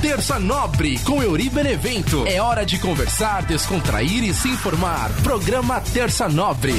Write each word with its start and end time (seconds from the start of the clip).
Terça 0.00 0.38
Nobre 0.38 0.96
com 1.00 1.20
Euri 1.20 1.50
Benevento. 1.50 2.24
É 2.24 2.40
hora 2.40 2.64
de 2.64 2.78
conversar, 2.78 3.42
descontrair 3.42 4.22
e 4.22 4.32
se 4.32 4.48
informar. 4.48 5.10
Programa 5.24 5.80
Terça 5.80 6.28
Nobre. 6.28 6.74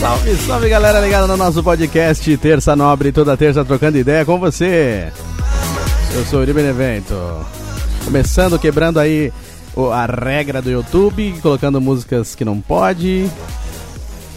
Salve, 0.00 0.36
salve 0.36 0.68
galera 0.70 1.00
ligada 1.00 1.26
no 1.26 1.36
nosso 1.36 1.62
podcast 1.62 2.36
Terça 2.38 2.74
Nobre, 2.74 3.12
toda 3.12 3.36
terça 3.36 3.62
trocando 3.62 3.98
ideia 3.98 4.24
com 4.24 4.38
você. 4.38 5.12
Eu 6.14 6.26
sou 6.26 6.40
o 6.40 6.42
Uri 6.42 6.52
Benevento. 6.52 7.14
Começando 8.04 8.58
quebrando 8.58 9.00
aí 9.00 9.32
a 9.92 10.04
regra 10.04 10.60
do 10.60 10.70
YouTube, 10.70 11.34
colocando 11.40 11.80
músicas 11.80 12.34
que 12.34 12.44
não 12.44 12.60
pode. 12.60 13.30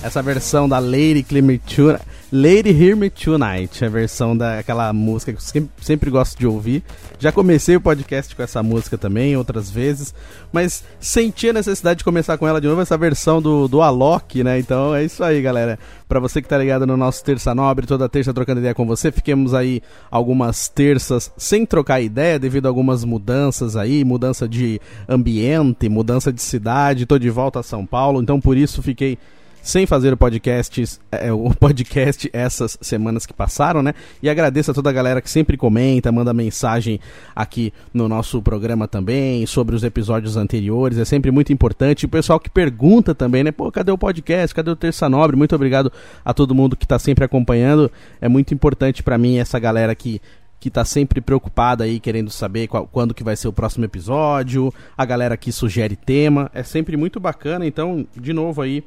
Essa 0.01 0.21
versão 0.21 0.69
da 0.69 0.79
Lady 0.79 1.21
Climatura. 1.21 1.99
Lady 2.37 2.69
Hear 2.71 2.97
Me 2.97 3.09
Tonight, 3.09 3.85
a 3.85 3.87
versão 3.87 4.35
daquela 4.35 4.91
música 4.91 5.31
que 5.31 5.37
eu 5.37 5.41
sempre, 5.41 5.69
sempre, 5.81 6.09
gosto 6.09 6.37
de 6.37 6.45
ouvir. 6.45 6.83
Já 7.17 7.31
comecei 7.31 7.77
o 7.77 7.81
podcast 7.81 8.35
com 8.35 8.43
essa 8.43 8.61
música 8.61 8.97
também, 8.97 9.37
outras 9.37 9.71
vezes, 9.71 10.13
mas 10.51 10.83
senti 10.99 11.47
a 11.47 11.53
necessidade 11.53 11.99
de 11.99 12.03
começar 12.03 12.37
com 12.37 12.45
ela 12.45 12.59
de 12.59 12.67
novo, 12.67 12.81
essa 12.81 12.97
versão 12.97 13.41
do, 13.41 13.69
do 13.69 13.81
Alok, 13.81 14.43
né? 14.43 14.59
Então 14.59 14.93
é 14.93 15.05
isso 15.05 15.23
aí, 15.23 15.41
galera. 15.41 15.79
Pra 16.09 16.19
você 16.19 16.41
que 16.41 16.49
tá 16.49 16.57
ligado 16.57 16.85
no 16.85 16.97
nosso 16.97 17.23
Terça 17.23 17.55
Nobre, 17.55 17.87
toda 17.87 18.09
terça 18.09 18.33
trocando 18.33 18.59
ideia 18.59 18.75
com 18.75 18.85
você, 18.85 19.13
fiquemos 19.13 19.53
aí 19.53 19.81
algumas 20.11 20.67
terças 20.67 21.31
sem 21.37 21.65
trocar 21.65 22.01
ideia, 22.01 22.37
devido 22.37 22.65
a 22.65 22.69
algumas 22.69 23.05
mudanças 23.05 23.77
aí, 23.77 24.03
mudança 24.03 24.45
de 24.45 24.81
ambiente, 25.07 25.87
mudança 25.87 26.33
de 26.33 26.41
cidade, 26.41 27.05
tô 27.05 27.17
de 27.17 27.29
volta 27.29 27.61
a 27.61 27.63
São 27.63 27.85
Paulo, 27.85 28.21
então 28.21 28.41
por 28.41 28.57
isso 28.57 28.83
fiquei 28.83 29.17
sem 29.65 29.87
fazer 29.87 30.13
o 30.13 30.17
podcast, 30.17 30.99
é, 31.11 31.33
o 31.33 31.49
podcast 31.59 32.29
essas 32.31 32.77
semanas 32.79 33.25
que 33.25 33.33
passaram, 33.33 33.81
né? 33.81 33.95
E 34.21 34.29
agradeço 34.29 34.69
a 34.69 34.73
toda 34.75 34.91
a 34.91 34.93
galera 34.93 35.19
que 35.19 35.29
sempre 35.29 35.57
comenta, 35.57 36.11
manda 36.11 36.31
mensagem 36.35 36.99
aqui 37.35 37.73
no 37.91 38.07
nosso 38.07 38.43
programa 38.43 38.87
também, 38.87 39.43
sobre 39.47 39.75
os 39.75 39.83
episódios 39.83 40.37
anteriores, 40.37 40.99
é 40.99 41.03
sempre 41.03 41.31
muito 41.31 41.51
importante. 41.51 42.05
O 42.05 42.09
pessoal 42.09 42.39
que 42.39 42.47
pergunta 42.49 43.15
também, 43.15 43.43
né? 43.43 43.51
Pô, 43.51 43.71
cadê 43.71 43.91
o 43.91 43.97
podcast? 43.97 44.53
Cadê 44.53 44.69
o 44.69 44.75
Terça 44.75 45.09
Nobre? 45.09 45.35
Muito 45.35 45.55
obrigado 45.55 45.91
a 46.23 46.31
todo 46.31 46.53
mundo 46.53 46.77
que 46.77 46.85
está 46.85 46.99
sempre 46.99 47.25
acompanhando. 47.25 47.91
É 48.21 48.29
muito 48.29 48.53
importante 48.53 49.01
para 49.01 49.17
mim 49.17 49.39
essa 49.39 49.57
galera 49.57 49.95
que 49.95 50.21
que 50.57 50.69
tá 50.71 50.83
sempre 50.83 51.21
preocupada 51.21 51.83
aí, 51.83 51.99
querendo 51.99 52.31
saber 52.31 52.67
qual, 52.67 52.87
quando 52.87 53.13
que 53.13 53.23
vai 53.23 53.35
ser 53.35 53.47
o 53.47 53.53
próximo 53.53 53.85
episódio, 53.85 54.73
a 54.97 55.05
galera 55.05 55.37
que 55.37 55.51
sugere 55.51 55.95
tema, 55.95 56.49
é 56.55 56.63
sempre 56.63 56.97
muito 56.97 57.19
bacana, 57.19 57.67
então, 57.67 58.07
de 58.19 58.33
novo 58.33 58.63
aí, 58.63 58.83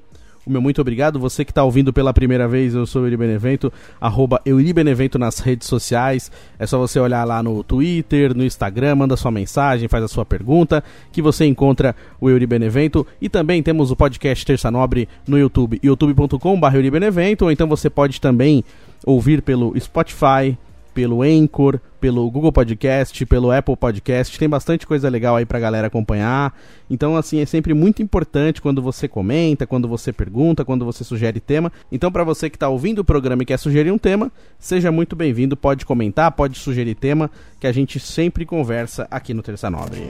o 0.46 0.50
meu 0.50 0.60
muito 0.60 0.80
obrigado. 0.80 1.18
Você 1.18 1.44
que 1.44 1.50
está 1.50 1.62
ouvindo 1.62 1.92
pela 1.92 2.12
primeira 2.12 2.48
vez, 2.48 2.74
eu 2.74 2.86
sou 2.86 3.02
o 3.02 3.04
Euri 3.06 3.16
Benevento, 3.16 3.72
arroba 4.00 4.40
Euri 4.44 4.72
Benevento 4.72 5.18
nas 5.18 5.38
redes 5.38 5.68
sociais. 5.68 6.30
É 6.58 6.66
só 6.66 6.78
você 6.78 6.98
olhar 6.98 7.24
lá 7.24 7.42
no 7.42 7.62
Twitter, 7.62 8.34
no 8.34 8.44
Instagram, 8.44 8.96
manda 8.96 9.16
sua 9.16 9.30
mensagem, 9.30 9.88
faz 9.88 10.04
a 10.04 10.08
sua 10.08 10.24
pergunta, 10.24 10.82
que 11.12 11.20
você 11.20 11.44
encontra 11.44 11.94
o 12.20 12.30
Euri 12.30 12.46
Benevento. 12.46 13.06
E 13.20 13.28
também 13.28 13.62
temos 13.62 13.90
o 13.90 13.96
podcast 13.96 14.44
Terça 14.44 14.70
Nobre 14.70 15.08
no 15.26 15.38
YouTube, 15.38 15.78
youtube.com.br 15.82 17.42
ou 17.42 17.52
então 17.52 17.68
você 17.68 17.90
pode 17.90 18.20
também 18.20 18.64
ouvir 19.04 19.42
pelo 19.42 19.78
Spotify, 19.78 20.56
pelo 20.98 21.22
Anchor, 21.22 21.78
pelo 22.00 22.28
Google 22.28 22.50
Podcast, 22.50 23.24
pelo 23.24 23.52
Apple 23.52 23.76
Podcast. 23.76 24.36
Tem 24.36 24.48
bastante 24.48 24.84
coisa 24.84 25.08
legal 25.08 25.36
aí 25.36 25.46
pra 25.46 25.60
galera 25.60 25.86
acompanhar. 25.86 26.52
Então, 26.90 27.16
assim, 27.16 27.38
é 27.38 27.46
sempre 27.46 27.72
muito 27.72 28.02
importante 28.02 28.60
quando 28.60 28.82
você 28.82 29.06
comenta, 29.06 29.64
quando 29.64 29.86
você 29.86 30.12
pergunta, 30.12 30.64
quando 30.64 30.84
você 30.84 31.04
sugere 31.04 31.38
tema. 31.38 31.70
Então, 31.92 32.10
para 32.10 32.24
você 32.24 32.50
que 32.50 32.56
está 32.56 32.68
ouvindo 32.68 32.98
o 32.98 33.04
programa 33.04 33.44
e 33.44 33.46
quer 33.46 33.60
sugerir 33.60 33.92
um 33.92 33.98
tema, 33.98 34.32
seja 34.58 34.90
muito 34.90 35.14
bem-vindo. 35.14 35.56
Pode 35.56 35.86
comentar, 35.86 36.32
pode 36.32 36.58
sugerir 36.58 36.96
tema, 36.96 37.30
que 37.60 37.68
a 37.68 37.72
gente 37.72 38.00
sempre 38.00 38.44
conversa 38.44 39.06
aqui 39.08 39.32
no 39.32 39.40
Terça 39.40 39.70
Nobre. 39.70 40.02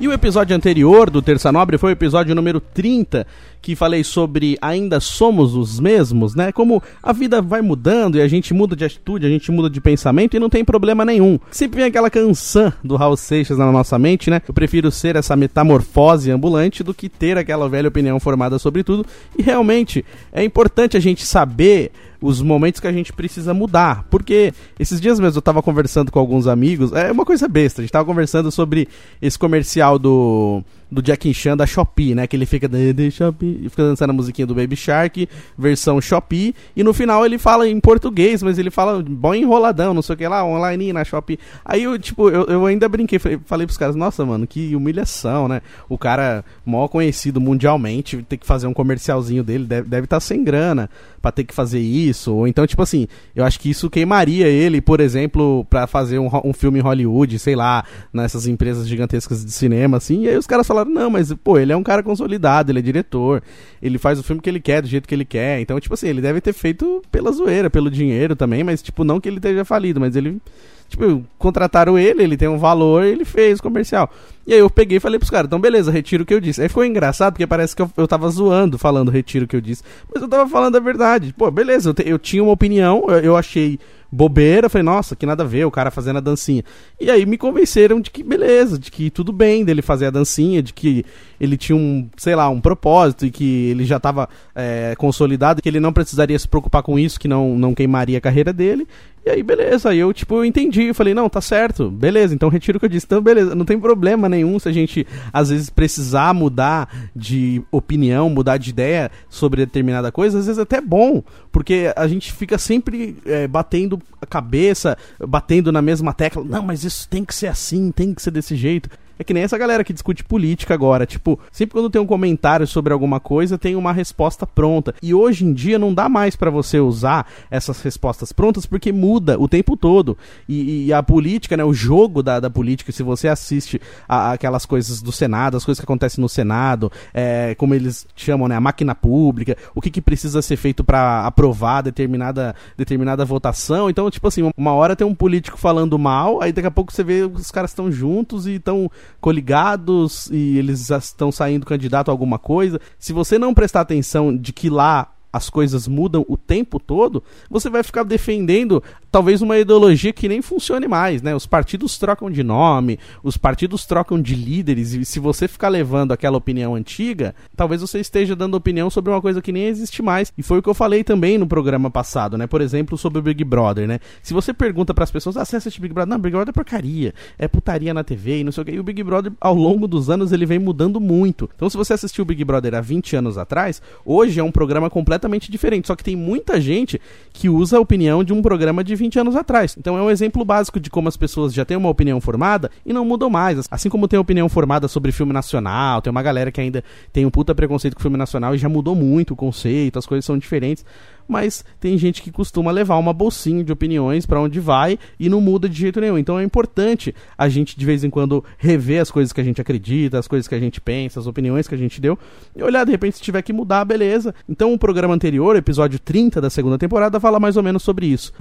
E 0.00 0.06
o 0.06 0.12
episódio 0.12 0.54
anterior 0.54 1.10
do 1.10 1.20
Terça 1.20 1.50
Nobre 1.50 1.76
foi 1.76 1.90
o 1.90 1.92
episódio 1.92 2.32
número 2.32 2.60
30, 2.60 3.26
que 3.68 3.76
falei 3.76 4.02
sobre 4.02 4.56
ainda 4.62 4.98
somos 4.98 5.54
os 5.54 5.78
mesmos, 5.78 6.34
né? 6.34 6.50
Como 6.50 6.82
a 7.02 7.12
vida 7.12 7.42
vai 7.42 7.60
mudando 7.60 8.16
e 8.16 8.20
a 8.22 8.26
gente 8.26 8.54
muda 8.54 8.74
de 8.74 8.82
atitude, 8.82 9.26
a 9.26 9.28
gente 9.28 9.52
muda 9.52 9.68
de 9.68 9.78
pensamento 9.78 10.34
e 10.34 10.40
não 10.40 10.48
tem 10.48 10.64
problema 10.64 11.04
nenhum. 11.04 11.38
Sempre 11.50 11.80
vem 11.80 11.88
aquela 11.88 12.08
canção 12.08 12.72
do 12.82 12.96
Raul 12.96 13.14
Seixas 13.14 13.58
na 13.58 13.70
nossa 13.70 13.98
mente, 13.98 14.30
né? 14.30 14.40
Eu 14.48 14.54
prefiro 14.54 14.90
ser 14.90 15.16
essa 15.16 15.36
metamorfose 15.36 16.30
ambulante 16.30 16.82
do 16.82 16.94
que 16.94 17.10
ter 17.10 17.36
aquela 17.36 17.68
velha 17.68 17.88
opinião 17.90 18.18
formada 18.18 18.58
sobre 18.58 18.82
tudo. 18.82 19.04
E 19.36 19.42
realmente 19.42 20.02
é 20.32 20.42
importante 20.42 20.96
a 20.96 21.00
gente 21.00 21.26
saber 21.26 21.92
os 22.22 22.40
momentos 22.40 22.80
que 22.80 22.86
a 22.86 22.92
gente 22.92 23.12
precisa 23.12 23.52
mudar. 23.52 24.06
Porque 24.08 24.54
esses 24.80 24.98
dias 24.98 25.20
mesmo 25.20 25.36
eu 25.36 25.42
tava 25.42 25.62
conversando 25.62 26.10
com 26.10 26.18
alguns 26.18 26.46
amigos, 26.46 26.90
é 26.92 27.12
uma 27.12 27.26
coisa 27.26 27.46
besta, 27.46 27.82
a 27.82 27.84
gente 27.84 27.92
tava 27.92 28.06
conversando 28.06 28.50
sobre 28.50 28.88
esse 29.20 29.38
comercial 29.38 29.98
do 29.98 30.64
do 30.90 31.02
Jack 31.02 31.32
Chan 31.34 31.56
da 31.56 31.66
Shopee, 31.66 32.14
né? 32.14 32.26
Que 32.26 32.36
ele 32.36 32.46
fica, 32.46 32.68
Shopee, 33.10 33.68
fica 33.68 33.82
dançando 33.82 34.10
a 34.10 34.12
musiquinha 34.12 34.46
do 34.46 34.54
Baby 34.54 34.76
Shark, 34.76 35.28
versão 35.56 36.00
Shopee, 36.00 36.54
e 36.74 36.82
no 36.82 36.94
final 36.94 37.24
ele 37.24 37.38
fala 37.38 37.68
em 37.68 37.78
português, 37.78 38.42
mas 38.42 38.58
ele 38.58 38.70
fala 38.70 39.02
bom 39.02 39.34
enroladão, 39.34 39.92
não 39.92 40.02
sei 40.02 40.14
o 40.14 40.18
que 40.18 40.26
lá, 40.26 40.44
online 40.44 40.92
na 40.92 41.04
Shopee. 41.04 41.38
Aí 41.64 41.82
eu, 41.82 41.98
tipo, 41.98 42.30
eu, 42.30 42.44
eu 42.46 42.66
ainda 42.66 42.88
brinquei, 42.88 43.18
falei, 43.18 43.38
falei 43.44 43.66
pros 43.66 43.76
caras, 43.76 43.96
nossa, 43.96 44.24
mano, 44.24 44.46
que 44.46 44.74
humilhação, 44.74 45.48
né? 45.48 45.60
O 45.88 45.98
cara 45.98 46.44
maior 46.64 46.88
conhecido 46.88 47.40
mundialmente, 47.40 48.24
ter 48.28 48.36
que 48.36 48.46
fazer 48.46 48.66
um 48.66 48.74
comercialzinho 48.74 49.44
dele, 49.44 49.64
deve 49.64 50.04
estar 50.04 50.16
tá 50.16 50.20
sem 50.20 50.42
grana 50.42 50.88
para 51.20 51.32
ter 51.32 51.44
que 51.44 51.54
fazer 51.54 51.80
isso, 51.80 52.34
ou 52.34 52.46
então, 52.46 52.66
tipo 52.66 52.80
assim, 52.80 53.08
eu 53.34 53.44
acho 53.44 53.58
que 53.58 53.68
isso 53.68 53.90
queimaria 53.90 54.46
ele, 54.46 54.80
por 54.80 55.00
exemplo, 55.00 55.66
para 55.68 55.86
fazer 55.86 56.18
um, 56.18 56.30
um 56.44 56.52
filme 56.52 56.78
em 56.78 56.82
Hollywood, 56.82 57.38
sei 57.38 57.56
lá, 57.56 57.84
nessas 58.12 58.46
empresas 58.46 58.88
gigantescas 58.88 59.44
de 59.44 59.50
cinema, 59.50 59.96
assim, 59.96 60.22
e 60.22 60.28
aí 60.28 60.36
os 60.36 60.46
caras 60.46 60.66
falaram 60.66 60.77
falaram, 60.84 60.90
não, 60.90 61.10
mas, 61.10 61.32
pô, 61.32 61.58
ele 61.58 61.72
é 61.72 61.76
um 61.76 61.82
cara 61.82 62.02
consolidado, 62.02 62.70
ele 62.70 62.78
é 62.78 62.82
diretor, 62.82 63.42
ele 63.82 63.98
faz 63.98 64.18
o 64.18 64.22
filme 64.22 64.40
que 64.40 64.48
ele 64.48 64.60
quer, 64.60 64.82
do 64.82 64.88
jeito 64.88 65.08
que 65.08 65.14
ele 65.14 65.24
quer. 65.24 65.60
Então, 65.60 65.78
tipo 65.78 65.94
assim, 65.94 66.08
ele 66.08 66.20
deve 66.20 66.40
ter 66.40 66.52
feito 66.52 67.02
pela 67.10 67.30
zoeira, 67.32 67.68
pelo 67.68 67.90
dinheiro 67.90 68.34
também, 68.34 68.64
mas, 68.64 68.82
tipo, 68.82 69.04
não 69.04 69.20
que 69.20 69.28
ele 69.28 69.36
esteja 69.36 69.64
falido, 69.64 70.00
mas 70.00 70.16
ele. 70.16 70.40
Tipo, 70.88 71.22
contrataram 71.38 71.98
ele, 71.98 72.22
ele 72.22 72.34
tem 72.34 72.48
um 72.48 72.56
valor, 72.56 73.04
ele 73.04 73.22
fez 73.22 73.60
comercial. 73.60 74.10
E 74.46 74.54
aí 74.54 74.58
eu 74.60 74.70
peguei 74.70 74.96
e 74.96 75.00
falei 75.00 75.18
pros 75.18 75.30
caras, 75.30 75.46
então 75.46 75.60
beleza, 75.60 75.90
retiro 75.90 76.22
o 76.22 76.26
que 76.26 76.32
eu 76.32 76.40
disse. 76.40 76.62
Aí 76.62 76.68
ficou 76.68 76.82
engraçado, 76.82 77.34
porque 77.34 77.46
parece 77.46 77.76
que 77.76 77.82
eu, 77.82 77.90
eu 77.94 78.08
tava 78.08 78.26
zoando, 78.30 78.78
falando 78.78 79.10
retiro 79.10 79.44
o 79.44 79.48
que 79.48 79.54
eu 79.54 79.60
disse. 79.60 79.82
Mas 80.10 80.22
eu 80.22 80.28
tava 80.28 80.48
falando 80.48 80.76
a 80.76 80.80
verdade. 80.80 81.34
Pô, 81.36 81.50
beleza, 81.50 81.90
eu, 81.90 81.94
te, 81.94 82.08
eu 82.08 82.18
tinha 82.18 82.42
uma 82.42 82.52
opinião, 82.52 83.04
eu, 83.08 83.18
eu 83.18 83.36
achei 83.36 83.78
bobeira, 84.10 84.68
falei, 84.68 84.82
nossa, 84.82 85.14
que 85.14 85.26
nada 85.26 85.42
a 85.42 85.46
ver, 85.46 85.64
o 85.66 85.70
cara 85.70 85.90
fazendo 85.90 86.16
a 86.16 86.20
dancinha. 86.20 86.64
E 86.98 87.10
aí 87.10 87.26
me 87.26 87.36
convenceram 87.36 88.00
de 88.00 88.10
que 88.10 88.22
beleza, 88.22 88.78
de 88.78 88.90
que 88.90 89.10
tudo 89.10 89.32
bem 89.32 89.64
dele 89.64 89.82
fazer 89.82 90.06
a 90.06 90.10
dancinha, 90.10 90.62
de 90.62 90.72
que 90.72 91.04
ele 91.40 91.56
tinha 91.56 91.76
um, 91.76 92.08
sei 92.16 92.34
lá, 92.34 92.48
um 92.48 92.60
propósito 92.60 93.26
e 93.26 93.30
que 93.30 93.70
ele 93.70 93.84
já 93.84 93.98
estava 93.98 94.28
é, 94.54 94.94
consolidado, 94.96 95.60
que 95.60 95.68
ele 95.68 95.80
não 95.80 95.92
precisaria 95.92 96.38
se 96.38 96.48
preocupar 96.48 96.82
com 96.82 96.98
isso, 96.98 97.20
que 97.20 97.28
não, 97.28 97.58
não 97.58 97.74
queimaria 97.74 98.18
a 98.18 98.20
carreira 98.20 98.52
dele. 98.52 98.86
E 99.28 99.30
aí, 99.30 99.42
beleza, 99.42 99.90
aí 99.90 99.98
eu, 99.98 100.10
tipo, 100.10 100.36
eu 100.36 100.44
entendi, 100.46 100.84
eu 100.84 100.94
falei, 100.94 101.12
não, 101.12 101.28
tá 101.28 101.42
certo, 101.42 101.90
beleza, 101.90 102.34
então 102.34 102.48
retiro 102.48 102.78
o 102.78 102.80
que 102.80 102.86
eu 102.86 102.88
disse. 102.88 103.04
Então, 103.04 103.20
beleza, 103.20 103.54
não 103.54 103.66
tem 103.66 103.78
problema 103.78 104.26
nenhum 104.26 104.58
se 104.58 104.70
a 104.70 104.72
gente, 104.72 105.06
às 105.30 105.50
vezes, 105.50 105.68
precisar 105.68 106.32
mudar 106.32 107.10
de 107.14 107.62
opinião, 107.70 108.30
mudar 108.30 108.56
de 108.56 108.70
ideia 108.70 109.10
sobre 109.28 109.66
determinada 109.66 110.10
coisa, 110.10 110.38
às 110.38 110.46
vezes 110.46 110.58
é 110.58 110.62
até 110.62 110.80
bom, 110.80 111.22
porque 111.52 111.92
a 111.94 112.08
gente 112.08 112.32
fica 112.32 112.56
sempre 112.56 113.18
é, 113.26 113.46
batendo 113.46 114.00
a 114.18 114.24
cabeça, 114.24 114.96
batendo 115.20 115.70
na 115.70 115.82
mesma 115.82 116.14
tecla, 116.14 116.42
não, 116.42 116.62
mas 116.62 116.82
isso 116.82 117.06
tem 117.06 117.22
que 117.22 117.34
ser 117.34 117.48
assim, 117.48 117.92
tem 117.92 118.14
que 118.14 118.22
ser 118.22 118.30
desse 118.30 118.56
jeito. 118.56 118.88
É 119.18 119.24
que 119.24 119.34
nem 119.34 119.42
essa 119.42 119.58
galera 119.58 119.82
que 119.82 119.92
discute 119.92 120.22
política 120.22 120.74
agora. 120.74 121.04
Tipo, 121.04 121.38
sempre 121.50 121.72
quando 121.72 121.90
tem 121.90 122.00
um 122.00 122.06
comentário 122.06 122.66
sobre 122.66 122.92
alguma 122.92 123.18
coisa, 123.18 123.58
tem 123.58 123.74
uma 123.74 123.92
resposta 123.92 124.46
pronta. 124.46 124.94
E 125.02 125.12
hoje 125.12 125.44
em 125.44 125.52
dia 125.52 125.78
não 125.78 125.92
dá 125.92 126.08
mais 126.08 126.36
para 126.36 126.50
você 126.50 126.78
usar 126.78 127.26
essas 127.50 127.80
respostas 127.82 128.32
prontas 128.32 128.66
porque 128.66 128.92
muda 128.92 129.38
o 129.38 129.48
tempo 129.48 129.76
todo. 129.76 130.16
E, 130.48 130.86
e 130.86 130.92
a 130.92 131.02
política, 131.02 131.56
né? 131.56 131.64
O 131.64 131.74
jogo 131.74 132.22
da, 132.22 132.38
da 132.38 132.48
política, 132.48 132.92
se 132.92 133.02
você 133.02 133.28
assiste 133.28 133.80
a, 134.08 134.30
a 134.30 134.32
aquelas 134.32 134.64
coisas 134.64 135.02
do 135.02 135.10
Senado, 135.10 135.56
as 135.56 135.64
coisas 135.64 135.80
que 135.80 135.84
acontecem 135.84 136.22
no 136.22 136.28
Senado, 136.28 136.90
é, 137.12 137.54
como 137.56 137.74
eles 137.74 138.06
chamam, 138.14 138.46
né? 138.46 138.54
A 138.54 138.60
máquina 138.60 138.94
pública, 138.94 139.56
o 139.74 139.80
que, 139.80 139.90
que 139.90 140.00
precisa 140.00 140.40
ser 140.40 140.56
feito 140.56 140.84
para 140.84 141.26
aprovar 141.26 141.82
determinada, 141.82 142.54
determinada 142.76 143.24
votação. 143.24 143.90
Então, 143.90 144.10
tipo 144.10 144.28
assim, 144.28 144.48
uma 144.56 144.72
hora 144.72 144.94
tem 144.94 145.06
um 145.06 145.14
político 145.14 145.58
falando 145.58 145.98
mal, 145.98 146.40
aí 146.40 146.52
daqui 146.52 146.68
a 146.68 146.70
pouco 146.70 146.92
você 146.92 147.02
vê 147.02 147.22
os 147.22 147.50
caras 147.50 147.70
estão 147.70 147.90
juntos 147.90 148.46
e 148.46 148.54
estão 148.54 148.90
coligados 149.20 150.28
e 150.30 150.58
eles 150.58 150.90
estão 150.90 151.30
saindo 151.32 151.66
candidato 151.66 152.08
a 152.08 152.12
alguma 152.12 152.38
coisa. 152.38 152.80
Se 152.98 153.12
você 153.12 153.38
não 153.38 153.54
prestar 153.54 153.80
atenção 153.80 154.36
de 154.36 154.52
que 154.52 154.70
lá 154.70 155.12
as 155.32 155.50
coisas 155.50 155.86
mudam 155.86 156.24
o 156.28 156.36
tempo 156.36 156.80
todo, 156.80 157.22
você 157.50 157.68
vai 157.68 157.82
ficar 157.82 158.02
defendendo 158.02 158.82
talvez 159.10 159.42
uma 159.42 159.58
ideologia 159.58 160.12
que 160.12 160.28
nem 160.28 160.42
funcione 160.42 160.86
mais, 160.86 161.22
né? 161.22 161.34
Os 161.34 161.46
partidos 161.46 161.98
trocam 161.98 162.30
de 162.30 162.42
nome, 162.42 162.98
os 163.22 163.36
partidos 163.36 163.86
trocam 163.86 164.20
de 164.20 164.34
líderes, 164.34 164.92
e 164.92 165.04
se 165.04 165.18
você 165.18 165.48
ficar 165.48 165.68
levando 165.68 166.12
aquela 166.12 166.36
opinião 166.36 166.74
antiga, 166.74 167.34
talvez 167.56 167.80
você 167.80 168.00
esteja 168.00 168.36
dando 168.36 168.56
opinião 168.56 168.90
sobre 168.90 169.10
uma 169.10 169.20
coisa 169.20 169.40
que 169.40 169.52
nem 169.52 169.64
existe 169.64 170.02
mais. 170.02 170.32
E 170.36 170.42
foi 170.42 170.58
o 170.58 170.62
que 170.62 170.68
eu 170.68 170.74
falei 170.74 171.02
também 171.02 171.38
no 171.38 171.46
programa 171.46 171.90
passado, 171.90 172.36
né? 172.36 172.46
Por 172.46 172.60
exemplo, 172.60 172.96
sobre 172.96 173.18
o 173.18 173.22
Big 173.22 173.42
Brother, 173.44 173.86
né? 173.86 173.98
Se 174.22 174.34
você 174.34 174.52
pergunta 174.52 174.92
para 174.92 175.04
as 175.04 175.10
pessoas, 175.10 175.36
ah, 175.36 175.44
você 175.44 175.56
assiste 175.56 175.80
Big 175.80 175.94
Brother? 175.94 176.10
Não, 176.10 176.18
Big 176.18 176.32
Brother 176.32 176.50
é 176.50 176.52
porcaria, 176.52 177.14
é 177.38 177.48
putaria 177.48 177.94
na 177.94 178.04
TV 178.04 178.40
e 178.40 178.44
não 178.44 178.52
sei 178.52 178.62
o 178.62 178.64
que. 178.64 178.72
E 178.72 178.80
o 178.80 178.84
Big 178.84 179.02
Brother, 179.02 179.32
ao 179.40 179.54
longo 179.54 179.86
dos 179.88 180.10
anos, 180.10 180.32
ele 180.32 180.46
vem 180.46 180.58
mudando 180.58 181.00
muito. 181.00 181.48
Então, 181.54 181.68
se 181.68 181.76
você 181.76 181.94
assistiu 181.94 182.22
o 182.22 182.26
Big 182.26 182.44
Brother 182.44 182.74
há 182.74 182.80
20 182.80 183.16
anos 183.16 183.38
atrás, 183.38 183.80
hoje 184.04 184.40
é 184.40 184.42
um 184.42 184.52
programa 184.52 184.90
completamente 184.90 185.50
diferente. 185.50 185.86
Só 185.86 185.96
que 185.96 186.04
tem 186.04 186.16
muita 186.16 186.60
gente 186.60 187.00
que 187.32 187.48
usa 187.48 187.78
a 187.78 187.80
opinião 187.80 188.22
de 188.22 188.32
um 188.32 188.42
programa 188.42 188.84
de 188.84 188.97
20 188.98 189.20
anos 189.20 189.36
atrás. 189.36 189.74
Então 189.78 189.96
é 189.96 190.02
um 190.02 190.10
exemplo 190.10 190.44
básico 190.44 190.78
de 190.78 190.90
como 190.90 191.08
as 191.08 191.16
pessoas 191.16 191.54
já 191.54 191.64
têm 191.64 191.76
uma 191.76 191.88
opinião 191.88 192.20
formada 192.20 192.70
e 192.84 192.92
não 192.92 193.04
mudam 193.04 193.30
mais. 193.30 193.66
Assim 193.70 193.88
como 193.88 194.08
tem 194.08 194.18
opinião 194.18 194.48
formada 194.48 194.88
sobre 194.88 195.12
filme 195.12 195.32
nacional, 195.32 196.02
tem 196.02 196.10
uma 196.10 196.22
galera 196.22 196.52
que 196.52 196.60
ainda 196.60 196.84
tem 197.12 197.24
um 197.24 197.30
puta 197.30 197.54
preconceito 197.54 197.94
com 197.94 198.02
filme 198.02 198.16
nacional 198.16 198.54
e 198.54 198.58
já 198.58 198.68
mudou 198.68 198.94
muito 198.94 199.32
o 199.32 199.36
conceito, 199.36 199.98
as 199.98 200.06
coisas 200.06 200.24
são 200.24 200.36
diferentes 200.36 200.84
mas 201.28 201.64
tem 201.78 201.96
gente 201.98 202.22
que 202.22 202.32
costuma 202.32 202.72
levar 202.72 202.96
uma 202.96 203.12
bolsinha 203.12 203.62
de 203.62 203.70
opiniões 203.70 204.24
para 204.24 204.40
onde 204.40 204.58
vai 204.58 204.98
e 205.20 205.28
não 205.28 205.40
muda 205.40 205.68
de 205.68 205.78
jeito 205.78 206.00
nenhum. 206.00 206.16
Então 206.16 206.38
é 206.38 206.42
importante 206.42 207.14
a 207.36 207.48
gente 207.48 207.78
de 207.78 207.84
vez 207.84 208.02
em 208.02 208.10
quando 208.10 208.42
rever 208.56 209.02
as 209.02 209.10
coisas 209.10 209.32
que 209.32 209.40
a 209.40 209.44
gente 209.44 209.60
acredita, 209.60 210.18
as 210.18 210.26
coisas 210.26 210.48
que 210.48 210.54
a 210.54 210.58
gente 210.58 210.80
pensa, 210.80 211.20
as 211.20 211.26
opiniões 211.26 211.68
que 211.68 211.74
a 211.74 211.78
gente 211.78 212.00
deu 212.00 212.18
e 212.56 212.62
olhar 212.62 212.84
de 212.84 212.90
repente 212.90 213.18
se 213.18 213.22
tiver 213.22 213.42
que 213.42 213.52
mudar, 213.52 213.84
beleza. 213.84 214.34
Então 214.48 214.72
o 214.72 214.78
programa 214.78 215.14
anterior, 215.14 215.54
episódio 215.54 215.98
30 215.98 216.40
da 216.40 216.48
segunda 216.48 216.78
temporada, 216.78 217.20
fala 217.20 217.38
mais 217.38 217.56
ou 217.56 217.62
menos 217.62 217.82
sobre 217.82 218.06
isso. 218.06 218.32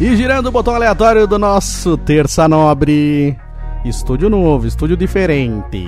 E 0.00 0.16
girando 0.16 0.48
o 0.48 0.50
botão 0.50 0.74
aleatório 0.74 1.24
do 1.24 1.38
nosso 1.38 1.96
Terça 1.96 2.48
Nobre. 2.48 3.36
Estúdio 3.84 4.28
novo, 4.28 4.66
estúdio 4.66 4.96
diferente. 4.96 5.86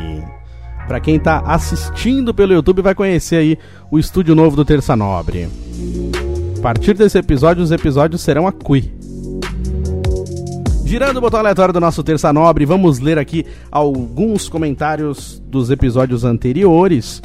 Para 0.87 1.00
quem 1.00 1.19
tá 1.19 1.41
assistindo 1.41 2.32
pelo 2.32 2.53
YouTube 2.53 2.82
vai 2.82 2.94
conhecer 2.94 3.37
aí 3.37 3.58
o 3.91 3.99
estúdio 3.99 4.37
novo 4.37 4.55
do 4.55 4.64
Terça 4.64 4.94
Nobre. 4.94 5.49
A 6.56 6.62
partir 6.62 6.94
desse 6.94 7.19
episódio, 7.19 7.64
os 7.64 7.73
episódios 7.73 8.20
serão 8.20 8.47
aqui. 8.47 8.93
Girando 10.85 11.17
o 11.17 11.20
botão 11.20 11.41
aleatório 11.41 11.75
do 11.75 11.81
nosso 11.81 12.05
Terça 12.05 12.32
Nobre, 12.32 12.64
vamos 12.64 13.00
ler 13.00 13.19
aqui 13.19 13.44
alguns 13.73 14.49
comentários 14.49 15.43
dos 15.49 15.69
episódios 15.69 16.25
anteriores. 16.25 17.20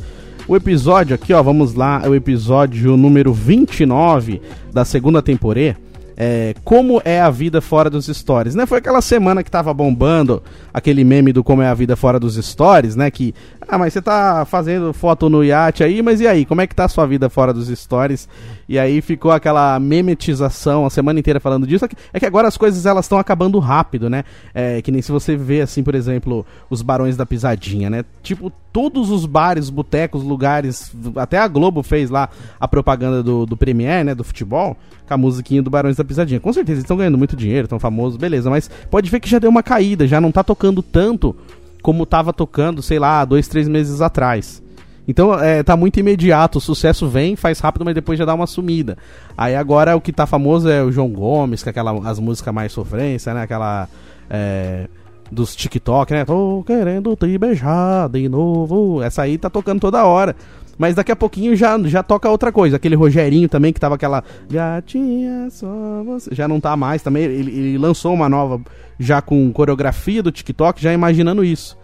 O 0.48 0.56
episódio 0.56 1.13
aqui, 1.13 1.31
ó, 1.31 1.44
vamos 1.44 1.75
lá, 1.75 2.01
é 2.04 2.10
o 2.10 2.16
episódio 2.16 2.98
número 2.98 3.31
29 3.31 4.42
da 4.74 4.84
segunda 4.84 5.22
temporada 5.22 5.90
é, 6.23 6.53
como 6.63 7.01
é 7.03 7.19
a 7.19 7.31
vida 7.31 7.59
fora 7.62 7.89
dos 7.89 8.06
stories, 8.06 8.53
né? 8.53 8.68
Foi 8.68 8.77
aquela 8.77 9.01
semana 9.01 9.41
que 9.41 9.50
tava 9.50 9.73
bombando 9.73 10.44
aquele 10.71 11.03
meme 11.03 11.33
do 11.33 11.44
como 11.44 11.63
é 11.63 11.68
a 11.68 11.73
vida 11.73 11.95
fora 11.95 12.19
dos 12.19 12.35
stories, 12.35 12.95
né? 12.95 13.09
Que, 13.09 13.33
ah, 13.71 13.77
mas 13.77 13.94
você 13.94 14.01
tá 14.01 14.44
fazendo 14.44 14.91
foto 14.91 15.29
no 15.29 15.41
iate 15.41 15.81
aí, 15.81 16.01
mas 16.01 16.19
e 16.19 16.27
aí, 16.27 16.45
como 16.45 16.59
é 16.59 16.68
que 16.68 16.75
tá 16.75 16.83
a 16.83 16.89
sua 16.89 17.06
vida 17.06 17.29
fora 17.29 17.53
dos 17.53 17.69
stories? 17.69 18.27
E 18.68 18.77
aí 18.77 19.00
ficou 19.00 19.31
aquela 19.31 19.79
memetização 19.79 20.85
a 20.85 20.89
semana 20.89 21.21
inteira 21.21 21.39
falando 21.39 21.65
disso. 21.65 21.85
É 22.12 22.19
que 22.19 22.25
agora 22.25 22.50
as 22.50 22.57
coisas 22.57 22.85
elas 22.85 23.06
estão 23.06 23.18
acabando 23.18 23.57
rápido, 23.59 24.09
né? 24.09 24.25
É, 24.53 24.81
que 24.81 24.91
nem 24.91 25.01
se 25.01 25.09
você 25.09 25.38
vê, 25.38 25.62
assim, 25.62 25.83
por 25.83 25.95
exemplo, 25.95 26.45
os 26.69 26.81
Barões 26.81 27.15
da 27.15 27.25
Pisadinha, 27.25 27.89
né? 27.89 28.03
Tipo, 28.21 28.51
todos 28.73 29.09
os 29.09 29.25
bares, 29.25 29.69
botecos, 29.69 30.21
lugares, 30.21 30.94
até 31.15 31.38
a 31.38 31.47
Globo 31.47 31.81
fez 31.81 32.09
lá 32.09 32.27
a 32.59 32.67
propaganda 32.67 33.24
do, 33.24 33.45
do 33.45 33.56
Premier, 33.56 34.03
né? 34.03 34.13
Do 34.13 34.25
futebol 34.25 34.75
com 35.07 35.13
a 35.13 35.17
musiquinha 35.17 35.63
do 35.63 35.69
Barões 35.69 35.95
da 35.95 36.03
Pisadinha. 36.03 36.41
Com 36.41 36.51
certeza, 36.51 36.74
eles 36.74 36.83
estão 36.83 36.97
ganhando 36.97 37.17
muito 37.17 37.38
dinheiro, 37.38 37.67
estão 37.67 37.79
famosos, 37.79 38.17
beleza, 38.17 38.50
mas 38.50 38.69
pode 38.89 39.09
ver 39.09 39.21
que 39.21 39.29
já 39.29 39.39
deu 39.39 39.50
uma 39.50 39.63
caída, 39.63 40.06
já 40.06 40.19
não 40.19 40.29
tá 40.29 40.44
tocando 40.44 40.83
tanto 40.83 41.33
como 41.81 42.06
tava 42.06 42.31
tocando, 42.31 42.81
sei 42.81 43.00
lá, 43.00 43.24
dois, 43.25 43.48
três 43.48 43.68
meses 43.68 44.01
atrás. 44.01 44.62
Então 45.07 45.33
é, 45.39 45.63
tá 45.63 45.75
muito 45.75 46.00
imediato, 46.00 46.60
o 46.60 46.62
sucesso 46.62 47.07
vem, 47.07 47.36
faz 47.36 47.60
rápido, 47.60 47.83
mas 47.83 47.95
depois 47.95 48.18
já 48.18 48.25
dá 48.25 48.33
uma 48.33 48.48
sumida. 48.48 48.98
Aí 49.38 49.56
agora 49.56 49.95
o 49.95 50.01
que 50.01 50.13
tá 50.13 50.25
famoso 50.25 50.69
é 50.69 50.83
o 50.83 50.92
João 50.92 51.10
Gomes, 51.10 51.63
que 51.63 51.69
é 51.69 51.72
aquela, 51.72 51.92
as 52.07 52.19
músicas 52.19 52.54
mais 52.54 52.72
sofrência, 52.72 53.33
né? 53.33 53.44
Aquela. 53.44 53.89
É, 54.30 54.88
dos 55.31 55.56
TikTok, 55.56 56.12
né? 56.12 56.25
Tô 56.25 56.63
querendo 56.68 57.16
te 57.16 57.38
beijar 57.38 58.10
de 58.10 58.27
novo. 58.27 59.01
Essa 59.01 59.22
aí 59.24 59.38
tá 59.38 59.50
tocando 59.50 59.80
toda 59.80 60.04
hora. 60.04 60.36
Mas 60.81 60.95
daqui 60.95 61.12
a 61.12 61.16
pouquinho 61.16 61.56
já, 61.56 61.78
já 61.83 62.01
toca 62.01 62.28
outra 62.28 62.51
coisa. 62.51 62.78
Aquele 62.78 62.95
Rogerinho 62.95 63.48
também, 63.48 63.72
que 63.72 63.80
tava 63.80 63.94
aquela. 63.94 64.24
Gatinha, 64.50 65.48
só 65.51 65.68
você. 66.04 66.33
Já 66.33 66.48
não 66.48 66.60
tá 66.60 66.75
mais 66.75 67.04
também. 67.04 67.22
Ele, 67.22 67.51
ele 67.51 67.78
lançou 67.78 68.12
uma 68.12 68.28
nova, 68.28 68.60
já 69.00 69.22
com 69.22 69.54
coreografia 69.54 70.24
do 70.24 70.31
TikTok, 70.31 70.81
já 70.81 70.92
imaginando 70.92 71.45
isso. 71.45 71.78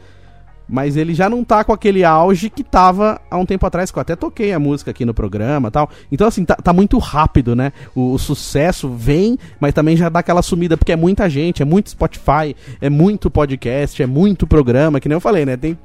Mas 0.68 0.98
ele 0.98 1.14
já 1.14 1.30
não 1.30 1.44
tá 1.44 1.64
com 1.64 1.72
aquele 1.72 2.04
auge 2.04 2.50
que 2.50 2.64
tava 2.64 3.22
há 3.30 3.38
um 3.38 3.46
tempo 3.46 3.68
atrás, 3.68 3.92
que 3.92 4.00
eu 4.00 4.02
até 4.02 4.16
toquei 4.16 4.52
a 4.52 4.58
música 4.58 4.90
aqui 4.90 5.06
no 5.06 5.14
programa 5.14 5.70
tal. 5.70 5.92
Então, 6.12 6.28
assim, 6.28 6.44
tá, 6.44 6.56
tá 6.56 6.74
muito 6.74 6.98
rápido, 6.98 7.56
né? 7.56 7.74
O, 7.94 8.14
o, 8.14 8.18
sucesso 8.18 8.90
vem, 8.90 9.38
mas 9.60 9.76
também 9.76 9.96
já 9.96 10.10
dá 10.10 10.22
aquela 10.22 10.42
sumida, 10.42 10.76
porque 10.76 10.94
é 10.94 10.96
muita 10.96 11.30
gente, 11.30 11.62
é 11.62 11.66
muito 11.66 11.92
Spotify, 11.92 12.56
é 12.82 12.90
muito 12.90 13.30
podcast, 13.30 14.02
é 14.02 14.08
muito 14.08 14.48
programa, 14.48 15.00
que 15.00 15.08
nem 15.08 15.16
eu 15.16 15.22
falei, 15.22 15.46
né? 15.46 15.56
Tem 15.56 15.78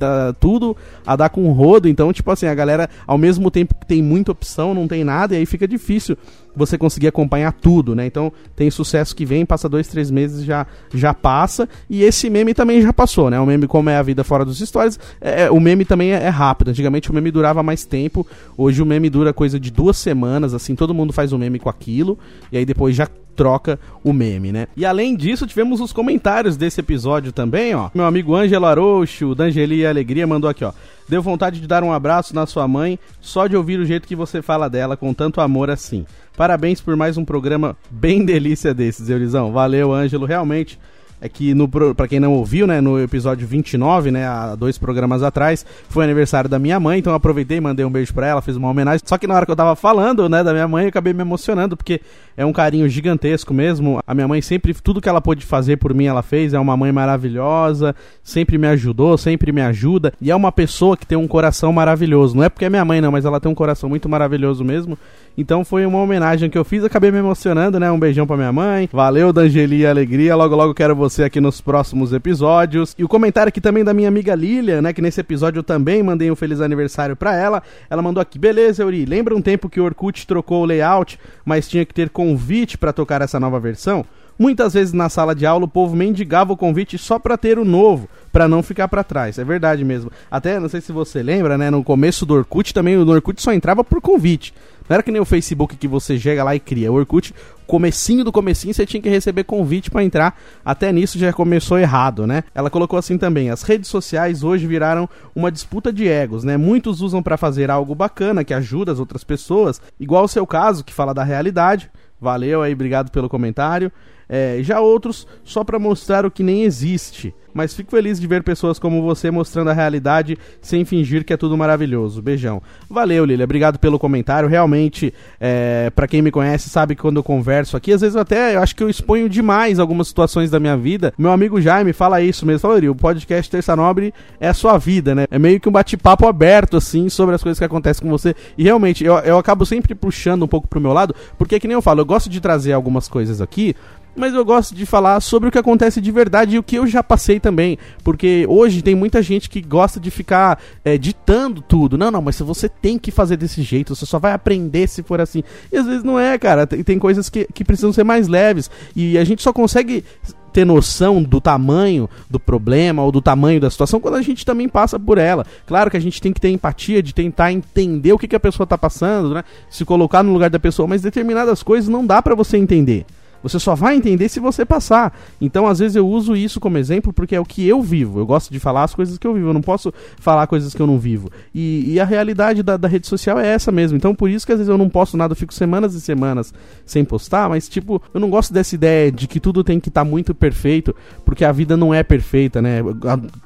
tá 0.00 0.32
tudo 0.32 0.76
a 1.06 1.14
dar 1.14 1.28
com 1.28 1.50
rodo. 1.52 1.88
Então, 1.88 2.12
tipo 2.12 2.30
assim, 2.30 2.46
a 2.46 2.54
galera, 2.54 2.88
ao 3.06 3.18
mesmo 3.18 3.50
tempo 3.50 3.74
que 3.74 3.86
tem 3.86 4.02
muita 4.02 4.32
opção, 4.32 4.74
não 4.74 4.88
tem 4.88 5.04
nada, 5.04 5.34
e 5.34 5.38
aí 5.38 5.46
fica 5.46 5.68
difícil 5.68 6.16
você 6.54 6.76
conseguir 6.76 7.06
acompanhar 7.06 7.52
tudo, 7.52 7.94
né? 7.94 8.06
Então, 8.06 8.32
tem 8.56 8.70
sucesso 8.70 9.14
que 9.14 9.24
vem, 9.24 9.46
passa 9.46 9.68
dois, 9.68 9.86
três 9.86 10.10
meses, 10.10 10.44
já, 10.44 10.66
já 10.92 11.14
passa. 11.14 11.68
E 11.88 12.02
esse 12.02 12.28
meme 12.28 12.54
também 12.54 12.82
já 12.82 12.92
passou, 12.92 13.30
né? 13.30 13.38
O 13.38 13.46
meme 13.46 13.66
Como 13.66 13.88
é 13.88 13.96
a 13.96 14.02
Vida 14.02 14.24
Fora 14.24 14.44
dos 14.44 14.58
Stories, 14.58 14.98
é, 15.20 15.42
é, 15.42 15.50
o 15.50 15.60
meme 15.60 15.84
também 15.84 16.12
é, 16.12 16.24
é, 16.24 16.28
rápido. 16.28 16.68
Antigamente 16.70 17.10
o 17.10 17.14
meme 17.14 17.30
durava 17.30 17.62
mais 17.62 17.84
tempo, 17.84 18.26
hoje 18.56 18.82
o 18.82 18.86
meme 18.86 19.08
dura 19.08 19.32
coisa 19.32 19.60
de 19.60 19.70
duas 19.70 19.96
semanas, 19.96 20.54
assim, 20.54 20.74
todo 20.74 20.94
mundo 20.94 21.12
faz 21.12 21.32
um 21.32 21.38
meme 21.38 21.58
com 21.58 21.68
aquilo, 21.68 22.18
e 22.50 22.58
aí 22.58 22.64
depois 22.64 22.96
já 22.96 23.06
troca 23.36 23.78
o 24.04 24.12
meme, 24.12 24.52
né? 24.52 24.66
E 24.76 24.84
além 24.84 25.16
disso, 25.16 25.46
tivemos 25.46 25.80
os 25.80 25.92
comentários 25.92 26.56
desse 26.56 26.80
episódio 26.80 27.32
também, 27.32 27.74
ó. 27.74 27.90
Meu 27.94 28.04
amigo 28.04 28.34
Ângelo 28.34 28.66
Arocho, 28.66 29.34
da 29.34 29.44
Angeli 29.44 29.86
Alegria, 29.86 30.26
mandou 30.26 30.50
aqui, 30.50 30.64
ó. 30.64 30.72
Deu 31.08 31.20
vontade 31.22 31.60
de 31.60 31.66
dar 31.66 31.82
um 31.82 31.92
abraço 31.92 32.34
na 32.34 32.46
sua 32.46 32.68
mãe 32.68 32.98
só 33.20 33.46
de 33.46 33.56
ouvir 33.56 33.80
o 33.80 33.84
jeito 33.84 34.06
que 34.06 34.14
você 34.14 34.40
fala 34.40 34.70
dela 34.70 34.96
com 34.96 35.12
tanto 35.12 35.40
amor 35.40 35.70
assim. 35.70 36.06
Parabéns 36.36 36.80
por 36.80 36.94
mais 36.96 37.16
um 37.16 37.24
programa 37.24 37.76
bem 37.90 38.24
delícia 38.24 38.72
desses, 38.72 39.10
Eurizão. 39.10 39.52
Valeu, 39.52 39.92
Ângelo. 39.92 40.24
Realmente, 40.24 40.78
é 41.20 41.28
que 41.28 41.54
no 41.54 41.68
para 41.68 42.08
quem 42.08 42.18
não 42.18 42.32
ouviu, 42.32 42.66
né, 42.66 42.80
no 42.80 43.00
episódio 43.00 43.46
29, 43.46 44.10
né, 44.10 44.26
há 44.26 44.54
dois 44.54 44.78
programas 44.78 45.22
atrás, 45.22 45.64
foi 45.88 46.04
aniversário 46.04 46.48
da 46.48 46.58
minha 46.58 46.80
mãe, 46.80 46.98
então 46.98 47.12
eu 47.12 47.16
aproveitei, 47.16 47.60
mandei 47.60 47.84
um 47.84 47.90
beijo 47.90 48.14
para 48.14 48.26
ela, 48.26 48.42
fiz 48.42 48.56
uma 48.56 48.68
homenagem. 48.68 49.00
Só 49.04 49.18
que 49.18 49.26
na 49.26 49.34
hora 49.34 49.44
que 49.44 49.52
eu 49.52 49.56
tava 49.56 49.76
falando, 49.76 50.28
né, 50.28 50.42
da 50.42 50.52
minha 50.52 50.66
mãe, 50.66 50.84
eu 50.84 50.88
acabei 50.88 51.12
me 51.12 51.20
emocionando 51.20 51.76
porque 51.76 52.00
é 52.36 52.44
um 52.44 52.52
carinho 52.52 52.88
gigantesco 52.88 53.52
mesmo. 53.52 54.00
A 54.06 54.14
minha 54.14 54.26
mãe 54.26 54.40
sempre 54.40 54.72
tudo 54.72 55.00
que 55.00 55.08
ela 55.08 55.20
pôde 55.20 55.44
fazer 55.44 55.76
por 55.76 55.92
mim, 55.92 56.06
ela 56.06 56.22
fez. 56.22 56.54
É 56.54 56.58
uma 56.58 56.76
mãe 56.76 56.90
maravilhosa, 56.90 57.94
sempre 58.22 58.56
me 58.56 58.66
ajudou, 58.68 59.18
sempre 59.18 59.52
me 59.52 59.60
ajuda 59.60 60.12
e 60.20 60.30
é 60.30 60.36
uma 60.36 60.50
pessoa 60.50 60.96
que 60.96 61.06
tem 61.06 61.18
um 61.18 61.28
coração 61.28 61.72
maravilhoso. 61.72 62.34
Não 62.36 62.44
é 62.44 62.48
porque 62.48 62.64
é 62.64 62.70
minha 62.70 62.84
mãe 62.84 63.00
não, 63.00 63.12
mas 63.12 63.24
ela 63.24 63.40
tem 63.40 63.50
um 63.50 63.54
coração 63.54 63.88
muito 63.88 64.08
maravilhoso 64.08 64.64
mesmo. 64.64 64.96
Então 65.36 65.64
foi 65.64 65.86
uma 65.86 65.98
homenagem 65.98 66.50
que 66.50 66.58
eu 66.58 66.64
fiz, 66.64 66.84
acabei 66.84 67.10
me 67.10 67.18
emocionando, 67.18 67.78
né? 67.78 67.90
Um 67.90 67.98
beijão 67.98 68.26
pra 68.26 68.36
minha 68.36 68.52
mãe. 68.52 68.88
Valeu, 68.92 69.32
D'Angeli 69.32 69.80
e 69.80 69.86
Alegria. 69.86 70.34
Logo, 70.34 70.54
logo 70.56 70.74
quero 70.74 70.94
você 70.94 71.09
aqui 71.18 71.40
nos 71.40 71.60
próximos 71.60 72.12
episódios. 72.12 72.94
E 72.98 73.04
o 73.04 73.08
comentário 73.08 73.48
aqui 73.48 73.60
também 73.60 73.82
da 73.82 73.92
minha 73.92 74.08
amiga 74.08 74.34
Lilia, 74.34 74.80
né? 74.80 74.92
Que 74.92 75.02
nesse 75.02 75.20
episódio 75.20 75.58
eu 75.58 75.64
também 75.64 76.02
mandei 76.02 76.30
um 76.30 76.36
feliz 76.36 76.60
aniversário 76.60 77.16
pra 77.16 77.34
ela. 77.34 77.62
Ela 77.88 78.02
mandou 78.02 78.20
aqui: 78.20 78.38
beleza, 78.38 78.82
Euri. 78.82 79.04
Lembra 79.04 79.34
um 79.34 79.42
tempo 79.42 79.68
que 79.68 79.80
o 79.80 79.84
Orkut 79.84 80.26
trocou 80.26 80.62
o 80.62 80.64
layout, 80.64 81.18
mas 81.44 81.68
tinha 81.68 81.84
que 81.84 81.92
ter 81.92 82.10
convite 82.10 82.78
para 82.78 82.92
tocar 82.92 83.20
essa 83.22 83.40
nova 83.40 83.58
versão? 83.58 84.04
Muitas 84.38 84.72
vezes 84.72 84.94
na 84.94 85.10
sala 85.10 85.34
de 85.34 85.44
aula 85.44 85.66
o 85.66 85.68
povo 85.68 85.94
mendigava 85.94 86.54
o 86.54 86.56
convite 86.56 86.96
só 86.96 87.18
para 87.18 87.36
ter 87.36 87.58
o 87.58 87.64
novo, 87.64 88.08
para 88.32 88.48
não 88.48 88.62
ficar 88.62 88.88
para 88.88 89.04
trás. 89.04 89.38
É 89.38 89.44
verdade 89.44 89.84
mesmo. 89.84 90.10
Até, 90.30 90.58
não 90.58 90.66
sei 90.66 90.80
se 90.80 90.92
você 90.92 91.22
lembra, 91.22 91.58
né, 91.58 91.68
no 91.68 91.84
começo 91.84 92.24
do 92.24 92.32
Orkut 92.32 92.72
também, 92.72 92.96
o 92.96 93.06
Orkut 93.06 93.42
só 93.42 93.52
entrava 93.52 93.84
por 93.84 94.00
convite. 94.00 94.54
Não 94.90 94.94
era 94.94 95.04
que 95.04 95.12
nem 95.12 95.22
o 95.22 95.24
Facebook 95.24 95.76
que 95.76 95.86
você 95.86 96.18
chega 96.18 96.42
lá 96.42 96.52
e 96.56 96.58
cria. 96.58 96.90
O 96.90 96.96
Orkut, 96.96 97.32
comecinho 97.64 98.24
do 98.24 98.32
comecinho, 98.32 98.74
você 98.74 98.84
tinha 98.84 99.00
que 99.00 99.08
receber 99.08 99.44
convite 99.44 99.88
para 99.88 100.02
entrar. 100.02 100.36
Até 100.64 100.90
nisso 100.90 101.16
já 101.16 101.32
começou 101.32 101.78
errado, 101.78 102.26
né? 102.26 102.42
Ela 102.52 102.68
colocou 102.68 102.98
assim 102.98 103.16
também: 103.16 103.50
as 103.50 103.62
redes 103.62 103.88
sociais 103.88 104.42
hoje 104.42 104.66
viraram 104.66 105.08
uma 105.32 105.52
disputa 105.52 105.92
de 105.92 106.08
egos, 106.08 106.42
né? 106.42 106.56
Muitos 106.56 107.02
usam 107.02 107.22
para 107.22 107.36
fazer 107.36 107.70
algo 107.70 107.94
bacana 107.94 108.42
que 108.42 108.52
ajuda 108.52 108.90
as 108.90 108.98
outras 108.98 109.22
pessoas, 109.22 109.80
igual 110.00 110.24
o 110.24 110.28
seu 110.28 110.44
caso 110.44 110.82
que 110.82 110.92
fala 110.92 111.14
da 111.14 111.22
realidade. 111.22 111.88
Valeu 112.20 112.60
aí, 112.60 112.72
obrigado 112.72 113.12
pelo 113.12 113.28
comentário. 113.28 113.92
É, 114.32 114.60
já 114.62 114.80
outros 114.80 115.26
só 115.42 115.64
para 115.64 115.78
mostrar 115.78 116.24
o 116.24 116.30
que 116.30 116.44
nem 116.44 116.62
existe 116.62 117.34
mas 117.52 117.74
fico 117.74 117.90
feliz 117.90 118.20
de 118.20 118.26
ver 118.26 118.42
pessoas 118.42 118.78
como 118.78 119.02
você 119.02 119.30
mostrando 119.30 119.70
a 119.70 119.72
realidade 119.72 120.38
sem 120.60 120.84
fingir 120.84 121.24
que 121.24 121.32
é 121.32 121.36
tudo 121.36 121.56
maravilhoso. 121.56 122.22
Beijão. 122.22 122.62
Valeu, 122.88 123.24
Lilia. 123.24 123.44
Obrigado 123.44 123.78
pelo 123.78 123.98
comentário. 123.98 124.48
Realmente, 124.48 125.12
é, 125.40 125.90
para 125.90 126.06
quem 126.06 126.22
me 126.22 126.30
conhece, 126.30 126.68
sabe 126.68 126.94
que 126.94 127.02
quando 127.02 127.16
eu 127.18 127.22
converso 127.22 127.76
aqui, 127.76 127.92
às 127.92 128.00
vezes 128.00 128.14
eu 128.14 128.22
até 128.22 128.56
eu 128.56 128.62
acho 128.62 128.74
que 128.74 128.82
eu 128.82 128.88
exponho 128.88 129.28
demais 129.28 129.78
algumas 129.78 130.08
situações 130.08 130.50
da 130.50 130.60
minha 130.60 130.76
vida. 130.76 131.12
Meu 131.18 131.30
amigo 131.30 131.60
Jaime 131.60 131.92
fala 131.92 132.20
isso 132.20 132.46
mesmo. 132.46 132.60
Fala, 132.60 132.90
o 132.90 132.94
podcast 132.94 133.50
Terça 133.50 133.74
Nobre 133.74 134.12
é 134.38 134.48
a 134.48 134.54
sua 134.54 134.78
vida, 134.78 135.14
né? 135.14 135.26
É 135.30 135.38
meio 135.38 135.60
que 135.60 135.68
um 135.68 135.72
bate-papo 135.72 136.26
aberto, 136.26 136.76
assim, 136.76 137.08
sobre 137.08 137.34
as 137.34 137.42
coisas 137.42 137.58
que 137.58 137.64
acontecem 137.64 138.02
com 138.02 138.10
você. 138.10 138.34
E 138.56 138.62
realmente, 138.62 139.04
eu, 139.04 139.14
eu 139.18 139.38
acabo 139.38 139.66
sempre 139.66 139.94
puxando 139.94 140.42
um 140.42 140.48
pouco 140.48 140.68
pro 140.68 140.80
meu 140.80 140.92
lado, 140.92 141.14
porque 141.38 141.58
que 141.58 141.66
nem 141.66 141.74
eu 141.74 141.82
falo, 141.82 142.00
eu 142.00 142.06
gosto 142.06 142.28
de 142.28 142.40
trazer 142.40 142.72
algumas 142.72 143.08
coisas 143.08 143.40
aqui 143.40 143.74
mas 144.16 144.34
eu 144.34 144.44
gosto 144.44 144.74
de 144.74 144.84
falar 144.86 145.20
sobre 145.20 145.48
o 145.48 145.52
que 145.52 145.58
acontece 145.58 146.00
de 146.00 146.10
verdade 146.10 146.56
e 146.56 146.58
o 146.58 146.62
que 146.62 146.76
eu 146.76 146.86
já 146.86 147.02
passei 147.02 147.40
também. 147.40 147.78
Porque 148.02 148.44
hoje 148.48 148.82
tem 148.82 148.94
muita 148.94 149.22
gente 149.22 149.48
que 149.48 149.60
gosta 149.60 150.00
de 150.00 150.10
ficar 150.10 150.60
é, 150.84 150.98
ditando 150.98 151.62
tudo. 151.62 151.96
Não, 151.96 152.10
não, 152.10 152.22
mas 152.22 152.38
você 152.40 152.68
tem 152.68 152.98
que 152.98 153.10
fazer 153.10 153.36
desse 153.36 153.62
jeito, 153.62 153.94
você 153.94 154.06
só 154.06 154.18
vai 154.18 154.32
aprender 154.32 154.88
se 154.88 155.02
for 155.02 155.20
assim. 155.20 155.42
E 155.72 155.76
às 155.76 155.86
vezes 155.86 156.02
não 156.02 156.18
é, 156.18 156.38
cara. 156.38 156.66
Tem, 156.66 156.82
tem 156.82 156.98
coisas 156.98 157.28
que, 157.28 157.46
que 157.52 157.64
precisam 157.64 157.92
ser 157.92 158.04
mais 158.04 158.28
leves. 158.28 158.70
E 158.94 159.16
a 159.18 159.24
gente 159.24 159.42
só 159.42 159.52
consegue 159.52 160.04
ter 160.52 160.64
noção 160.64 161.22
do 161.22 161.40
tamanho 161.40 162.08
do 162.28 162.38
problema 162.38 163.02
ou 163.02 163.12
do 163.12 163.22
tamanho 163.22 163.60
da 163.60 163.70
situação 163.70 164.00
quando 164.00 164.16
a 164.16 164.22
gente 164.22 164.44
também 164.44 164.68
passa 164.68 164.98
por 164.98 165.18
ela. 165.18 165.46
Claro 165.66 165.90
que 165.90 165.96
a 165.96 166.00
gente 166.00 166.20
tem 166.20 166.32
que 166.32 166.40
ter 166.40 166.50
empatia 166.50 167.02
de 167.02 167.14
tentar 167.14 167.52
entender 167.52 168.12
o 168.12 168.18
que, 168.18 168.28
que 168.28 168.36
a 168.36 168.40
pessoa 168.40 168.64
está 168.64 168.76
passando, 168.76 169.32
né? 169.34 169.44
Se 169.68 169.84
colocar 169.84 170.22
no 170.22 170.32
lugar 170.32 170.50
da 170.50 170.58
pessoa, 170.58 170.88
mas 170.88 171.02
determinadas 171.02 171.62
coisas 171.62 171.88
não 171.88 172.04
dá 172.04 172.20
para 172.20 172.34
você 172.34 172.56
entender. 172.56 173.06
Você 173.42 173.58
só 173.58 173.74
vai 173.74 173.96
entender 173.96 174.28
se 174.28 174.40
você 174.40 174.64
passar. 174.64 175.16
Então, 175.40 175.66
às 175.66 175.78
vezes, 175.78 175.96
eu 175.96 176.06
uso 176.06 176.36
isso 176.36 176.60
como 176.60 176.78
exemplo 176.78 177.12
porque 177.12 177.34
é 177.34 177.40
o 177.40 177.44
que 177.44 177.66
eu 177.66 177.82
vivo. 177.82 178.18
Eu 178.18 178.26
gosto 178.26 178.52
de 178.52 178.60
falar 178.60 178.84
as 178.84 178.94
coisas 178.94 179.18
que 179.18 179.26
eu 179.26 179.34
vivo. 179.34 179.48
Eu 179.48 179.54
não 179.54 179.62
posso 179.62 179.92
falar 180.18 180.46
coisas 180.46 180.74
que 180.74 180.80
eu 180.80 180.86
não 180.86 180.98
vivo. 180.98 181.30
E, 181.54 181.92
e 181.92 182.00
a 182.00 182.04
realidade 182.04 182.62
da, 182.62 182.76
da, 182.76 182.88
rede 182.88 183.06
social 183.06 183.38
é 183.38 183.46
essa 183.46 183.72
mesmo. 183.72 183.96
Então, 183.96 184.14
por 184.14 184.28
isso 184.28 184.46
que 184.46 184.52
às 184.52 184.58
vezes 184.58 184.68
eu 184.68 184.78
não 184.78 184.88
posto 184.88 185.16
nada, 185.16 185.32
eu 185.32 185.36
fico 185.36 185.54
semanas 185.54 185.94
e 185.94 186.00
semanas 186.00 186.52
sem 186.84 187.04
postar. 187.04 187.48
Mas, 187.48 187.68
tipo, 187.68 188.02
eu 188.12 188.20
não 188.20 188.30
gosto 188.30 188.52
dessa 188.52 188.74
ideia 188.74 189.10
de 189.10 189.26
que 189.26 189.40
tudo 189.40 189.64
tem 189.64 189.80
que 189.80 189.88
estar 189.88 190.04
tá 190.04 190.10
muito 190.10 190.34
perfeito, 190.34 190.94
porque 191.24 191.44
a 191.44 191.52
vida 191.52 191.76
não 191.76 191.94
é 191.94 192.02
perfeita, 192.02 192.60
né? 192.60 192.80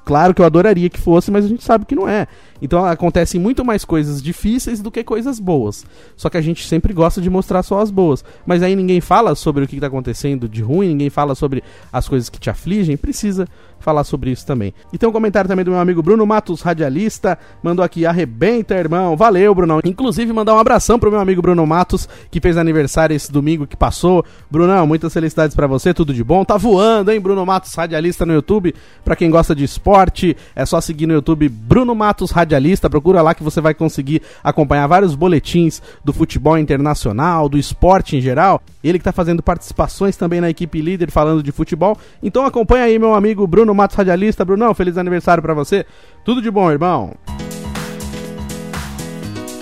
Claro 0.04 0.34
que 0.34 0.40
eu 0.40 0.46
adoraria 0.46 0.88
que 0.90 1.00
fosse, 1.00 1.30
mas 1.30 1.44
a 1.44 1.48
gente 1.48 1.62
sabe 1.62 1.84
que 1.84 1.94
não 1.94 2.08
é. 2.08 2.26
Então 2.61 2.84
acontecem 2.84 3.40
muito 3.40 3.64
mais 3.64 3.84
coisas 3.84 4.23
difíceis 4.23 4.80
do 4.80 4.90
que 4.90 5.04
coisas 5.04 5.38
boas. 5.38 5.84
Só 6.16 6.30
que 6.30 6.37
a 6.37 6.40
gente 6.40 6.66
sempre 6.66 6.92
gosta 6.92 7.20
de 7.20 7.28
mostrar 7.28 7.62
só 7.62 7.80
as 7.80 7.90
boas. 7.90 8.25
Mas 8.46 8.62
aí 8.62 8.75
ninguém 8.75 9.00
fala 9.00 9.34
sobre 9.34 9.64
o 9.64 9.68
que 9.68 9.76
está 9.76 9.87
acontecendo 9.87 10.49
de 10.49 10.62
ruim, 10.62 10.88
ninguém 10.88 11.11
fala 11.11 11.34
sobre 11.34 11.62
as 11.92 12.08
coisas 12.08 12.28
que 12.28 12.38
te 12.38 12.50
afligem. 12.50 12.96
Precisa 12.96 13.46
falar 13.84 14.02
sobre 14.02 14.30
isso 14.30 14.46
também. 14.46 14.73
E 14.92 14.99
tem 14.99 15.06
um 15.06 15.12
comentário 15.12 15.46
também 15.46 15.64
do 15.64 15.70
meu 15.70 15.78
amigo 15.78 16.02
Bruno 16.02 16.26
Matos, 16.26 16.62
radialista, 16.62 17.38
mandou 17.62 17.84
aqui, 17.84 18.06
arrebenta, 18.06 18.75
irmão. 18.75 19.14
Valeu, 19.14 19.54
Brunão. 19.54 19.80
Inclusive, 19.84 20.32
mandar 20.32 20.54
um 20.54 20.58
abração 20.58 20.99
pro 20.99 21.11
meu 21.11 21.20
amigo 21.20 21.42
Bruno 21.42 21.66
Matos, 21.66 22.08
que 22.30 22.40
fez 22.40 22.56
aniversário 22.56 23.14
esse 23.14 23.30
domingo 23.30 23.66
que 23.66 23.76
passou. 23.76 24.25
Brunão, 24.50 24.87
muitas 24.87 25.12
felicidades 25.12 25.54
para 25.54 25.66
você, 25.66 25.92
tudo 25.92 26.14
de 26.14 26.25
bom. 26.25 26.44
Tá 26.44 26.56
voando, 26.56 27.12
hein, 27.12 27.20
Bruno 27.20 27.44
Matos, 27.44 27.75
radialista 27.75 28.25
no 28.25 28.32
YouTube. 28.32 28.75
Para 29.04 29.14
quem 29.14 29.30
gosta 29.30 29.54
de 29.54 29.64
esporte, 29.64 30.34
é 30.56 30.64
só 30.64 30.80
seguir 30.80 31.06
no 31.06 31.12
YouTube 31.12 31.49
Bruno 31.49 31.94
Matos 31.94 32.30
Radialista. 32.30 32.53
Procura 32.88 33.23
lá 33.23 33.34
que 33.34 33.42
você 33.42 33.61
vai 33.61 33.75
conseguir 33.75 34.23
acompanhar 34.42 34.87
vários 34.87 35.14
boletins 35.14 35.82
do 36.04 36.12
futebol 36.12 36.58
internacional, 36.58 37.49
do 37.49 37.58
esporte 37.58 38.16
em 38.16 38.20
geral. 38.20 38.61
Ele 38.82 38.99
que 38.99 39.04
tá 39.04 39.12
fazendo 39.12 39.42
participações 39.42 40.16
também 40.16 40.40
na 40.40 40.50
equipe 40.50 40.80
líder 40.80 41.11
falando 41.11 41.42
de 41.42 41.52
futebol. 41.52 41.96
Então 42.23 42.44
acompanha 42.44 42.84
aí 42.84 42.99
meu 42.99 43.14
amigo 43.14 43.46
Bruno 43.46 43.75
Matos 43.75 43.96
Radialista. 43.96 44.44
Brunão, 44.44 44.75
feliz 44.75 44.99
aniversário 44.99 45.42
para 45.42 45.54
você. 45.54 45.87
Tudo 46.25 46.42
de 46.42 46.50
bom, 46.50 46.70
irmão. 46.70 47.12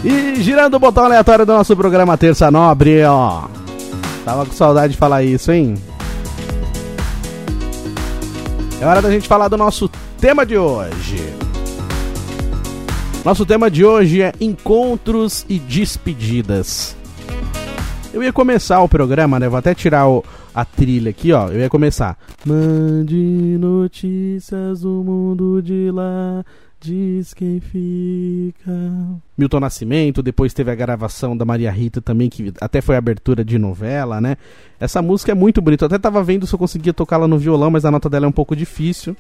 E 0.04 0.42
girando 0.42 0.74
o 0.74 0.80
botão 0.80 1.04
aleatório 1.04 1.46
do 1.46 1.52
nosso 1.52 1.76
programa 1.76 2.18
Terça 2.18 2.50
Nobre, 2.50 3.04
ó. 3.04 3.44
Tava 4.24 4.44
com 4.44 4.52
saudade 4.52 4.94
de 4.94 4.98
falar 4.98 5.22
isso, 5.22 5.52
hein? 5.52 5.76
É 8.80 8.84
hora 8.84 9.00
da 9.00 9.10
gente 9.10 9.28
falar 9.28 9.46
do 9.46 9.56
nosso 9.56 9.88
tema 10.18 10.44
de 10.44 10.58
hoje. 10.58 11.32
Nosso 13.24 13.46
tema 13.46 13.70
de 13.70 13.84
hoje 13.84 14.20
é 14.20 14.32
encontros 14.40 15.46
e 15.48 15.60
despedidas. 15.60 16.96
Eu 18.12 18.20
ia 18.20 18.32
começar 18.32 18.82
o 18.82 18.88
programa, 18.88 19.38
né? 19.38 19.48
Vou 19.48 19.56
até 19.58 19.72
tirar 19.76 20.08
o, 20.08 20.24
a 20.52 20.64
trilha 20.64 21.10
aqui, 21.10 21.32
ó. 21.32 21.46
Eu 21.46 21.60
ia 21.60 21.70
começar. 21.70 22.18
Mande 22.44 23.56
notícias 23.60 24.80
do 24.80 25.04
mundo 25.04 25.62
de 25.62 25.92
lá. 25.92 26.44
Diz 26.80 27.32
quem 27.32 27.60
fica. 27.60 28.72
Milton 29.38 29.60
Nascimento, 29.60 30.20
depois 30.20 30.52
teve 30.52 30.72
a 30.72 30.74
gravação 30.74 31.36
da 31.36 31.44
Maria 31.44 31.70
Rita 31.70 32.00
também, 32.00 32.28
que 32.28 32.52
até 32.60 32.80
foi 32.80 32.96
abertura 32.96 33.44
de 33.44 33.56
novela, 33.56 34.20
né? 34.20 34.36
Essa 34.80 35.00
música 35.00 35.30
é 35.30 35.34
muito 35.34 35.62
bonita. 35.62 35.84
Eu 35.84 35.86
até 35.86 35.98
tava 35.98 36.24
vendo 36.24 36.44
se 36.44 36.52
eu 36.52 36.58
conseguia 36.58 36.92
tocá-la 36.92 37.28
no 37.28 37.38
violão, 37.38 37.70
mas 37.70 37.84
a 37.84 37.90
nota 37.92 38.10
dela 38.10 38.26
é 38.26 38.28
um 38.28 38.32
pouco 38.32 38.56
difícil. 38.56 39.16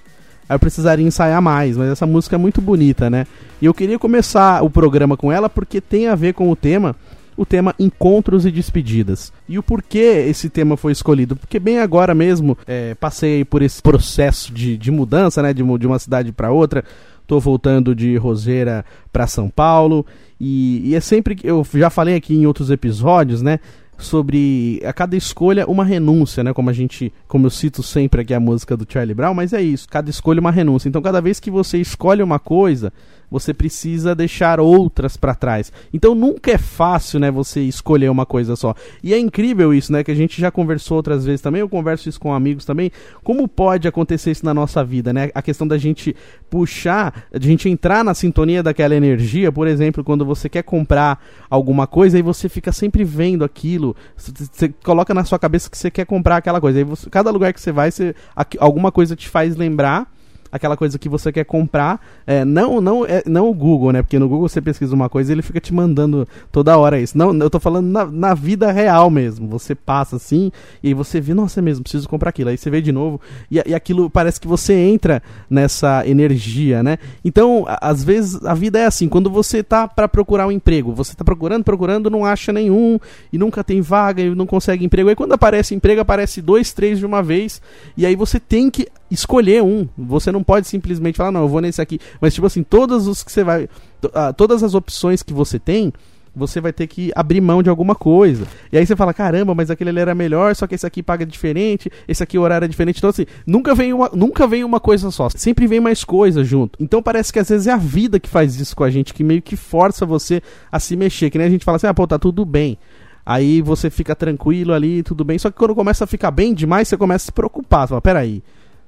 Aí 0.48 0.54
eu 0.54 0.60
precisaria 0.60 1.06
ensaiar 1.06 1.40
mais, 1.40 1.76
mas 1.76 1.90
essa 1.90 2.06
música 2.06 2.36
é 2.36 2.38
muito 2.38 2.60
bonita, 2.60 3.08
né? 3.08 3.26
E 3.60 3.66
eu 3.66 3.74
queria 3.74 3.98
começar 3.98 4.62
o 4.62 4.70
programa 4.70 5.16
com 5.16 5.30
ela 5.30 5.48
porque 5.48 5.80
tem 5.80 6.08
a 6.08 6.14
ver 6.14 6.34
com 6.34 6.50
o 6.50 6.56
tema 6.56 6.96
o 7.36 7.46
tema 7.46 7.74
encontros 7.78 8.44
e 8.44 8.50
despedidas. 8.50 9.32
E 9.48 9.58
o 9.58 9.62
porquê 9.62 10.26
esse 10.28 10.50
tema 10.50 10.76
foi 10.76 10.92
escolhido? 10.92 11.34
Porque 11.34 11.58
bem 11.58 11.78
agora 11.78 12.14
mesmo 12.14 12.56
é, 12.66 12.94
passei 12.94 13.44
por 13.44 13.62
esse 13.62 13.80
processo 13.80 14.52
de, 14.52 14.76
de 14.76 14.90
mudança, 14.90 15.42
né, 15.42 15.52
de, 15.52 15.62
de 15.78 15.86
uma 15.86 15.98
cidade 15.98 16.30
para 16.30 16.52
outra. 16.52 16.84
Tô 17.26 17.40
voltando 17.40 17.94
de 17.94 18.16
Roseira 18.16 18.84
para 19.12 19.26
São 19.26 19.48
Paulo 19.48 20.04
e, 20.38 20.90
e 20.90 20.94
é 20.94 21.00
sempre 21.00 21.34
que 21.34 21.46
eu 21.46 21.66
já 21.74 21.88
falei 21.88 22.16
aqui 22.16 22.34
em 22.34 22.46
outros 22.46 22.70
episódios, 22.70 23.40
né? 23.40 23.60
Sobre 24.02 24.80
a 24.84 24.92
cada 24.92 25.16
escolha 25.16 25.66
uma 25.66 25.84
renúncia, 25.84 26.44
né? 26.44 26.52
Como 26.52 26.68
a 26.68 26.72
gente, 26.72 27.12
como 27.26 27.46
eu 27.46 27.50
cito 27.50 27.82
sempre 27.82 28.22
aqui 28.22 28.34
a 28.34 28.40
música 28.40 28.76
do 28.76 28.86
Charlie 28.88 29.14
Brown, 29.14 29.34
mas 29.34 29.52
é 29.52 29.62
isso, 29.62 29.88
cada 29.88 30.10
escolha 30.10 30.40
uma 30.40 30.50
renúncia. 30.50 30.88
Então, 30.88 31.00
cada 31.00 31.20
vez 31.20 31.40
que 31.40 31.50
você 31.50 31.78
escolhe 31.78 32.22
uma 32.22 32.38
coisa, 32.38 32.92
você 33.32 33.54
precisa 33.54 34.14
deixar 34.14 34.60
outras 34.60 35.16
para 35.16 35.34
trás. 35.34 35.72
Então 35.90 36.14
nunca 36.14 36.50
é 36.50 36.58
fácil, 36.58 37.18
né, 37.18 37.30
você 37.30 37.62
escolher 37.62 38.10
uma 38.10 38.26
coisa 38.26 38.54
só. 38.54 38.74
E 39.02 39.14
é 39.14 39.18
incrível 39.18 39.72
isso, 39.72 39.90
né, 39.90 40.04
que 40.04 40.10
a 40.10 40.14
gente 40.14 40.38
já 40.38 40.50
conversou 40.50 40.98
outras 40.98 41.24
vezes 41.24 41.40
também, 41.40 41.62
eu 41.62 41.68
converso 41.68 42.10
isso 42.10 42.20
com 42.20 42.34
amigos 42.34 42.66
também, 42.66 42.92
como 43.24 43.48
pode 43.48 43.88
acontecer 43.88 44.32
isso 44.32 44.44
na 44.44 44.52
nossa 44.52 44.84
vida, 44.84 45.14
né? 45.14 45.30
A 45.34 45.40
questão 45.40 45.66
da 45.66 45.78
gente 45.78 46.14
puxar, 46.50 47.24
de 47.32 47.48
a 47.48 47.50
gente 47.50 47.70
entrar 47.70 48.04
na 48.04 48.12
sintonia 48.12 48.62
daquela 48.62 48.94
energia, 48.94 49.50
por 49.50 49.66
exemplo, 49.66 50.04
quando 50.04 50.26
você 50.26 50.50
quer 50.50 50.62
comprar 50.62 51.24
alguma 51.48 51.86
coisa 51.86 52.18
e 52.18 52.22
você 52.22 52.50
fica 52.50 52.70
sempre 52.70 53.02
vendo 53.02 53.44
aquilo, 53.44 53.91
você 54.16 54.68
coloca 54.84 55.12
na 55.14 55.24
sua 55.24 55.38
cabeça 55.38 55.70
que 55.70 55.78
você 55.78 55.90
quer 55.90 56.06
comprar 56.06 56.36
aquela 56.36 56.60
coisa. 56.60 56.78
Aí 56.78 56.84
você, 56.84 57.08
cada 57.10 57.30
lugar 57.30 57.52
que 57.52 57.60
você 57.60 57.72
vai, 57.72 57.90
você, 57.90 58.14
alguma 58.58 58.92
coisa 58.92 59.16
te 59.16 59.28
faz 59.28 59.56
lembrar 59.56 60.10
aquela 60.52 60.76
coisa 60.76 60.98
que 60.98 61.08
você 61.08 61.32
quer 61.32 61.44
comprar. 61.44 61.98
É, 62.26 62.44
não, 62.44 62.80
não, 62.80 63.06
é, 63.06 63.22
não 63.26 63.48
o 63.48 63.54
Google, 63.54 63.90
né? 63.90 64.02
Porque 64.02 64.18
no 64.18 64.28
Google 64.28 64.48
você 64.48 64.60
pesquisa 64.60 64.94
uma 64.94 65.08
coisa 65.08 65.32
e 65.32 65.34
ele 65.34 65.42
fica 65.42 65.58
te 65.58 65.72
mandando 65.72 66.28
toda 66.52 66.76
hora 66.76 67.00
isso. 67.00 67.16
Não, 67.16 67.34
eu 67.34 67.48
tô 67.48 67.58
falando 67.58 67.86
na, 67.86 68.04
na 68.04 68.34
vida 68.34 68.70
real 68.70 69.08
mesmo. 69.08 69.48
Você 69.48 69.74
passa 69.74 70.16
assim 70.16 70.52
e 70.82 70.88
aí 70.88 70.94
você 70.94 71.20
vê, 71.20 71.32
nossa, 71.32 71.60
é 71.60 71.62
mesmo, 71.62 71.82
preciso 71.82 72.08
comprar 72.08 72.28
aquilo. 72.28 72.50
Aí 72.50 72.58
você 72.58 72.68
vê 72.68 72.82
de 72.82 72.92
novo 72.92 73.20
e, 73.50 73.62
e 73.64 73.74
aquilo 73.74 74.10
parece 74.10 74.38
que 74.38 74.46
você 74.46 74.74
entra 74.74 75.22
nessa 75.48 76.06
energia, 76.06 76.82
né? 76.82 76.98
Então, 77.24 77.64
às 77.66 78.04
vezes 78.04 78.44
a 78.44 78.52
vida 78.52 78.78
é 78.78 78.84
assim, 78.84 79.08
quando 79.08 79.30
você 79.30 79.62
tá 79.62 79.88
para 79.88 80.06
procurar 80.06 80.46
um 80.46 80.52
emprego, 80.52 80.92
você 80.92 81.14
tá 81.14 81.24
procurando, 81.24 81.64
procurando, 81.64 82.10
não 82.10 82.26
acha 82.26 82.52
nenhum 82.52 82.98
e 83.32 83.38
nunca 83.38 83.64
tem 83.64 83.80
vaga 83.80 84.22
e 84.22 84.34
não 84.34 84.46
consegue 84.46 84.84
emprego. 84.84 85.08
Aí 85.08 85.16
quando 85.16 85.32
aparece 85.32 85.74
emprego, 85.74 86.00
aparece 86.02 86.42
dois, 86.42 86.72
três 86.72 86.98
de 86.98 87.06
uma 87.06 87.22
vez 87.22 87.62
e 87.96 88.04
aí 88.04 88.14
você 88.14 88.38
tem 88.38 88.70
que 88.70 88.86
escolher 89.12 89.62
um. 89.62 89.88
Você 89.96 90.32
não 90.32 90.42
pode 90.42 90.66
simplesmente 90.66 91.16
falar, 91.16 91.30
não, 91.30 91.42
eu 91.42 91.48
vou 91.48 91.60
nesse 91.60 91.80
aqui. 91.80 92.00
Mas, 92.20 92.34
tipo 92.34 92.46
assim, 92.46 92.62
todas 92.62 93.06
os 93.06 93.22
que 93.22 93.30
você 93.30 93.44
vai. 93.44 93.64
Uh, 93.64 94.32
todas 94.36 94.62
as 94.62 94.74
opções 94.74 95.22
que 95.22 95.32
você 95.32 95.58
tem, 95.58 95.92
você 96.34 96.60
vai 96.60 96.72
ter 96.72 96.86
que 96.86 97.12
abrir 97.14 97.40
mão 97.40 97.62
de 97.62 97.68
alguma 97.68 97.94
coisa. 97.94 98.46
E 98.72 98.78
aí 98.78 98.86
você 98.86 98.96
fala, 98.96 99.12
caramba, 99.12 99.54
mas 99.54 99.70
aquele 99.70 99.98
era 99.98 100.14
melhor, 100.14 100.54
só 100.56 100.66
que 100.66 100.74
esse 100.74 100.86
aqui 100.86 101.02
paga 101.02 101.26
diferente, 101.26 101.90
esse 102.08 102.22
aqui 102.22 102.38
o 102.38 102.42
horário 102.42 102.64
é 102.64 102.68
diferente. 102.68 102.98
Então, 102.98 103.10
assim, 103.10 103.26
nunca 103.46 103.74
vem 103.74 103.92
uma, 103.92 104.10
nunca 104.14 104.46
vem 104.46 104.64
uma 104.64 104.80
coisa 104.80 105.10
só. 105.10 105.28
Sempre 105.28 105.66
vem 105.66 105.80
mais 105.80 106.04
coisa 106.04 106.42
junto. 106.42 106.82
Então 106.82 107.02
parece 107.02 107.32
que 107.32 107.38
às 107.38 107.48
vezes 107.48 107.66
é 107.66 107.72
a 107.72 107.76
vida 107.76 108.18
que 108.18 108.28
faz 108.28 108.58
isso 108.58 108.74
com 108.74 108.84
a 108.84 108.90
gente, 108.90 109.12
que 109.12 109.22
meio 109.22 109.42
que 109.42 109.56
força 109.56 110.06
você 110.06 110.42
a 110.70 110.80
se 110.80 110.96
mexer. 110.96 111.30
Que 111.30 111.38
nem 111.38 111.46
a 111.46 111.50
gente 111.50 111.64
fala 111.64 111.76
assim, 111.76 111.86
ah, 111.86 111.94
pô, 111.94 112.06
tá 112.06 112.18
tudo 112.18 112.44
bem. 112.44 112.78
Aí 113.24 113.62
você 113.62 113.88
fica 113.88 114.16
tranquilo 114.16 114.72
ali, 114.72 115.02
tudo 115.02 115.24
bem. 115.24 115.38
Só 115.38 115.50
que 115.50 115.56
quando 115.56 115.74
começa 115.74 116.04
a 116.04 116.06
ficar 116.06 116.30
bem 116.30 116.54
demais, 116.54 116.88
você 116.88 116.96
começa 116.96 117.24
a 117.24 117.26
se 117.26 117.32
preocupar. 117.32 117.86
Você 117.86 117.90
fala, 117.90 118.00
peraí. 118.00 118.42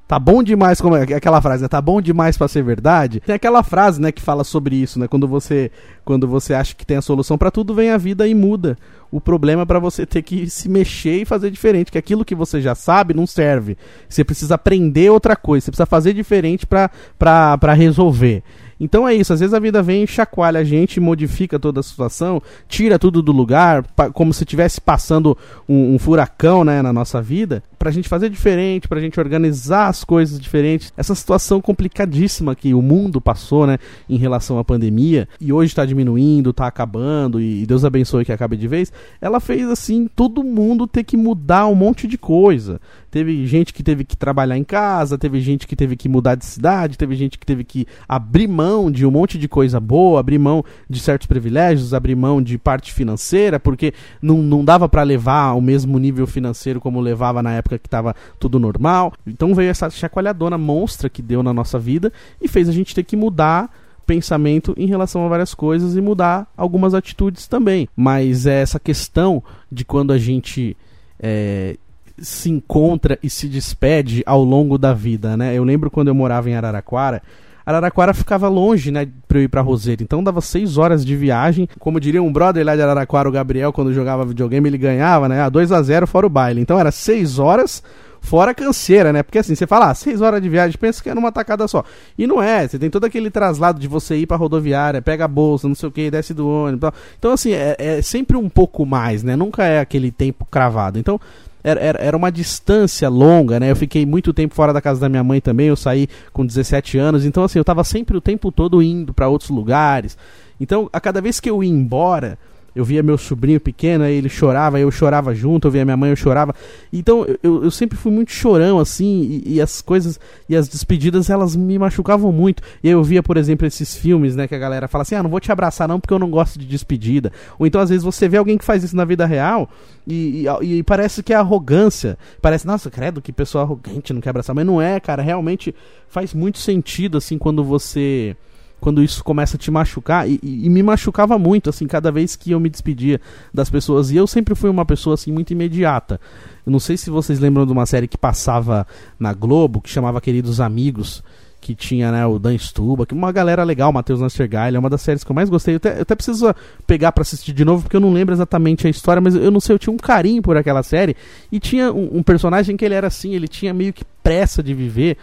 Tá 0.06 0.18
bom 0.18 0.42
demais, 0.42 0.82
como 0.82 0.94
é 0.94 1.02
aquela 1.02 1.40
frase, 1.40 1.62
né? 1.62 1.68
Tá 1.68 1.80
bom 1.80 1.98
demais 1.98 2.36
para 2.36 2.46
ser 2.46 2.62
verdade. 2.62 3.20
Tem 3.20 3.34
aquela 3.34 3.62
frase, 3.62 3.98
né, 3.98 4.12
que 4.12 4.20
fala 4.20 4.44
sobre 4.44 4.76
isso, 4.76 4.98
né? 4.98 5.08
Quando 5.08 5.26
você, 5.26 5.70
quando 6.04 6.28
você 6.28 6.52
acha 6.52 6.74
que 6.74 6.84
tem 6.84 6.98
a 6.98 7.02
solução 7.02 7.38
para 7.38 7.50
tudo, 7.50 7.74
vem 7.74 7.88
a 7.90 7.96
vida 7.96 8.28
e 8.28 8.34
muda. 8.34 8.76
O 9.10 9.18
problema 9.18 9.62
é 9.62 9.64
para 9.64 9.78
você 9.78 10.04
ter 10.04 10.20
que 10.20 10.50
se 10.50 10.68
mexer 10.68 11.22
e 11.22 11.24
fazer 11.24 11.50
diferente, 11.50 11.90
que 11.90 11.96
aquilo 11.96 12.24
que 12.24 12.34
você 12.34 12.60
já 12.60 12.74
sabe 12.74 13.14
não 13.14 13.26
serve. 13.26 13.78
Você 14.06 14.22
precisa 14.22 14.56
aprender 14.56 15.10
outra 15.10 15.34
coisa, 15.36 15.64
você 15.64 15.70
precisa 15.70 15.86
fazer 15.86 16.12
diferente 16.12 16.66
para 16.66 17.72
resolver. 17.72 18.42
Então 18.84 19.08
é 19.08 19.14
isso, 19.14 19.32
às 19.32 19.40
vezes 19.40 19.54
a 19.54 19.58
vida 19.58 19.82
vem 19.82 20.04
e 20.04 20.06
chacoalha 20.06 20.60
a 20.60 20.64
gente, 20.64 21.00
modifica 21.00 21.58
toda 21.58 21.80
a 21.80 21.82
situação, 21.82 22.42
tira 22.68 22.98
tudo 22.98 23.22
do 23.22 23.32
lugar, 23.32 23.82
como 24.12 24.32
se 24.34 24.44
estivesse 24.44 24.78
passando 24.78 25.36
um, 25.66 25.94
um, 25.94 25.98
furacão 25.98 26.62
né, 26.62 26.82
na 26.82 26.92
nossa 26.92 27.22
vida, 27.22 27.62
pra 27.78 27.90
gente 27.90 28.10
fazer 28.10 28.28
diferente, 28.28 28.86
pra 28.86 29.00
gente 29.00 29.18
organizar 29.18 29.88
as 29.88 30.04
coisas 30.04 30.38
diferentes. 30.38 30.92
Essa 30.98 31.14
situação 31.14 31.62
complicadíssima 31.62 32.54
que 32.54 32.74
o 32.74 32.82
mundo 32.82 33.22
passou, 33.22 33.66
né, 33.66 33.78
em 34.06 34.18
relação 34.18 34.58
à 34.58 34.64
pandemia, 34.64 35.26
e 35.40 35.50
hoje 35.50 35.72
está 35.72 35.86
diminuindo, 35.86 36.50
está 36.50 36.66
acabando, 36.66 37.40
e 37.40 37.64
Deus 37.64 37.86
abençoe 37.86 38.26
que 38.26 38.32
acabe 38.32 38.58
de 38.58 38.68
vez, 38.68 38.92
ela 39.18 39.40
fez 39.40 39.66
assim, 39.66 40.10
todo 40.14 40.44
mundo 40.44 40.86
ter 40.86 41.04
que 41.04 41.16
mudar 41.16 41.66
um 41.68 41.74
monte 41.74 42.06
de 42.06 42.18
coisa. 42.18 42.78
Teve 43.14 43.46
gente 43.46 43.72
que 43.72 43.84
teve 43.84 44.04
que 44.04 44.16
trabalhar 44.16 44.58
em 44.58 44.64
casa, 44.64 45.16
teve 45.16 45.40
gente 45.40 45.68
que 45.68 45.76
teve 45.76 45.94
que 45.94 46.08
mudar 46.08 46.34
de 46.34 46.44
cidade, 46.44 46.98
teve 46.98 47.14
gente 47.14 47.38
que 47.38 47.46
teve 47.46 47.62
que 47.62 47.86
abrir 48.08 48.48
mão 48.48 48.90
de 48.90 49.06
um 49.06 49.10
monte 49.12 49.38
de 49.38 49.46
coisa 49.46 49.78
boa, 49.78 50.18
abrir 50.18 50.36
mão 50.36 50.64
de 50.90 50.98
certos 50.98 51.28
privilégios, 51.28 51.94
abrir 51.94 52.16
mão 52.16 52.42
de 52.42 52.58
parte 52.58 52.92
financeira, 52.92 53.60
porque 53.60 53.94
não, 54.20 54.38
não 54.38 54.64
dava 54.64 54.88
para 54.88 55.04
levar 55.04 55.52
o 55.52 55.60
mesmo 55.60 55.96
nível 55.96 56.26
financeiro 56.26 56.80
como 56.80 57.00
levava 57.00 57.40
na 57.40 57.52
época 57.52 57.78
que 57.78 57.86
estava 57.86 58.16
tudo 58.40 58.58
normal. 58.58 59.12
Então 59.24 59.54
veio 59.54 59.70
essa 59.70 59.88
chacoalhadona 59.88 60.58
monstra 60.58 61.08
que 61.08 61.22
deu 61.22 61.40
na 61.40 61.54
nossa 61.54 61.78
vida 61.78 62.12
e 62.42 62.48
fez 62.48 62.68
a 62.68 62.72
gente 62.72 62.96
ter 62.96 63.04
que 63.04 63.14
mudar 63.14 63.70
pensamento 64.04 64.74
em 64.76 64.86
relação 64.86 65.24
a 65.24 65.28
várias 65.28 65.54
coisas 65.54 65.94
e 65.94 66.00
mudar 66.00 66.48
algumas 66.56 66.94
atitudes 66.94 67.46
também. 67.46 67.88
Mas 67.96 68.44
é 68.44 68.60
essa 68.60 68.80
questão 68.80 69.40
de 69.70 69.84
quando 69.84 70.12
a 70.12 70.18
gente 70.18 70.76
é, 71.20 71.76
se 72.18 72.50
encontra 72.50 73.18
e 73.22 73.28
se 73.28 73.48
despede 73.48 74.22
ao 74.26 74.42
longo 74.42 74.78
da 74.78 74.92
vida, 74.92 75.36
né? 75.36 75.54
Eu 75.56 75.64
lembro 75.64 75.90
quando 75.90 76.08
eu 76.08 76.14
morava 76.14 76.48
em 76.48 76.54
Araraquara, 76.54 77.22
Araraquara 77.66 78.12
ficava 78.12 78.46
longe, 78.46 78.90
né, 78.90 79.08
pra 79.26 79.38
eu 79.38 79.42
ir 79.42 79.48
pra 79.48 79.62
Roseira. 79.62 80.02
Então 80.02 80.22
dava 80.22 80.40
seis 80.40 80.76
horas 80.76 81.04
de 81.04 81.16
viagem. 81.16 81.68
Como 81.78 81.98
diria 81.98 82.22
um 82.22 82.32
brother 82.32 82.64
lá 82.64 82.76
de 82.76 82.82
Araraquara, 82.82 83.28
o 83.28 83.32
Gabriel, 83.32 83.72
quando 83.72 83.92
jogava 83.92 84.24
videogame, 84.24 84.68
ele 84.68 84.76
ganhava, 84.76 85.28
né? 85.28 85.40
A 85.40 85.48
2 85.48 85.72
a 85.72 85.82
0 85.82 86.06
fora 86.06 86.26
o 86.26 86.30
baile. 86.30 86.60
Então 86.60 86.78
era 86.78 86.90
seis 86.90 87.38
horas 87.38 87.82
fora 88.20 88.54
canseira, 88.54 89.12
né? 89.12 89.22
Porque 89.22 89.38
assim, 89.38 89.54
você 89.54 89.66
fala, 89.66 89.90
ah, 89.90 89.94
seis 89.94 90.20
horas 90.20 90.42
de 90.42 90.48
viagem, 90.48 90.78
pensa 90.78 91.02
que 91.02 91.10
é 91.10 91.14
numa 91.14 91.30
tacada 91.30 91.68
só. 91.68 91.84
E 92.18 92.26
não 92.26 92.42
é, 92.42 92.66
você 92.66 92.78
tem 92.78 92.90
todo 92.90 93.04
aquele 93.04 93.30
traslado 93.30 93.78
de 93.78 93.86
você 93.86 94.16
ir 94.16 94.26
pra 94.26 94.36
rodoviária, 94.36 95.02
pega 95.02 95.26
a 95.26 95.28
bolsa, 95.28 95.68
não 95.68 95.74
sei 95.74 95.88
o 95.88 95.92
que, 95.92 96.10
desce 96.10 96.32
do 96.32 96.48
ônibus. 96.48 96.90
Então, 97.18 97.32
assim, 97.32 97.52
é, 97.52 97.76
é 97.78 98.02
sempre 98.02 98.36
um 98.36 98.48
pouco 98.48 98.86
mais, 98.86 99.22
né? 99.22 99.36
Nunca 99.36 99.64
é 99.64 99.78
aquele 99.80 100.10
tempo 100.10 100.46
cravado. 100.50 100.98
Então, 100.98 101.20
era, 101.64 101.80
era, 101.80 101.98
era 101.98 102.16
uma 102.16 102.30
distância 102.30 103.08
longa, 103.08 103.58
né? 103.58 103.70
Eu 103.70 103.76
fiquei 103.76 104.04
muito 104.04 104.34
tempo 104.34 104.54
fora 104.54 104.72
da 104.72 104.82
casa 104.82 105.00
da 105.00 105.08
minha 105.08 105.24
mãe 105.24 105.40
também, 105.40 105.68
eu 105.68 105.76
saí 105.76 106.06
com 106.32 106.44
17 106.44 106.98
anos, 106.98 107.24
então 107.24 107.42
assim, 107.42 107.58
eu 107.58 107.64
tava 107.64 107.82
sempre 107.82 108.16
o 108.16 108.20
tempo 108.20 108.52
todo 108.52 108.82
indo 108.82 109.14
para 109.14 109.28
outros 109.28 109.48
lugares. 109.48 110.16
Então, 110.60 110.88
a 110.92 111.00
cada 111.00 111.20
vez 111.20 111.40
que 111.40 111.50
eu 111.50 111.64
ia 111.64 111.70
embora, 111.70 112.38
eu 112.74 112.84
via 112.84 113.02
meu 113.02 113.16
sobrinho 113.16 113.60
pequeno, 113.60 114.04
aí 114.04 114.14
ele 114.14 114.28
chorava, 114.28 114.80
eu 114.80 114.90
chorava 114.90 115.34
junto, 115.34 115.68
eu 115.68 115.70
via 115.70 115.84
minha 115.84 115.96
mãe, 115.96 116.10
eu 116.10 116.16
chorava. 116.16 116.54
Então 116.92 117.24
eu, 117.42 117.64
eu 117.64 117.70
sempre 117.70 117.96
fui 117.96 118.10
muito 118.10 118.32
chorão, 118.32 118.78
assim, 118.78 119.42
e, 119.44 119.54
e, 119.54 119.60
as 119.60 119.80
coisas, 119.80 120.18
e 120.48 120.56
as 120.56 120.68
despedidas, 120.68 121.30
elas 121.30 121.54
me 121.54 121.78
machucavam 121.78 122.32
muito. 122.32 122.62
E 122.82 122.88
eu 122.88 123.02
via, 123.02 123.22
por 123.22 123.36
exemplo, 123.36 123.66
esses 123.66 123.94
filmes, 123.94 124.34
né, 124.34 124.48
que 124.48 124.54
a 124.54 124.58
galera 124.58 124.88
fala 124.88 125.02
assim: 125.02 125.14
ah, 125.14 125.22
não 125.22 125.30
vou 125.30 125.40
te 125.40 125.52
abraçar 125.52 125.86
não 125.86 126.00
porque 126.00 126.12
eu 126.12 126.18
não 126.18 126.30
gosto 126.30 126.58
de 126.58 126.66
despedida. 126.66 127.32
Ou 127.58 127.66
então 127.66 127.80
às 127.80 127.90
vezes 127.90 128.04
você 128.04 128.28
vê 128.28 128.36
alguém 128.36 128.58
que 128.58 128.64
faz 128.64 128.82
isso 128.82 128.96
na 128.96 129.04
vida 129.04 129.24
real 129.26 129.68
e, 130.06 130.46
e, 130.62 130.78
e 130.78 130.82
parece 130.82 131.22
que 131.22 131.32
é 131.32 131.36
arrogância. 131.36 132.18
Parece, 132.42 132.66
nossa, 132.66 132.90
credo, 132.90 133.22
que 133.22 133.32
pessoa 133.32 133.62
arrogante, 133.62 134.12
não 134.12 134.20
quer 134.20 134.30
abraçar. 134.30 134.54
Mas 134.54 134.66
não 134.66 134.80
é, 134.80 134.98
cara, 135.00 135.22
realmente 135.22 135.74
faz 136.08 136.34
muito 136.34 136.58
sentido, 136.58 137.18
assim, 137.18 137.38
quando 137.38 137.62
você 137.64 138.36
quando 138.84 139.02
isso 139.02 139.24
começa 139.24 139.56
a 139.56 139.58
te 139.58 139.70
machucar, 139.70 140.28
e, 140.28 140.38
e, 140.42 140.68
me 140.68 140.82
machucava 140.82 141.38
muito, 141.38 141.70
assim, 141.70 141.86
cada 141.86 142.12
vez 142.12 142.36
que 142.36 142.50
eu 142.50 142.60
me 142.60 142.68
despedia 142.68 143.18
das 143.52 143.70
pessoas, 143.70 144.10
e 144.10 144.16
eu 144.16 144.26
sempre 144.26 144.54
fui 144.54 144.68
uma 144.68 144.84
pessoa, 144.84 145.14
assim, 145.14 145.32
muito 145.32 145.54
imediata. 145.54 146.20
Eu 146.66 146.70
não 146.70 146.78
sei 146.78 146.98
se 146.98 147.08
vocês 147.08 147.40
lembram 147.40 147.64
de 147.64 147.72
uma 147.72 147.86
série 147.86 148.06
que 148.06 148.18
passava 148.18 148.86
na 149.18 149.32
Globo, 149.32 149.80
que 149.80 149.88
chamava 149.88 150.20
Queridos 150.20 150.60
Amigos, 150.60 151.24
que 151.62 151.74
tinha, 151.74 152.12
né, 152.12 152.26
o 152.26 152.38
Dan 152.38 152.58
Stuba, 152.58 153.06
que 153.06 153.14
uma 153.14 153.32
galera 153.32 153.64
legal, 153.64 153.90
Matheus 153.90 154.20
Nastergaile, 154.20 154.76
é 154.76 154.78
uma 154.78 154.90
das 154.90 155.00
séries 155.00 155.24
que 155.24 155.32
eu 155.32 155.34
mais 155.34 155.48
gostei. 155.48 155.76
Eu 155.76 155.76
até, 155.78 155.96
eu 155.96 156.02
até 156.02 156.14
preciso 156.14 156.54
pegar 156.86 157.10
para 157.10 157.22
assistir 157.22 157.54
de 157.54 157.64
novo, 157.64 157.84
porque 157.84 157.96
eu 157.96 158.00
não 158.02 158.12
lembro 158.12 158.34
exatamente 158.34 158.86
a 158.86 158.90
história, 158.90 159.22
mas 159.22 159.34
eu 159.34 159.50
não 159.50 159.60
sei, 159.60 159.74
eu 159.74 159.78
tinha 159.78 159.94
um 159.94 159.96
carinho 159.96 160.42
por 160.42 160.58
aquela 160.58 160.82
série, 160.82 161.16
e 161.50 161.58
tinha 161.58 161.90
um, 161.90 162.18
um 162.18 162.22
personagem 162.22 162.76
que 162.76 162.84
ele 162.84 162.94
era 162.94 163.06
assim, 163.06 163.34
ele 163.34 163.48
tinha 163.48 163.72
meio 163.72 163.94
que 163.94 164.04
pressa 164.22 164.62
de 164.62 164.74
viver, 164.74 165.16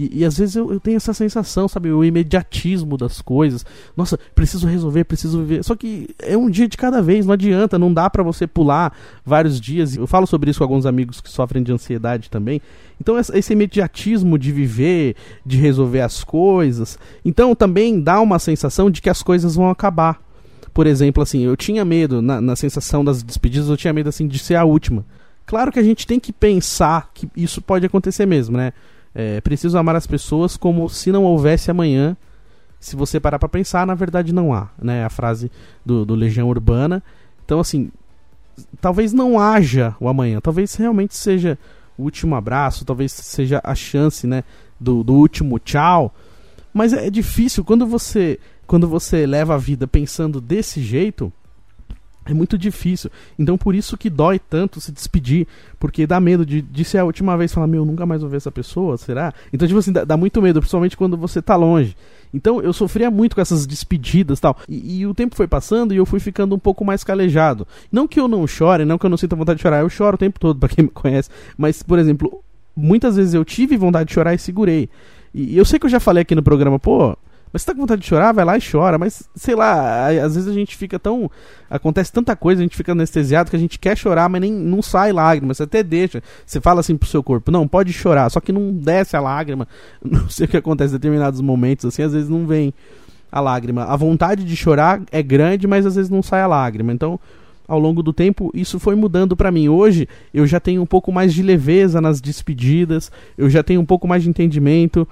e, 0.00 0.20
e, 0.20 0.24
às 0.24 0.38
vezes 0.38 0.56
eu, 0.56 0.72
eu, 0.72 0.80
tenho 0.80 0.96
essa 0.96 1.12
sensação, 1.12 1.68
sabe? 1.68 1.92
O 1.92 2.02
imediatismo 2.02 2.96
das 2.96 3.20
coisas. 3.20 3.66
Nossa, 3.94 4.18
preciso 4.34 4.66
resolver, 4.66 5.04
preciso 5.04 5.40
viver. 5.40 5.62
Só 5.62 5.76
que 5.76 6.08
é 6.20 6.36
um 6.36 6.48
dia 6.48 6.66
de 6.66 6.76
cada 6.76 7.02
vez, 7.02 7.26
não 7.26 7.34
adianta, 7.34 7.78
não 7.78 7.92
dá 7.92 8.08
para 8.08 8.22
você 8.22 8.46
pular 8.46 8.96
vários 9.24 9.60
dias. 9.60 9.96
Eu 9.96 10.06
falo 10.06 10.26
sobre 10.26 10.50
isso 10.50 10.58
com 10.58 10.64
alguns 10.64 10.86
amigos 10.86 11.20
que 11.20 11.28
sofrem 11.28 11.62
de 11.62 11.70
ansiedade 11.70 12.30
também. 12.30 12.62
Então, 12.98 13.18
esse 13.18 13.52
imediatismo 13.52 14.38
de 14.38 14.50
viver, 14.50 15.16
de 15.44 15.58
resolver 15.58 16.00
as 16.00 16.24
coisas. 16.24 16.98
Então, 17.22 17.54
também 17.54 18.00
dá 18.00 18.20
uma 18.20 18.38
sensação 18.38 18.90
de 18.90 19.02
que 19.02 19.10
as 19.10 19.22
coisas 19.22 19.54
vão 19.54 19.68
acabar. 19.68 20.18
Por 20.72 20.86
exemplo, 20.86 21.22
assim, 21.22 21.42
eu 21.42 21.56
tinha 21.56 21.84
medo, 21.84 22.22
na, 22.22 22.40
na 22.40 22.56
sensação 22.56 23.04
das 23.04 23.22
despedidas, 23.22 23.68
eu 23.68 23.76
tinha 23.76 23.92
medo, 23.92 24.08
assim, 24.08 24.26
de 24.26 24.38
ser 24.38 24.54
a 24.54 24.64
última. 24.64 25.04
Claro 25.44 25.72
que 25.72 25.78
a 25.78 25.82
gente 25.82 26.06
tem 26.06 26.20
que 26.20 26.32
pensar 26.32 27.10
que 27.12 27.28
isso 27.36 27.60
pode 27.60 27.84
acontecer 27.84 28.24
mesmo, 28.24 28.56
né? 28.56 28.72
É, 29.14 29.40
preciso 29.40 29.76
amar 29.76 29.96
as 29.96 30.06
pessoas 30.06 30.56
como 30.56 30.88
se 30.88 31.10
não 31.10 31.24
houvesse 31.24 31.70
amanhã. 31.70 32.16
Se 32.78 32.96
você 32.96 33.20
parar 33.20 33.38
para 33.38 33.48
pensar, 33.48 33.86
na 33.86 33.94
verdade 33.94 34.32
não 34.32 34.54
há, 34.54 34.68
né? 34.80 35.04
A 35.04 35.10
frase 35.10 35.50
do, 35.84 36.04
do 36.04 36.14
Legião 36.14 36.48
Urbana. 36.48 37.02
Então, 37.44 37.60
assim, 37.60 37.90
talvez 38.80 39.12
não 39.12 39.38
haja 39.38 39.94
o 40.00 40.08
amanhã. 40.08 40.40
Talvez 40.40 40.74
realmente 40.74 41.14
seja 41.14 41.58
o 41.98 42.04
último 42.04 42.34
abraço, 42.34 42.84
talvez 42.84 43.12
seja 43.12 43.60
a 43.62 43.74
chance, 43.74 44.26
né? 44.26 44.44
Do, 44.78 45.04
do 45.04 45.12
último 45.12 45.58
tchau. 45.58 46.14
Mas 46.72 46.92
é 46.92 47.10
difícil 47.10 47.64
quando 47.64 47.86
você 47.86 48.38
quando 48.66 48.86
você 48.86 49.26
leva 49.26 49.56
a 49.56 49.58
vida 49.58 49.88
pensando 49.88 50.40
desse 50.40 50.80
jeito 50.80 51.32
é 52.32 52.34
muito 52.34 52.56
difícil. 52.56 53.10
Então 53.38 53.56
por 53.56 53.74
isso 53.74 53.96
que 53.96 54.08
dói 54.08 54.38
tanto 54.38 54.80
se 54.80 54.92
despedir. 54.92 55.46
Porque 55.78 56.06
dá 56.06 56.20
medo 56.20 56.44
de, 56.44 56.60
de 56.60 56.84
ser 56.84 56.98
a 56.98 57.04
última 57.04 57.36
vez 57.36 57.52
falar, 57.52 57.66
meu, 57.66 57.84
nunca 57.84 58.04
mais 58.04 58.20
vou 58.20 58.30
ver 58.30 58.36
essa 58.36 58.50
pessoa, 58.50 58.98
será? 58.98 59.32
Então, 59.52 59.66
tipo 59.66 59.78
assim, 59.78 59.92
dá, 59.92 60.04
dá 60.04 60.16
muito 60.16 60.42
medo, 60.42 60.60
principalmente 60.60 60.96
quando 60.96 61.16
você 61.16 61.40
tá 61.40 61.56
longe. 61.56 61.96
Então 62.32 62.60
eu 62.60 62.72
sofria 62.72 63.10
muito 63.10 63.34
com 63.34 63.40
essas 63.40 63.66
despedidas 63.66 64.38
tal. 64.40 64.56
E, 64.68 65.00
e 65.00 65.06
o 65.06 65.14
tempo 65.14 65.34
foi 65.34 65.48
passando 65.48 65.92
e 65.92 65.96
eu 65.96 66.06
fui 66.06 66.20
ficando 66.20 66.54
um 66.54 66.58
pouco 66.58 66.84
mais 66.84 67.02
calejado. 67.02 67.66
Não 67.90 68.06
que 68.06 68.20
eu 68.20 68.28
não 68.28 68.46
chore, 68.46 68.84
não 68.84 68.98
que 68.98 69.06
eu 69.06 69.10
não 69.10 69.16
sinta 69.16 69.36
vontade 69.36 69.56
de 69.56 69.62
chorar, 69.62 69.80
eu 69.80 69.88
choro 69.88 70.14
o 70.14 70.18
tempo 70.18 70.38
todo, 70.38 70.58
para 70.60 70.68
quem 70.68 70.84
me 70.84 70.90
conhece. 70.90 71.30
Mas, 71.56 71.82
por 71.82 71.98
exemplo, 71.98 72.42
muitas 72.76 73.16
vezes 73.16 73.34
eu 73.34 73.44
tive 73.44 73.76
vontade 73.76 74.08
de 74.08 74.14
chorar 74.14 74.34
e 74.34 74.38
segurei. 74.38 74.88
E, 75.34 75.54
e 75.54 75.56
eu 75.56 75.64
sei 75.64 75.78
que 75.78 75.86
eu 75.86 75.90
já 75.90 76.00
falei 76.00 76.22
aqui 76.22 76.34
no 76.34 76.42
programa, 76.42 76.78
pô, 76.78 77.16
mas 77.52 77.62
se 77.62 77.66
tá 77.66 77.74
com 77.74 77.80
vontade 77.80 78.02
de 78.02 78.06
chorar, 78.06 78.32
vai 78.32 78.44
lá 78.44 78.56
e 78.56 78.60
chora. 78.60 78.96
Mas, 78.96 79.28
sei 79.34 79.54
lá, 79.54 80.06
às 80.08 80.34
vezes 80.34 80.46
a 80.46 80.52
gente 80.52 80.76
fica 80.76 80.98
tão. 80.98 81.30
Acontece 81.68 82.12
tanta 82.12 82.36
coisa, 82.36 82.60
a 82.60 82.64
gente 82.64 82.76
fica 82.76 82.92
anestesiado 82.92 83.50
que 83.50 83.56
a 83.56 83.58
gente 83.58 83.78
quer 83.78 83.96
chorar, 83.96 84.28
mas 84.28 84.40
nem 84.40 84.52
não 84.52 84.80
sai 84.80 85.12
lágrima. 85.12 85.52
Você 85.52 85.64
até 85.64 85.82
deixa. 85.82 86.22
Você 86.46 86.60
fala 86.60 86.80
assim 86.80 86.96
pro 86.96 87.08
seu 87.08 87.22
corpo, 87.22 87.50
não, 87.50 87.66
pode 87.66 87.92
chorar, 87.92 88.30
só 88.30 88.40
que 88.40 88.52
não 88.52 88.72
desce 88.72 89.16
a 89.16 89.20
lágrima. 89.20 89.66
Não 90.02 90.28
sei 90.28 90.46
o 90.46 90.48
que 90.48 90.56
acontece 90.56 90.92
em 90.92 90.96
determinados 90.96 91.40
momentos, 91.40 91.84
assim, 91.84 92.02
às 92.02 92.12
vezes 92.12 92.28
não 92.28 92.46
vem 92.46 92.72
a 93.30 93.40
lágrima. 93.40 93.84
A 93.84 93.96
vontade 93.96 94.44
de 94.44 94.56
chorar 94.56 95.02
é 95.10 95.22
grande, 95.22 95.66
mas 95.66 95.86
às 95.86 95.94
vezes 95.94 96.10
não 96.10 96.22
sai 96.22 96.42
a 96.42 96.46
lágrima. 96.46 96.92
Então, 96.92 97.18
ao 97.68 97.78
longo 97.78 98.02
do 98.02 98.12
tempo, 98.12 98.50
isso 98.52 98.80
foi 98.80 98.94
mudando 98.94 99.36
para 99.36 99.52
mim. 99.52 99.68
Hoje, 99.68 100.08
eu 100.34 100.46
já 100.46 100.58
tenho 100.58 100.82
um 100.82 100.86
pouco 100.86 101.12
mais 101.12 101.32
de 101.32 101.42
leveza 101.42 102.00
nas 102.00 102.20
despedidas, 102.20 103.12
eu 103.38 103.48
já 103.48 103.62
tenho 103.62 103.80
um 103.80 103.86
pouco 103.86 104.08
mais 104.08 104.22
de 104.22 104.28
entendimento 104.28 105.06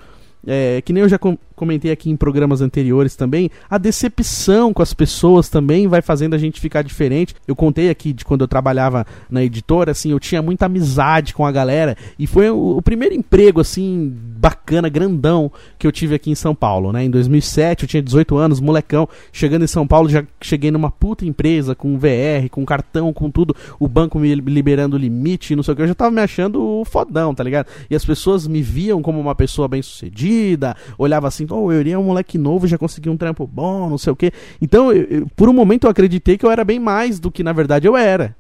é, 0.47 0.81
que 0.83 0.93
nem 0.93 1.03
eu 1.03 1.09
já 1.09 1.19
com 1.19 1.37
comentei 1.59 1.91
aqui 1.91 2.09
em 2.09 2.17
programas 2.17 2.61
anteriores 2.61 3.17
também, 3.17 3.51
a 3.69 3.77
decepção 3.77 4.73
com 4.73 4.81
as 4.81 4.95
pessoas 4.95 5.49
também 5.49 5.89
vai 5.89 6.01
fazendo 6.01 6.35
a 6.35 6.39
gente 6.39 6.61
ficar 6.61 6.83
diferente. 6.83 7.35
Eu 7.49 7.57
contei 7.57 7.91
aqui 7.91 8.13
de 8.13 8.25
quando 8.25 8.43
eu 8.43 8.49
trabalhava 8.49 9.05
na 9.29 9.43
editora, 9.43 9.91
assim, 9.91 10.13
eu 10.13 10.21
tinha 10.21 10.41
muita 10.41 10.67
amizade 10.67 11.35
com 11.35 11.45
a 11.45 11.51
galera 11.51 11.97
e 12.17 12.29
foi 12.29 12.49
o, 12.49 12.77
o 12.77 12.83
primeiro 12.83 13.15
emprego, 13.15 13.61
assim, 13.61 14.17
bacana, 14.39 14.89
grandão 14.89 15.51
que 15.79 15.87
eu 15.87 15.93
tive 15.93 16.15
aqui 16.15 16.31
em 16.31 16.35
São 16.35 16.55
Paulo, 16.55 16.93
né? 16.93 17.05
Em 17.05 17.11
2007, 17.11 17.83
eu 17.83 17.89
tinha 17.89 18.03
18 18.03 18.37
anos, 18.37 18.61
molecão, 18.61 19.09
chegando 19.33 19.65
em 19.65 19.67
São 19.67 19.87
Paulo, 19.87 20.09
já 20.09 20.25
cheguei 20.41 20.71
numa 20.71 20.91
puta 20.91 21.27
empresa 21.27 21.75
com 21.75 21.99
VR, 21.99 22.49
com 22.51 22.65
cartão, 22.65 23.13
com 23.13 23.31
tudo, 23.31 23.55
o 23.81 23.89
banco 23.89 24.19
me 24.19 24.33
liberando 24.35 24.97
limite, 24.97 25.57
não 25.57 25.63
sei 25.63 25.75
o 25.75 25.77
que, 25.77 25.83
eu 25.83 25.89
já 25.89 25.95
tava 25.95 26.11
me 26.11 26.21
achando 26.21 26.83
fodão, 26.85 27.35
tá 27.35 27.43
ligado? 27.43 27.67
E 27.91 27.97
as 27.97 28.05
pessoas 28.05 28.47
me 28.47 28.63
viam 28.63 29.03
como 29.03 29.19
uma 29.19 29.35
pessoa 29.35 29.67
bem-sucedida, 29.67 30.77
olhava 30.97 31.27
assim, 31.27 31.47
oh, 31.51 31.73
eu 31.73 31.81
iria 31.81 31.99
um 31.99 32.05
moleque 32.05 32.39
novo, 32.39 32.67
já 32.67 32.79
consegui 32.79 33.11
um 33.11 33.17
trampo 33.17 33.47
bom, 33.47 33.91
não 33.91 33.99
sei 33.99 34.13
o 34.13 34.17
que. 34.17 34.33
Então, 34.63 34.93
eu, 34.93 35.05
eu, 35.05 35.27
por 35.35 35.49
um 35.49 35.53
momento 35.53 35.85
eu 35.85 35.91
acreditei 35.91 36.39
que 36.39 36.47
eu 36.47 36.51
era 36.51 36.65
bem 36.65 36.79
mais 36.79 37.19
do 37.19 37.31
que 37.31 37.43
na 37.43 37.53
verdade 37.53 37.89
eu 37.89 37.97
era. 37.97 38.37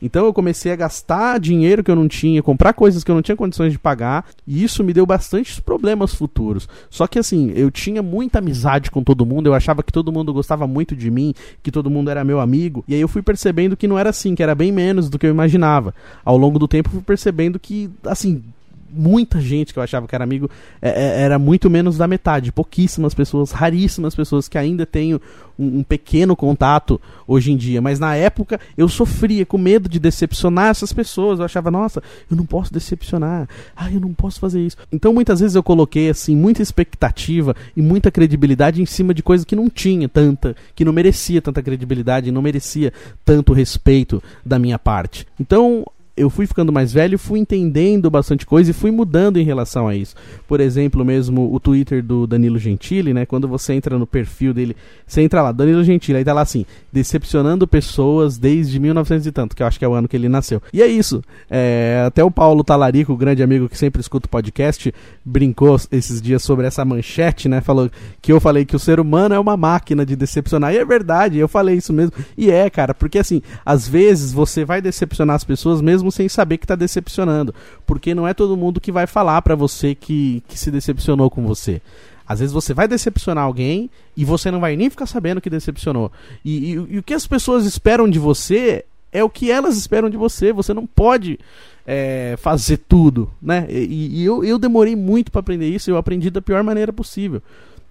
Então 0.00 0.26
eu 0.26 0.32
comecei 0.32 0.72
a 0.72 0.76
gastar 0.76 1.38
dinheiro 1.38 1.82
que 1.82 1.90
eu 1.90 1.96
não 1.96 2.08
tinha, 2.08 2.42
comprar 2.42 2.72
coisas 2.72 3.02
que 3.02 3.10
eu 3.10 3.14
não 3.14 3.22
tinha 3.22 3.36
condições 3.36 3.72
de 3.72 3.78
pagar, 3.78 4.26
e 4.46 4.62
isso 4.62 4.84
me 4.84 4.92
deu 4.92 5.04
bastantes 5.04 5.60
problemas 5.60 6.14
futuros. 6.14 6.68
Só 6.88 7.06
que 7.06 7.18
assim, 7.18 7.52
eu 7.54 7.70
tinha 7.70 8.02
muita 8.02 8.38
amizade 8.38 8.90
com 8.90 9.02
todo 9.02 9.26
mundo, 9.26 9.48
eu 9.48 9.54
achava 9.54 9.82
que 9.82 9.92
todo 9.92 10.12
mundo 10.12 10.32
gostava 10.32 10.66
muito 10.66 10.94
de 10.94 11.10
mim, 11.10 11.34
que 11.62 11.70
todo 11.70 11.90
mundo 11.90 12.10
era 12.10 12.24
meu 12.24 12.40
amigo, 12.40 12.84
e 12.86 12.94
aí 12.94 13.00
eu 13.00 13.08
fui 13.08 13.22
percebendo 13.22 13.76
que 13.76 13.88
não 13.88 13.98
era 13.98 14.10
assim, 14.10 14.34
que 14.34 14.42
era 14.42 14.54
bem 14.54 14.70
menos 14.70 15.08
do 15.08 15.18
que 15.18 15.26
eu 15.26 15.30
imaginava. 15.30 15.94
Ao 16.24 16.36
longo 16.36 16.58
do 16.58 16.68
tempo 16.68 16.88
eu 16.88 16.92
fui 16.92 17.02
percebendo 17.02 17.58
que, 17.58 17.90
assim, 18.04 18.42
muita 18.90 19.40
gente 19.40 19.72
que 19.72 19.78
eu 19.78 19.82
achava 19.82 20.06
que 20.06 20.14
era 20.14 20.24
amigo 20.24 20.50
é, 20.80 20.90
é, 20.90 21.22
era 21.22 21.38
muito 21.38 21.68
menos 21.68 21.96
da 21.96 22.06
metade. 22.06 22.52
Pouquíssimas 22.52 23.14
pessoas, 23.14 23.50
raríssimas 23.50 24.14
pessoas 24.14 24.48
que 24.48 24.58
ainda 24.58 24.86
tenho 24.86 25.20
um, 25.58 25.78
um, 25.78 25.82
pequeno 25.82 26.34
contato 26.36 27.00
hoje 27.26 27.52
em 27.52 27.56
dia. 27.56 27.80
Mas 27.82 27.98
na 27.98 28.14
época 28.14 28.60
eu 28.76 28.88
sofria 28.88 29.44
com 29.44 29.58
medo 29.58 29.88
de 29.88 29.98
decepcionar 29.98 30.68
essas 30.68 30.92
pessoas. 30.92 31.38
Eu 31.38 31.44
achava, 31.44 31.70
nossa, 31.70 32.02
eu 32.30 32.36
não 32.36 32.46
posso 32.46 32.72
decepcionar. 32.72 33.48
Ah, 33.76 33.90
eu 33.90 34.00
não 34.00 34.12
posso 34.14 34.40
fazer 34.40 34.60
isso. 34.60 34.76
Então 34.92 35.12
muitas 35.12 35.40
vezes 35.40 35.54
eu 35.54 35.62
coloquei 35.62 36.08
assim 36.08 36.36
muita 36.36 36.62
expectativa 36.62 37.54
e 37.76 37.82
muita 37.82 38.10
credibilidade 38.10 38.82
em 38.82 38.86
cima 38.86 39.12
de 39.12 39.22
coisa 39.22 39.44
que 39.44 39.56
não 39.56 39.68
tinha 39.68 40.08
tanta, 40.08 40.56
que 40.74 40.84
não 40.84 40.92
merecia 40.92 41.42
tanta 41.42 41.62
credibilidade, 41.62 42.30
não 42.30 42.42
merecia 42.42 42.92
tanto 43.24 43.52
respeito 43.52 44.22
da 44.44 44.58
minha 44.58 44.78
parte. 44.78 45.26
Então 45.38 45.84
eu 46.18 46.28
fui 46.28 46.46
ficando 46.46 46.72
mais 46.72 46.92
velho, 46.92 47.18
fui 47.18 47.38
entendendo 47.38 48.10
bastante 48.10 48.44
coisa 48.44 48.70
e 48.70 48.74
fui 48.74 48.90
mudando 48.90 49.38
em 49.38 49.44
relação 49.44 49.88
a 49.88 49.94
isso. 49.94 50.14
Por 50.46 50.60
exemplo, 50.60 51.04
mesmo 51.04 51.54
o 51.54 51.60
Twitter 51.60 52.02
do 52.02 52.26
Danilo 52.26 52.58
Gentili, 52.58 53.14
né? 53.14 53.24
Quando 53.24 53.46
você 53.46 53.72
entra 53.72 53.98
no 53.98 54.06
perfil 54.06 54.52
dele, 54.52 54.76
você 55.06 55.22
entra 55.22 55.42
lá, 55.42 55.52
Danilo 55.52 55.84
Gentili, 55.84 56.18
aí 56.18 56.24
tá 56.24 56.32
lá 56.32 56.42
assim, 56.42 56.66
decepcionando 56.92 57.66
pessoas 57.66 58.36
desde 58.38 58.78
1900 58.78 59.26
e 59.26 59.32
tanto, 59.32 59.56
que 59.56 59.62
eu 59.62 59.66
acho 59.66 59.78
que 59.78 59.84
é 59.84 59.88
o 59.88 59.94
ano 59.94 60.08
que 60.08 60.16
ele 60.16 60.28
nasceu. 60.28 60.62
E 60.72 60.82
é 60.82 60.86
isso. 60.86 61.22
É, 61.50 62.02
até 62.06 62.24
o 62.24 62.30
Paulo 62.30 62.64
Talarico, 62.64 63.12
o 63.12 63.16
grande 63.16 63.42
amigo 63.42 63.68
que 63.68 63.78
sempre 63.78 64.00
escuta 64.00 64.26
o 64.26 64.30
podcast, 64.30 64.92
brincou 65.24 65.78
esses 65.90 66.20
dias 66.20 66.42
sobre 66.42 66.66
essa 66.66 66.84
manchete, 66.84 67.48
né? 67.48 67.60
Falou 67.60 67.90
que 68.20 68.32
eu 68.32 68.40
falei 68.40 68.64
que 68.64 68.76
o 68.76 68.78
ser 68.78 69.00
humano 69.00 69.34
é 69.34 69.38
uma 69.38 69.56
máquina 69.56 70.04
de 70.04 70.16
decepcionar. 70.16 70.72
E 70.74 70.78
é 70.78 70.84
verdade, 70.84 71.38
eu 71.38 71.48
falei 71.48 71.76
isso 71.76 71.92
mesmo. 71.92 72.12
E 72.36 72.50
é, 72.50 72.68
cara, 72.68 72.94
porque 72.94 73.18
assim, 73.18 73.42
às 73.64 73.86
vezes 73.86 74.32
você 74.32 74.64
vai 74.64 74.80
decepcionar 74.80 75.36
as 75.36 75.44
pessoas 75.44 75.80
mesmo 75.80 76.07
mesmo 76.08 76.12
sem 76.12 76.28
saber 76.28 76.58
que 76.58 76.64
está 76.64 76.74
decepcionando. 76.74 77.54
Porque 77.86 78.14
não 78.14 78.26
é 78.26 78.34
todo 78.34 78.56
mundo 78.56 78.80
que 78.80 78.90
vai 78.90 79.06
falar 79.06 79.40
para 79.42 79.54
você 79.54 79.94
que, 79.94 80.42
que 80.48 80.58
se 80.58 80.70
decepcionou 80.70 81.30
com 81.30 81.46
você. 81.46 81.80
Às 82.26 82.40
vezes 82.40 82.52
você 82.52 82.74
vai 82.74 82.88
decepcionar 82.88 83.44
alguém 83.44 83.90
e 84.16 84.24
você 84.24 84.50
não 84.50 84.60
vai 84.60 84.76
nem 84.76 84.90
ficar 84.90 85.06
sabendo 85.06 85.40
que 85.40 85.48
decepcionou. 85.48 86.10
E, 86.44 86.72
e, 86.72 86.72
e 86.72 86.98
o 86.98 87.02
que 87.02 87.14
as 87.14 87.26
pessoas 87.26 87.64
esperam 87.64 88.08
de 88.08 88.18
você 88.18 88.84
é 89.10 89.24
o 89.24 89.30
que 89.30 89.50
elas 89.50 89.76
esperam 89.76 90.10
de 90.10 90.16
você. 90.16 90.52
Você 90.52 90.74
não 90.74 90.86
pode 90.86 91.38
é, 91.86 92.34
fazer 92.38 92.78
tudo, 92.88 93.30
né? 93.40 93.66
E, 93.70 94.20
e 94.20 94.24
eu, 94.24 94.44
eu 94.44 94.58
demorei 94.58 94.94
muito 94.94 95.30
para 95.30 95.40
aprender 95.40 95.68
isso. 95.68 95.90
Eu 95.90 95.96
aprendi 95.96 96.30
da 96.30 96.42
pior 96.42 96.62
maneira 96.62 96.92
possível 96.92 97.42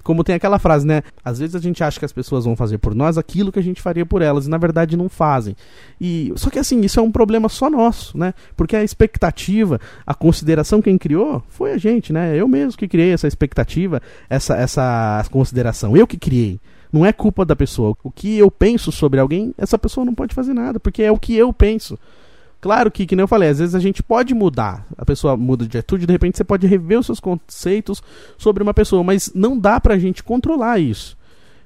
como 0.08 0.24
tem 0.24 0.36
aquela 0.36 0.58
frase, 0.58 0.88
né? 0.88 1.04
Às 1.22 1.38
vezes 1.38 1.54
a 1.54 1.60
gente 1.60 1.84
acha 1.84 2.00
que 2.00 2.06
as 2.06 2.13
pessoas 2.13 2.46
vão 2.46 2.56
fazer 2.56 2.78
por 2.78 2.96
nós 2.96 3.17
aquilo 3.17 3.52
que 3.52 3.60
a 3.60 3.62
gente 3.62 3.82
faria 3.82 4.06
por 4.06 4.22
elas 4.22 4.48
e 4.48 4.50
na 4.50 4.58
verdade 4.58 4.96
não 4.96 5.10
fazem. 5.10 5.54
E 6.00 6.32
só 6.38 6.50
que 6.50 6.58
assim, 6.58 6.80
isso 6.80 6.98
é 6.98 7.04
um 7.04 7.12
problema 7.12 7.50
só 7.50 7.70
nosso, 7.70 8.17
né? 8.17 8.34
Porque 8.56 8.74
a 8.78 8.84
expectativa, 8.86 9.82
a 10.06 10.13
consideração 10.15 10.82
quem 10.82 10.98
criou 10.98 11.43
foi 11.50 11.74
a 11.74 11.78
gente, 11.78 12.13
né? 12.13 12.38
Eu 12.38 12.48
mesmo 12.48 12.80
que 12.80 12.88
criei 12.88 13.12
essa 13.12 13.28
expectativa, 13.28 14.02
essa 14.30 14.56
essa 14.56 15.26
consideração, 15.30 15.98
eu 15.98 16.08
que 16.08 16.17
criei. 16.17 16.58
Não 16.89 17.06
é 17.06 17.12
culpa 17.12 17.43
da 17.43 17.54
pessoa. 17.54 17.93
O 18.02 18.10
que 18.10 18.38
eu 18.38 18.50
penso 18.50 18.93
sobre 18.93 19.20
alguém, 19.20 19.54
essa 19.58 19.78
pessoa 19.78 20.06
não 20.06 20.15
pode 20.15 20.34
fazer 20.34 20.54
nada, 20.54 20.80
porque 20.80 21.04
é 21.04 21.12
o 21.12 21.20
que 21.20 21.36
eu 21.36 21.52
penso. 21.52 22.00
Claro 22.60 22.89
que, 22.89 23.06
que 23.06 23.15
nem 23.15 23.24
eu 23.24 23.28
falei, 23.28 23.50
às 23.50 23.60
vezes 23.60 23.76
a 23.76 23.80
gente 23.80 24.02
pode 24.02 24.34
mudar. 24.34 24.86
A 24.98 25.06
pessoa 25.06 25.38
muda 25.38 25.67
de 25.67 25.78
atitude, 25.78 26.06
de 26.06 26.12
repente 26.12 26.38
você 26.38 26.43
pode 26.43 26.65
rever 26.65 27.00
os 27.00 27.06
seus 27.06 27.20
conceitos 27.20 28.02
sobre 28.38 28.63
uma 28.63 28.74
pessoa, 28.74 29.04
mas 29.04 29.32
não 29.34 29.58
dá 29.58 29.80
pra 29.80 29.98
gente 30.00 30.24
controlar 30.24 30.80
isso. 30.80 31.15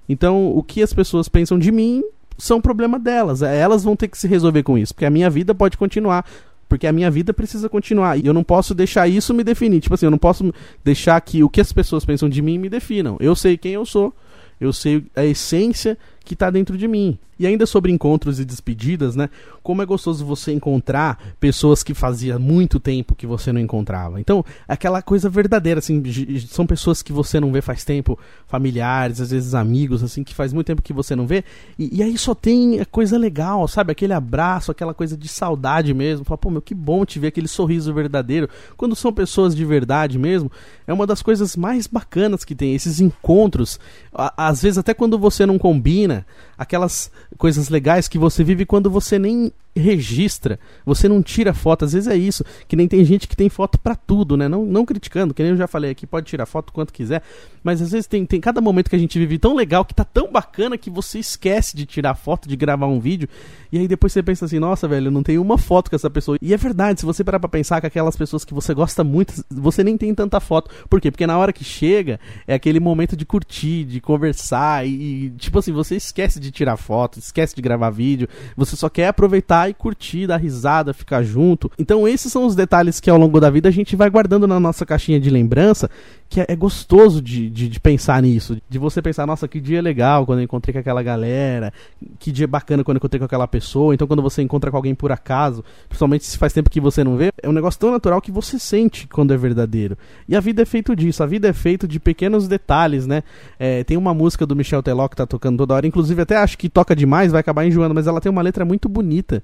Então, 0.07 0.55
o 0.55 0.61
que 0.61 0.81
as 0.83 0.93
pessoas 0.93 1.29
pensam 1.29 1.57
de 1.57 1.71
mim 1.71 2.03
são 2.37 2.59
problema 2.59 2.99
delas. 2.99 3.41
É, 3.41 3.57
elas 3.57 3.83
vão 3.83 3.95
ter 3.95 4.09
que 4.09 4.17
se 4.17 4.27
resolver 4.27 4.63
com 4.63 4.77
isso, 4.77 4.93
porque 4.93 5.05
a 5.05 5.09
minha 5.09 5.29
vida 5.29 5.55
pode 5.55 5.77
continuar. 5.77 6.25
Porque 6.67 6.87
a 6.87 6.91
minha 6.93 7.11
vida 7.11 7.33
precisa 7.33 7.67
continuar. 7.67 8.17
E 8.17 8.25
eu 8.25 8.33
não 8.33 8.43
posso 8.43 8.73
deixar 8.73 9.05
isso 9.05 9.33
me 9.33 9.43
definir. 9.43 9.81
Tipo 9.81 9.95
assim, 9.95 10.05
eu 10.05 10.11
não 10.11 10.17
posso 10.17 10.53
deixar 10.83 11.19
que 11.19 11.43
o 11.43 11.49
que 11.49 11.59
as 11.59 11.73
pessoas 11.73 12.05
pensam 12.05 12.29
de 12.29 12.41
mim 12.41 12.57
me 12.57 12.69
definam. 12.69 13.17
Eu 13.19 13.35
sei 13.35 13.57
quem 13.57 13.73
eu 13.73 13.85
sou. 13.85 14.13
Eu 14.59 14.71
sei 14.71 15.03
a 15.13 15.25
essência 15.25 15.97
que 16.31 16.35
está 16.35 16.49
dentro 16.49 16.77
de 16.77 16.87
mim. 16.87 17.19
E 17.37 17.45
ainda 17.45 17.65
sobre 17.65 17.91
encontros 17.91 18.39
e 18.39 18.45
despedidas, 18.45 19.15
né? 19.15 19.29
Como 19.63 19.81
é 19.81 19.85
gostoso 19.85 20.23
você 20.23 20.53
encontrar 20.53 21.19
pessoas 21.39 21.81
que 21.81 21.93
fazia 21.93 22.37
muito 22.37 22.79
tempo 22.79 23.15
que 23.15 23.25
você 23.25 23.51
não 23.51 23.59
encontrava. 23.59 24.21
Então, 24.21 24.45
aquela 24.67 25.01
coisa 25.01 25.27
verdadeira, 25.27 25.79
assim, 25.79 26.03
são 26.47 26.67
pessoas 26.67 27.01
que 27.01 27.11
você 27.11 27.39
não 27.39 27.51
vê 27.51 27.59
faz 27.59 27.83
tempo, 27.83 28.17
familiares, 28.47 29.19
às 29.19 29.31
vezes 29.31 29.55
amigos, 29.55 30.03
assim, 30.03 30.23
que 30.23 30.35
faz 30.35 30.53
muito 30.53 30.67
tempo 30.67 30.83
que 30.83 30.93
você 30.93 31.15
não 31.15 31.25
vê. 31.25 31.43
E, 31.79 31.97
e 31.97 32.03
aí 32.03 32.15
só 32.15 32.35
tem 32.35 32.79
coisa 32.91 33.17
legal, 33.17 33.67
sabe? 33.67 33.91
Aquele 33.91 34.13
abraço, 34.13 34.71
aquela 34.71 34.93
coisa 34.93 35.17
de 35.17 35.27
saudade 35.27 35.95
mesmo. 35.95 36.23
Fala, 36.23 36.37
pô, 36.37 36.51
meu, 36.51 36.61
que 36.61 36.75
bom 36.75 37.03
te 37.03 37.17
ver 37.17 37.27
aquele 37.27 37.47
sorriso 37.47 37.91
verdadeiro. 37.91 38.47
Quando 38.77 38.95
são 38.95 39.11
pessoas 39.11 39.55
de 39.55 39.65
verdade 39.65 40.19
mesmo, 40.19 40.51
é 40.85 40.93
uma 40.93 41.07
das 41.07 41.23
coisas 41.23 41.55
mais 41.55 41.87
bacanas 41.87 42.45
que 42.45 42.53
tem. 42.53 42.75
Esses 42.75 43.01
encontros, 43.01 43.79
às 44.13 44.61
vezes 44.61 44.77
até 44.77 44.93
quando 44.93 45.17
você 45.17 45.43
não 45.43 45.57
combina, 45.57 46.20
aquelas 46.57 47.11
coisas 47.37 47.69
legais 47.69 48.07
que 48.07 48.17
você 48.17 48.43
vive 48.43 48.65
quando 48.65 48.89
você 48.89 49.17
nem 49.17 49.51
registra, 49.75 50.59
você 50.85 51.07
não 51.07 51.21
tira 51.21 51.53
foto, 51.53 51.85
às 51.85 51.93
vezes 51.93 52.07
é 52.07 52.15
isso, 52.15 52.43
que 52.67 52.75
nem 52.75 52.87
tem 52.87 53.03
gente 53.05 53.27
que 53.27 53.35
tem 53.35 53.49
foto 53.49 53.79
para 53.79 53.95
tudo, 53.95 54.35
né? 54.35 54.47
Não, 54.47 54.65
não 54.65 54.85
criticando, 54.85 55.33
que 55.33 55.41
nem 55.41 55.51
eu 55.51 55.57
já 55.57 55.67
falei 55.67 55.91
aqui, 55.91 56.05
pode 56.05 56.25
tirar 56.25 56.45
foto 56.45 56.73
quanto 56.73 56.91
quiser, 56.91 57.23
mas 57.63 57.81
às 57.81 57.91
vezes 57.91 58.07
tem, 58.07 58.25
tem 58.25 58.41
cada 58.41 58.59
momento 58.59 58.89
que 58.89 58.95
a 58.95 58.99
gente 58.99 59.17
vive 59.17 59.37
tão 59.39 59.55
legal, 59.55 59.85
que 59.85 59.93
tá 59.93 60.03
tão 60.03 60.31
bacana 60.31 60.77
que 60.77 60.89
você 60.89 61.19
esquece 61.19 61.75
de 61.75 61.85
tirar 61.85 62.15
foto, 62.15 62.49
de 62.49 62.55
gravar 62.55 62.87
um 62.87 62.99
vídeo, 62.99 63.29
e 63.71 63.77
aí 63.77 63.87
depois 63.87 64.11
você 64.11 64.21
pensa 64.21 64.45
assim, 64.45 64.59
nossa, 64.59 64.87
velho, 64.87 65.09
não 65.09 65.23
tenho 65.23 65.41
uma 65.41 65.57
foto 65.57 65.89
com 65.89 65.95
essa 65.95 66.09
pessoa. 66.09 66.37
E 66.41 66.53
é 66.53 66.57
verdade, 66.57 66.99
se 66.99 67.05
você 67.05 67.23
parar 67.23 67.39
pra 67.39 67.47
pensar 67.47 67.79
que 67.79 67.87
aquelas 67.87 68.17
pessoas 68.17 68.43
que 68.43 68.53
você 68.53 68.73
gosta 68.73 69.03
muito, 69.03 69.33
você 69.49 69.83
nem 69.83 69.97
tem 69.97 70.13
tanta 70.13 70.39
foto. 70.41 70.69
Por 70.89 70.99
quê? 70.99 71.09
Porque 71.09 71.25
na 71.25 71.37
hora 71.37 71.53
que 71.53 71.63
chega, 71.63 72.19
é 72.45 72.53
aquele 72.53 72.79
momento 72.79 73.15
de 73.15 73.25
curtir, 73.25 73.85
de 73.85 74.01
conversar, 74.01 74.85
e, 74.85 74.89
e 75.25 75.29
tipo 75.31 75.57
assim, 75.59 75.71
você 75.71 75.95
esquece 75.95 76.39
de 76.39 76.51
tirar 76.51 76.75
foto, 76.75 77.19
esquece 77.19 77.55
de 77.55 77.61
gravar 77.61 77.89
vídeo, 77.89 78.27
você 78.57 78.75
só 78.75 78.89
quer 78.89 79.07
aproveitar 79.07 79.60
e 79.69 79.73
curtir, 79.73 80.27
dar 80.27 80.37
risada, 80.37 80.93
ficar 80.93 81.23
junto. 81.23 81.71
Então 81.77 82.07
esses 82.07 82.31
são 82.31 82.45
os 82.45 82.55
detalhes 82.55 82.99
que 82.99 83.09
ao 83.09 83.17
longo 83.17 83.39
da 83.39 83.49
vida 83.49 83.69
a 83.69 83.71
gente 83.71 83.95
vai 83.95 84.09
guardando 84.09 84.47
na 84.47 84.59
nossa 84.59 84.85
caixinha 84.85 85.19
de 85.19 85.29
lembrança, 85.29 85.89
que 86.31 86.39
é, 86.39 86.45
é 86.47 86.55
gostoso 86.55 87.21
de, 87.21 87.49
de, 87.49 87.67
de, 87.67 87.77
pensar 87.77 88.21
nisso. 88.21 88.57
De 88.69 88.79
você 88.79 89.01
pensar, 89.01 89.27
nossa, 89.27 89.49
que 89.49 89.59
dia 89.59 89.81
legal 89.81 90.25
quando 90.25 90.39
eu 90.39 90.45
encontrei 90.45 90.71
com 90.71 90.79
aquela 90.79 91.03
galera, 91.03 91.73
que 92.17 92.31
dia 92.31 92.47
bacana 92.47 92.85
quando 92.85 92.95
eu 92.95 92.99
encontrei 92.99 93.19
com 93.19 93.25
aquela 93.25 93.45
pessoa. 93.49 93.93
Então 93.93 94.07
quando 94.07 94.21
você 94.21 94.41
encontra 94.41 94.71
com 94.71 94.77
alguém 94.77 94.95
por 94.95 95.11
acaso, 95.11 95.61
principalmente 95.89 96.25
se 96.25 96.37
faz 96.37 96.53
tempo 96.53 96.69
que 96.69 96.79
você 96.79 97.03
não 97.03 97.17
vê, 97.17 97.33
é 97.43 97.49
um 97.49 97.51
negócio 97.51 97.77
tão 97.77 97.91
natural 97.91 98.21
que 98.21 98.31
você 98.31 98.57
sente 98.57 99.09
quando 99.09 99.33
é 99.33 99.37
verdadeiro. 99.37 99.97
E 100.25 100.33
a 100.33 100.39
vida 100.39 100.61
é 100.61 100.65
feito 100.65 100.95
disso, 100.95 101.21
a 101.21 101.25
vida 101.25 101.49
é 101.49 101.53
feito 101.53 101.85
de 101.85 101.99
pequenos 101.99 102.47
detalhes, 102.47 103.05
né? 103.05 103.23
É, 103.59 103.83
tem 103.83 103.97
uma 103.97 104.13
música 104.13 104.45
do 104.45 104.55
Michel 104.55 104.81
Teló 104.81 105.09
que 105.09 105.17
tá 105.17 105.27
tocando 105.27 105.57
toda 105.57 105.73
hora, 105.73 105.85
inclusive 105.85 106.21
até 106.21 106.37
acho 106.37 106.57
que 106.57 106.69
toca 106.69 106.95
demais, 106.95 107.33
vai 107.33 107.41
acabar 107.41 107.65
enjoando, 107.65 107.93
mas 107.93 108.07
ela 108.07 108.21
tem 108.21 108.31
uma 108.31 108.41
letra 108.41 108.63
muito 108.63 108.87
bonita 108.87 109.43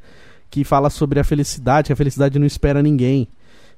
que 0.49 0.63
fala 0.63 0.89
sobre 0.89 1.19
a 1.19 1.23
felicidade, 1.25 1.87
que 1.87 1.93
a 1.93 1.97
felicidade 1.97 2.39
não 2.39 2.47
espera 2.47 2.81
ninguém 2.81 3.27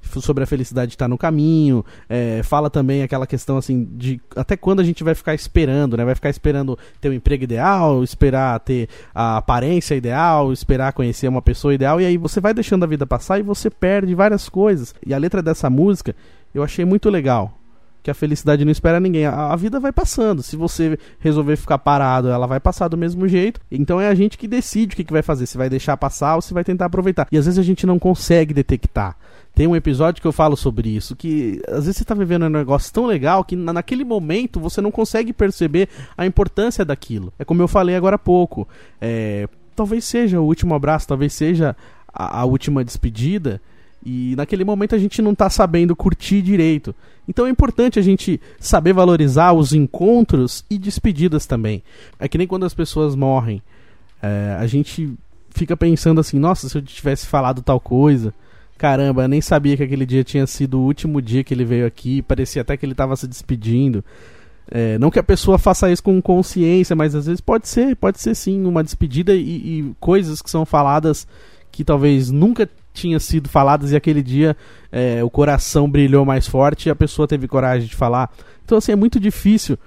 sobre 0.02 0.44
a 0.44 0.48
felicidade 0.48 0.94
estar 0.94 1.08
no 1.08 1.18
caminho, 1.18 1.86
é, 2.08 2.42
fala 2.44 2.70
também 2.70 3.04
aquela 3.04 3.28
questão 3.28 3.58
assim 3.58 3.88
de 3.92 4.20
até 4.36 4.58
quando 4.58 4.80
a 4.80 4.84
gente 4.84 5.04
vai 5.04 5.14
ficar 5.14 5.34
esperando, 5.34 5.96
né? 5.96 6.04
Vai 6.04 6.16
ficar 6.16 6.30
esperando 6.30 6.78
ter 7.00 7.10
o 7.10 7.12
um 7.12 7.16
emprego 7.16 7.44
ideal, 7.44 8.04
esperar 8.04 8.60
ter 8.60 8.90
a 9.14 9.38
aparência 9.38 9.96
ideal, 9.96 10.52
esperar 10.52 10.94
conhecer 10.94 11.28
uma 11.28 11.42
pessoa 11.42 11.74
ideal, 11.74 12.02
e 12.02 12.06
aí 12.06 12.18
você 12.18 12.40
vai 12.40 12.54
deixando 12.54 12.84
a 12.84 12.88
vida 12.88 13.06
passar 13.06 13.40
e 13.40 13.44
você 13.44 13.70
perde 13.70 14.16
várias 14.16 14.50
coisas. 14.50 14.96
E 15.06 15.14
a 15.14 15.18
letra 15.18 15.42
dessa 15.42 15.70
música 15.70 16.16
eu 16.54 16.64
achei 16.64 16.86
muito 16.86 17.10
legal. 17.10 17.59
Que 18.02 18.10
a 18.10 18.14
felicidade 18.14 18.64
não 18.64 18.72
espera 18.72 19.00
ninguém. 19.00 19.26
A, 19.26 19.52
a, 19.52 19.56
vida 19.56 19.80
vai 19.80 19.92
passando. 19.92 20.42
Se 20.42 20.56
você 20.56 20.98
resolver 21.20 21.56
ficar 21.56 21.78
parado, 21.78 22.30
ela 22.30 22.48
vai 22.48 22.60
passar 22.60 22.88
do 22.88 22.98
mesmo 22.98 23.28
jeito. 23.28 23.60
Então 23.72 24.00
é 24.00 24.08
a 24.08 24.16
gente 24.16 24.38
que 24.38 24.48
decide 24.48 24.94
o 24.94 24.96
que, 24.96 25.04
que 25.04 25.14
vai 25.14 25.22
fazer. 25.22 25.46
Se 25.46 25.58
vai 25.58 25.70
deixar 25.70 25.98
passar 25.98 26.36
ou 26.36 26.42
se 26.42 26.54
vai 26.54 26.64
tentar 26.64 26.86
aproveitar. 26.86 27.28
E 27.32 27.38
às 27.38 27.46
vezes 27.46 27.60
a 27.60 27.64
gente 27.64 27.86
não 27.86 28.00
consegue 28.00 28.54
detectar. 28.54 29.18
Tem 29.54 29.68
um 29.68 29.76
episódio 29.76 30.22
que 30.22 30.28
eu 30.28 30.32
falo 30.32 30.56
sobre 30.56 30.90
isso, 30.90 31.16
que 31.16 31.62
às 31.68 31.86
vezes 31.86 31.98
você 31.98 32.04
está 32.04 32.16
vivendo 32.16 32.46
um 32.46 32.50
negócio 32.50 32.94
tão 32.94 33.06
legal 33.06 33.44
que 33.44 33.56
naquele 33.56 34.06
momento 34.06 34.60
você 34.60 34.80
não 34.80 34.92
consegue 34.92 35.34
perceber 35.34 35.90
a 36.18 36.26
importância 36.26 36.86
daquilo. 36.86 37.34
É 37.38 37.44
como 37.44 37.62
eu 37.62 37.68
falei 37.68 37.96
agora 37.96 38.16
há 38.16 38.20
pouco. 38.20 38.68
É, 39.02 39.50
talvez 39.76 40.06
seja 40.06 40.40
o 40.40 40.46
último 40.46 40.74
abraço, 40.76 41.08
talvez 41.08 41.34
seja 41.34 41.76
a, 42.14 42.40
a 42.40 42.46
última 42.46 42.86
despedida. 42.86 43.62
E 44.06 44.34
naquele 44.36 44.64
momento 44.64 44.96
a 44.96 44.98
gente 44.98 45.22
não 45.22 45.34
está 45.34 45.50
sabendo 45.50 45.96
curtir 45.96 46.42
direito. 46.42 46.96
Então 47.28 47.46
é 47.46 47.50
importante 47.50 48.00
a 48.00 48.02
gente 48.02 48.40
saber 48.60 48.94
valorizar 48.94 49.54
os 49.54 49.74
encontros 49.74 50.64
e 50.70 50.78
despedidas 50.78 51.46
também. 51.46 51.84
É 52.18 52.28
que 52.28 52.38
nem 52.38 52.48
quando 52.48 52.66
as 52.66 52.74
pessoas 52.74 53.16
morrem. 53.16 53.62
É, 54.22 54.56
a 54.60 54.68
gente 54.68 55.14
fica 55.50 55.76
pensando 55.76 56.22
assim: 56.22 56.40
nossa, 56.40 56.70
se 56.70 56.78
eu 56.78 56.82
tivesse 56.82 57.26
falado 57.26 57.62
tal 57.62 57.80
coisa. 57.80 58.34
Caramba, 58.78 59.24
eu 59.24 59.28
nem 59.28 59.42
sabia 59.42 59.76
que 59.76 59.84
aquele 59.84 60.06
dia 60.06 60.24
tinha 60.24 60.48
sido 60.48 60.80
o 60.80 60.86
último 60.86 61.22
dia 61.22 61.44
que 61.44 61.54
ele 61.54 61.66
veio 61.66 61.86
aqui. 61.86 62.22
Parecia 62.22 62.62
até 62.62 62.78
que 62.78 62.86
ele 62.86 62.94
estava 62.94 63.14
se 63.18 63.28
despedindo. 63.28 64.04
É, 64.72 64.98
não 65.00 65.12
que 65.12 65.20
a 65.20 65.24
pessoa 65.24 65.58
faça 65.58 65.92
isso 65.92 66.02
com 66.02 66.22
consciência, 66.22 66.96
mas 66.96 67.14
às 67.14 67.26
vezes 67.26 67.42
pode 67.42 67.68
ser, 67.68 67.96
pode 67.96 68.22
ser 68.22 68.36
sim 68.36 68.66
uma 68.66 68.84
despedida 68.84 69.34
e, 69.36 69.40
e 69.40 69.96
coisas 70.00 70.42
que 70.42 70.50
são 70.50 70.66
faladas 70.66 71.28
que 71.72 71.84
talvez 71.84 72.30
nunca 72.30 72.70
tinha 72.94 73.20
sido 73.20 73.50
faladas 73.50 73.92
e 73.92 73.96
aquele 73.96 74.22
dia 74.22 74.56
é, 74.92 75.24
o 75.24 75.30
coração 75.30 75.90
brilhou 75.90 76.26
mais 76.26 76.48
forte 76.48 76.88
e 76.88 76.90
a 76.90 76.96
pessoa 76.96 77.28
teve 77.28 77.48
coragem 77.48 77.88
de 77.88 77.96
falar. 77.96 78.32
Então, 78.64 78.78
assim, 78.78 78.92
é 78.92 78.96
muito 78.96 79.20
difícil 79.20 79.78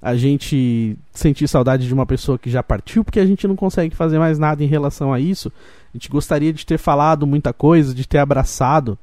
a 0.00 0.16
gente 0.16 0.96
sentir 1.12 1.46
saudade 1.46 1.86
de 1.86 1.94
uma 1.94 2.04
pessoa 2.04 2.36
que 2.36 2.50
já 2.50 2.60
partiu, 2.60 3.04
porque 3.04 3.20
a 3.20 3.26
gente 3.26 3.46
não 3.46 3.54
consegue 3.54 3.94
fazer 3.94 4.18
mais 4.18 4.36
nada 4.36 4.64
em 4.64 4.66
relação 4.66 5.12
a 5.12 5.20
isso. 5.20 5.52
A 5.94 5.96
gente 5.96 6.08
gostaria 6.08 6.52
de 6.52 6.66
ter 6.66 6.76
falado 6.76 7.24
muita 7.24 7.52
coisa, 7.52 7.94
de 7.94 8.06
ter 8.06 8.18
abraçado. 8.18 8.98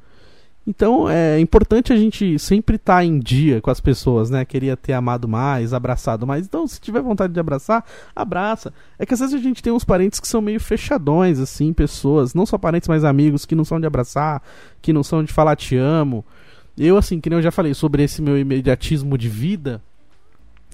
Então 0.69 1.09
é 1.09 1.39
importante 1.39 1.91
a 1.91 1.97
gente 1.97 2.37
sempre 2.37 2.75
estar 2.75 2.97
tá 2.97 3.03
em 3.03 3.17
dia 3.17 3.59
com 3.59 3.71
as 3.71 3.81
pessoas, 3.81 4.29
né? 4.29 4.45
Queria 4.45 4.77
ter 4.77 4.93
amado 4.93 5.27
mais, 5.27 5.73
abraçado 5.73 6.27
mais. 6.27 6.45
Então, 6.45 6.67
se 6.67 6.79
tiver 6.79 7.01
vontade 7.01 7.33
de 7.33 7.39
abraçar, 7.39 7.83
abraça. 8.15 8.71
É 8.99 9.03
que 9.03 9.15
às 9.15 9.19
vezes 9.19 9.33
a 9.33 9.41
gente 9.41 9.63
tem 9.63 9.73
uns 9.73 9.83
parentes 9.83 10.19
que 10.19 10.27
são 10.27 10.39
meio 10.39 10.59
fechadões, 10.59 11.39
assim, 11.39 11.73
pessoas, 11.73 12.35
não 12.35 12.45
só 12.45 12.55
parentes, 12.55 12.87
mas 12.87 13.03
amigos, 13.03 13.47
que 13.47 13.55
não 13.55 13.65
são 13.65 13.79
de 13.79 13.87
abraçar, 13.87 14.43
que 14.79 14.93
não 14.93 15.01
são 15.01 15.23
de 15.23 15.33
falar 15.33 15.55
te 15.55 15.75
amo. 15.75 16.23
Eu, 16.77 16.97
assim, 16.97 17.19
que 17.19 17.31
nem 17.31 17.39
eu 17.39 17.43
já 17.43 17.51
falei 17.51 17.73
sobre 17.73 18.03
esse 18.03 18.21
meu 18.21 18.37
imediatismo 18.37 19.17
de 19.17 19.27
vida, 19.27 19.81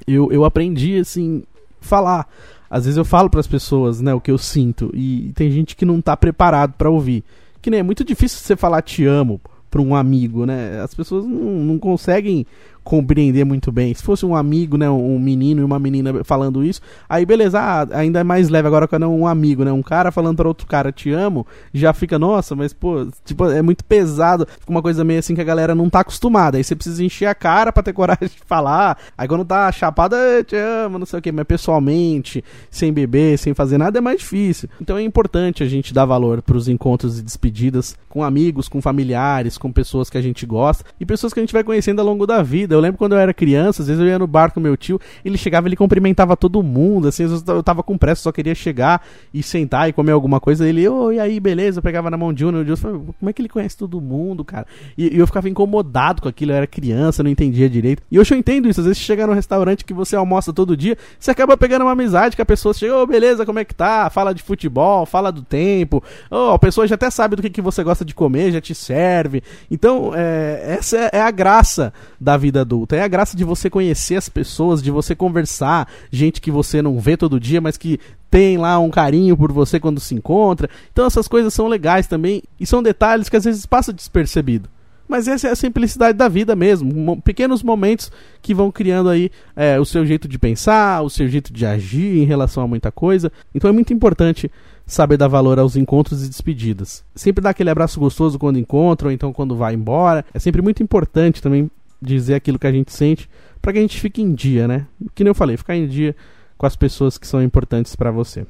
eu, 0.06 0.30
eu 0.30 0.44
aprendi, 0.44 1.00
assim, 1.00 1.46
falar. 1.80 2.28
Às 2.70 2.84
vezes 2.84 2.98
eu 2.98 3.06
falo 3.06 3.30
para 3.30 3.40
as 3.40 3.48
pessoas, 3.48 4.02
né, 4.02 4.14
o 4.14 4.20
que 4.20 4.30
eu 4.30 4.38
sinto, 4.38 4.92
e 4.94 5.32
tem 5.36 5.50
gente 5.50 5.74
que 5.74 5.86
não 5.86 6.02
tá 6.02 6.18
preparado 6.18 6.74
para 6.74 6.90
ouvir. 6.90 7.24
Que 7.62 7.70
nem 7.70 7.80
é 7.80 7.84
muito 7.84 8.04
difícil 8.04 8.40
você 8.40 8.58
falar 8.58 8.82
te 8.82 9.06
amo 9.06 9.40
para 9.76 9.82
um 9.82 9.94
amigo, 9.94 10.46
né? 10.46 10.80
As 10.82 10.96
pessoas 10.96 11.26
não, 11.26 11.52
não 11.66 11.78
conseguem 11.78 12.46
compreender 12.86 13.44
muito 13.44 13.72
bem. 13.72 13.94
Se 13.96 14.04
fosse 14.04 14.26
um 14.26 14.36
amigo, 14.36 14.78
né, 14.78 14.88
um 14.88 15.18
menino 15.20 15.62
e 15.62 15.64
uma 15.64 15.80
menina 15.80 16.24
falando 16.24 16.64
isso, 16.64 16.80
aí 17.10 17.26
beleza, 17.26 17.60
ah, 17.60 17.88
ainda 17.98 18.20
é 18.20 18.24
mais 18.24 18.48
leve 18.48 18.68
agora 18.68 18.88
quando 18.88 19.04
é 19.04 19.08
um 19.08 19.26
amigo, 19.26 19.66
né, 19.66 19.72
um 19.72 19.82
cara 19.82 20.12
falando 20.12 20.38
para 20.38 20.48
outro 20.48 20.68
cara 20.68 20.92
te 20.92 21.12
amo, 21.12 21.48
já 21.74 21.92
fica, 21.94 22.20
nossa, 22.20 22.56
mas 22.56 22.74
pô, 22.74 23.08
tipo, 23.26 23.50
é 23.50 23.62
muito 23.62 23.84
pesado, 23.84 24.48
fica 24.60 24.72
uma 24.72 24.84
coisa 24.84 25.04
meio 25.04 25.20
assim 25.20 25.34
que 25.34 25.42
a 25.42 25.44
galera 25.44 25.74
não 25.74 25.90
tá 25.90 26.02
acostumada. 26.02 26.58
Aí 26.58 26.64
você 26.64 26.76
precisa 26.76 27.04
encher 27.04 27.26
a 27.26 27.34
cara 27.34 27.74
para 27.74 27.82
ter 27.82 27.92
coragem 27.92 28.28
de 28.28 28.40
falar. 28.46 28.98
Aí 29.18 29.28
quando 29.28 29.44
tá 29.44 29.72
chapada, 29.72 30.16
te 30.44 30.56
amo, 30.56 31.00
não 31.00 31.08
sei 31.08 31.20
o 31.20 31.22
que, 31.22 31.32
mas 31.32 31.46
pessoalmente, 31.46 32.44
sem 32.70 32.94
beber, 32.94 33.40
sem 33.40 33.56
fazer 33.56 33.80
nada 33.80 33.98
é 33.98 34.02
mais 34.02 34.20
difícil. 34.20 34.70
Então 34.80 34.96
é 34.96 35.02
importante 35.02 35.64
a 35.64 35.68
gente 35.68 35.92
dar 35.92 36.06
valor 36.06 36.44
para 36.44 36.56
os 36.56 36.68
encontros 36.68 37.18
e 37.18 37.24
despedidas 37.24 37.98
com 38.08 38.24
amigos, 38.24 38.70
com 38.70 38.80
familiares, 38.80 39.58
com 39.58 39.72
pessoas 39.72 40.08
que 40.08 40.18
a 40.18 40.22
gente 40.22 40.46
gosta 40.46 40.86
e 41.00 41.06
pessoas 41.06 41.34
que 41.34 41.40
a 41.40 41.44
gente 41.44 41.54
vai 41.54 41.64
conhecendo 41.64 42.00
ao 42.00 42.06
longo 42.06 42.28
da 42.28 42.44
vida. 42.44 42.75
Eu 42.76 42.82
lembro 42.82 42.98
quando 42.98 43.14
eu 43.14 43.20
era 43.20 43.34
criança, 43.34 43.82
às 43.82 43.88
vezes 43.88 44.02
eu 44.02 44.08
ia 44.08 44.20
no 44.20 44.28
bar 44.28 44.52
com 44.52 44.60
meu 44.60 44.76
tio, 44.78 45.00
ele 45.24 45.38
chegava, 45.38 45.68
ele 45.68 45.76
cumprimentava 45.76 46.36
todo 46.36 46.62
mundo, 46.62 47.08
assim, 47.08 47.24
eu 47.24 47.64
tava 47.64 47.82
com 47.82 47.98
pressa, 47.98 48.24
só 48.24 48.32
queria 48.32 48.54
chegar 48.54 49.02
e 49.34 49.42
sentar 49.42 49.90
e 49.90 49.94
comer 49.94 50.12
alguma 50.12 50.40
coisa. 50.40 50.68
Ele, 50.68 50.88
oi, 50.88 51.20
aí, 51.20 51.40
beleza, 51.40 51.80
eu 51.80 51.84
pegava 51.84 52.10
na 52.10 52.18
mão 52.18 52.34
de 52.34 52.46
um, 52.46 52.62
e 52.62 52.68
eu 52.68 52.78
falava, 52.78 53.00
como 53.20 53.30
é 53.30 53.34
que 53.34 53.42
ele 53.42 53.50
conhece 53.50 53.78
todo 53.78 54.00
mundo, 54.02 54.44
cara? 54.44 54.66
E, 54.98 55.16
e, 55.16 55.20
eu 55.20 55.28
ficava 55.28 55.48
incomodado 55.48 56.22
com 56.22 56.28
aquilo, 56.28 56.52
eu 56.52 56.56
era 56.56 56.68
criança, 56.68 57.24
não 57.24 57.30
entendia 57.30 57.70
direito. 57.70 58.04
E 58.12 58.20
hoje 58.20 58.34
eu 58.34 58.38
entendo 58.38 58.68
isso, 58.68 58.80
às 58.80 58.86
vezes 58.86 59.00
você 59.00 59.06
chega 59.06 59.26
num 59.26 59.34
restaurante 59.34 59.86
que 59.86 59.94
você 59.94 60.16
almoça 60.16 60.52
todo 60.52 60.76
dia, 60.76 60.98
você 61.20 61.32
acaba 61.32 61.56
pegando 61.56 61.84
uma 61.84 61.92
amizade 61.92 62.36
que 62.36 62.42
a 62.42 62.46
pessoa 62.46 62.74
chega, 62.74 62.96
ô, 62.96 63.04
oh, 63.04 63.08
beleza, 63.08 63.46
como 63.46 63.60
é 63.60 63.66
que 63.66 63.74
tá? 63.74 64.10
Fala 64.10 64.34
de 64.34 64.44
futebol, 64.44 65.06
fala 65.06 65.32
do 65.32 65.42
tempo, 65.42 66.04
oh, 66.30 66.52
a 66.52 66.60
pessoa 66.60 66.88
já 66.88 66.96
até 66.96 67.10
sabe 67.10 67.36
do 67.36 67.42
que, 67.42 67.50
que 67.50 67.62
você 67.62 67.84
gosta 67.84 68.04
de 68.04 68.14
comer, 68.14 68.52
já 68.52 68.60
te 68.60 68.76
serve. 68.76 69.42
Então, 69.70 70.12
é, 70.16 70.76
essa 70.78 70.98
é 70.98 71.22
a 71.22 71.32
graça 71.32 71.94
da 72.20 72.36
vida 72.38 72.65
adulta, 72.66 72.96
é 72.96 73.02
a 73.02 73.08
graça 73.08 73.38
de 73.38 73.44
você 73.44 73.70
conhecer 73.70 74.16
as 74.16 74.28
pessoas, 74.28 74.84
de 74.84 74.92
você 74.92 75.16
conversar, 75.16 75.88
gente 76.12 76.42
que 76.42 76.52
você 76.52 76.82
não 76.82 77.00
vê 77.00 77.16
todo 77.16 77.40
dia, 77.40 77.62
mas 77.62 77.78
que 77.78 78.00
tem 78.30 78.58
lá 78.58 78.78
um 78.80 78.90
carinho 78.90 79.38
por 79.38 79.52
você 79.52 79.80
quando 79.80 80.00
se 80.00 80.14
encontra. 80.14 80.70
Então 80.92 81.06
essas 81.06 81.28
coisas 81.28 81.54
são 81.54 81.68
legais 81.68 82.08
também 82.08 82.44
e 82.60 82.66
são 82.66 82.84
detalhes 82.84 83.30
que 83.30 83.38
às 83.38 83.46
vezes 83.46 83.66
passa 83.66 83.94
despercebido. 83.94 84.70
Mas 85.08 85.28
essa 85.28 85.48
é 85.48 85.52
a 85.52 85.56
simplicidade 85.56 86.18
da 86.18 86.28
vida 86.28 86.56
mesmo. 86.56 87.22
Pequenos 87.22 87.62
momentos 87.62 88.12
que 88.42 88.54
vão 88.54 88.72
criando 88.72 89.10
aí 89.10 89.30
é, 89.56 89.80
o 89.80 89.86
seu 89.86 90.06
jeito 90.06 90.28
de 90.28 90.40
pensar, 90.40 91.02
o 91.04 91.10
seu 91.10 91.28
jeito 91.28 91.54
de 91.54 91.66
agir 91.66 92.18
em 92.18 92.26
relação 92.26 92.64
a 92.64 92.68
muita 92.68 92.92
coisa. 92.92 93.32
Então 93.54 93.70
é 93.70 93.74
muito 93.74 93.94
importante 93.94 94.52
saber 94.86 95.18
dar 95.18 95.28
valor 95.28 95.60
aos 95.60 95.76
encontros 95.76 96.26
e 96.26 96.30
despedidas. 96.30 97.04
Sempre 97.16 97.44
dar 97.44 97.52
aquele 97.52 97.70
abraço 97.70 98.00
gostoso 98.00 98.40
quando 98.40 98.60
encontra, 98.60 99.08
ou 99.08 99.12
então 99.12 99.32
quando 99.32 99.56
vai 99.56 99.74
embora. 99.74 100.26
É 100.34 100.40
sempre 100.40 100.62
muito 100.62 100.82
importante 100.82 101.42
também 101.42 101.70
dizer 102.02 102.36
aquilo 102.36 102.60
que 102.60 102.68
a 102.68 102.72
gente 102.72 102.92
sente 102.92 103.30
para 103.62 103.74
que 103.74 103.80
a 103.80 103.82
gente 103.82 104.00
fique 104.00 104.22
em 104.22 104.32
dia, 104.34 104.68
né? 104.68 104.86
Que 105.16 105.24
nem 105.24 105.32
eu 105.32 105.36
falei, 105.36 105.58
ficar 105.58 105.76
em 105.76 105.88
dia 105.88 106.16
com 106.58 106.66
as 106.66 106.76
pessoas 106.76 107.18
que 107.18 107.28
são 107.28 107.42
importantes 107.42 107.96
para 107.96 108.12
você. 108.12 108.46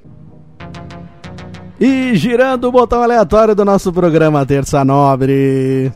E 1.80 2.16
girando 2.16 2.68
o 2.68 2.72
botão 2.72 3.02
aleatório 3.02 3.56
do 3.56 3.64
nosso 3.64 3.94
programa 3.94 4.46
Terça 4.46 4.84
Nobre. 4.84 5.92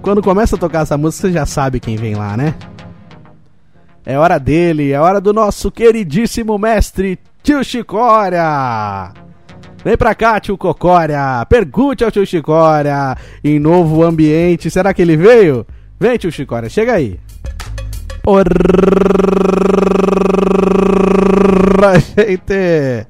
Quando 0.00 0.22
começa 0.22 0.56
a 0.56 0.58
tocar 0.58 0.82
essa 0.82 0.96
música, 0.96 1.28
você 1.28 1.34
já 1.34 1.44
sabe 1.44 1.80
quem 1.80 1.96
vem 1.96 2.14
lá, 2.14 2.36
né? 2.36 2.54
É 4.06 4.18
hora 4.18 4.38
dele, 4.38 4.90
é 4.90 4.98
hora 4.98 5.20
do 5.20 5.34
nosso 5.34 5.70
queridíssimo 5.70 6.56
mestre 6.56 7.18
Tio 7.42 7.62
Chicória. 7.62 9.12
Vem 9.84 9.96
pra 9.96 10.14
cá, 10.14 10.40
tio 10.40 10.56
Cocória. 10.58 11.44
Pergunte 11.46 12.04
ao 12.04 12.10
tio 12.10 12.26
Chicória. 12.26 13.16
Em 13.44 13.58
novo 13.58 14.02
ambiente. 14.02 14.70
Será 14.70 14.92
que 14.92 15.02
ele 15.02 15.16
veio? 15.16 15.66
Vem, 16.00 16.16
tio 16.16 16.30
Chicória, 16.30 16.68
chega 16.68 16.94
aí. 16.94 17.18
Gente. 22.16 23.06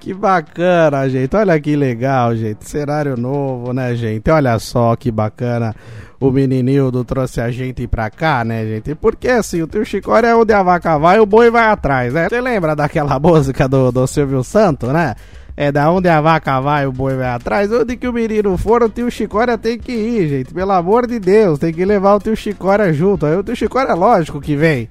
Que 0.00 0.12
bacana, 0.14 1.08
gente. 1.08 1.36
Olha 1.36 1.60
que 1.60 1.76
legal, 1.76 2.34
gente. 2.34 2.68
Cenário 2.68 3.16
novo, 3.16 3.72
né, 3.72 3.94
gente? 3.94 4.30
Olha 4.30 4.58
só 4.58 4.96
que 4.96 5.10
bacana. 5.10 5.74
O 6.18 6.30
meninildo 6.30 7.04
trouxe 7.04 7.40
a 7.40 7.50
gente 7.50 7.86
pra 7.86 8.08
cá, 8.08 8.44
né, 8.44 8.64
gente? 8.64 8.94
Porque 8.94 9.28
assim, 9.28 9.60
o 9.60 9.66
tio 9.66 9.84
Chicória 9.84 10.28
é 10.28 10.34
onde 10.34 10.52
a 10.52 10.62
vaca 10.62 10.96
vai, 10.98 11.20
o 11.20 11.26
boi 11.26 11.50
vai 11.50 11.66
atrás, 11.66 12.14
né? 12.14 12.28
Você 12.28 12.40
lembra 12.40 12.74
daquela 12.74 13.18
música 13.20 13.68
do, 13.68 13.92
do 13.92 14.06
Silvio 14.06 14.42
Santo, 14.42 14.86
né? 14.86 15.14
É 15.56 15.70
da 15.70 15.90
onde 15.90 16.08
a 16.08 16.20
vaca 16.20 16.60
vai, 16.60 16.86
o 16.86 16.92
boi 16.92 17.14
vai 17.16 17.28
atrás. 17.28 17.70
Onde 17.70 17.96
que 17.96 18.08
o 18.08 18.12
menino 18.12 18.56
for, 18.56 18.82
o 18.82 18.88
tio 18.88 19.10
Chicória 19.10 19.58
tem 19.58 19.78
que 19.78 19.92
ir, 19.92 20.28
gente. 20.28 20.54
Pelo 20.54 20.72
amor 20.72 21.06
de 21.06 21.18
Deus, 21.18 21.58
tem 21.58 21.72
que 21.72 21.84
levar 21.84 22.14
o 22.14 22.18
tio 22.18 22.34
Chicória 22.34 22.92
junto. 22.92 23.26
Aí 23.26 23.36
o 23.36 23.42
tio 23.42 23.54
Chicória, 23.54 23.94
lógico 23.94 24.40
que 24.40 24.56
vem 24.56 24.88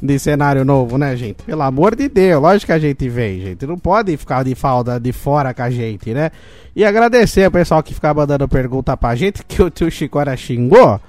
de 0.00 0.18
cenário 0.18 0.64
novo, 0.64 0.96
né, 0.96 1.14
gente? 1.16 1.42
Pelo 1.42 1.62
amor 1.62 1.94
de 1.94 2.08
Deus, 2.08 2.40
lógico 2.40 2.66
que 2.66 2.72
a 2.72 2.78
gente 2.78 3.08
vem, 3.08 3.40
gente. 3.40 3.66
Não 3.66 3.76
pode 3.76 4.16
ficar 4.16 4.44
de 4.44 4.54
falda 4.54 4.98
de 4.98 5.12
fora 5.12 5.52
com 5.52 5.62
a 5.62 5.70
gente, 5.70 6.14
né? 6.14 6.30
E 6.74 6.84
agradecer 6.84 7.44
ao 7.44 7.50
pessoal 7.50 7.82
que 7.82 7.92
fica 7.92 8.14
mandando 8.14 8.48
pergunta 8.48 8.96
pra 8.96 9.14
gente, 9.14 9.44
que 9.44 9.62
o 9.62 9.68
tio 9.68 9.90
Chicória 9.90 10.36
xingou. 10.36 11.00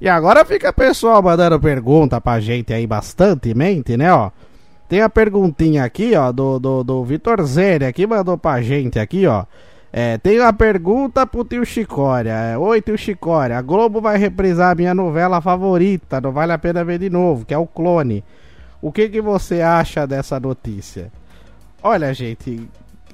E 0.00 0.08
agora 0.08 0.44
fica 0.44 0.72
pessoal 0.72 1.22
mandando 1.22 1.58
pergunta 1.58 2.20
pra 2.20 2.38
gente 2.38 2.72
aí 2.72 2.86
bastantemente, 2.86 3.96
né, 3.96 4.12
ó. 4.12 4.30
Tem 4.88 5.00
a 5.00 5.08
perguntinha 5.08 5.84
aqui, 5.84 6.14
ó, 6.14 6.30
do, 6.30 6.58
do, 6.58 6.84
do 6.84 7.04
Vitor 7.04 7.44
Zene, 7.44 7.86
aqui 7.86 8.06
mandou 8.06 8.38
pra 8.38 8.62
gente 8.62 8.98
aqui, 8.98 9.26
ó. 9.26 9.44
É, 9.92 10.18
tem 10.18 10.38
uma 10.38 10.52
pergunta 10.52 11.26
pro 11.26 11.44
tio 11.44 11.64
Chicória. 11.64 12.30
É, 12.30 12.58
Oi, 12.58 12.82
tio 12.82 12.98
Chicória. 12.98 13.58
A 13.58 13.62
Globo 13.62 14.00
vai 14.00 14.18
reprisar 14.18 14.72
a 14.72 14.74
minha 14.74 14.94
novela 14.94 15.40
favorita, 15.40 16.20
não 16.20 16.32
vale 16.32 16.52
a 16.52 16.58
pena 16.58 16.84
ver 16.84 16.98
de 16.98 17.08
novo, 17.10 17.44
que 17.44 17.54
é 17.54 17.58
o 17.58 17.66
Clone. 17.66 18.22
O 18.80 18.92
que, 18.92 19.08
que 19.08 19.20
você 19.20 19.62
acha 19.62 20.06
dessa 20.06 20.38
notícia? 20.38 21.10
Olha, 21.82 22.12
gente, 22.12 22.68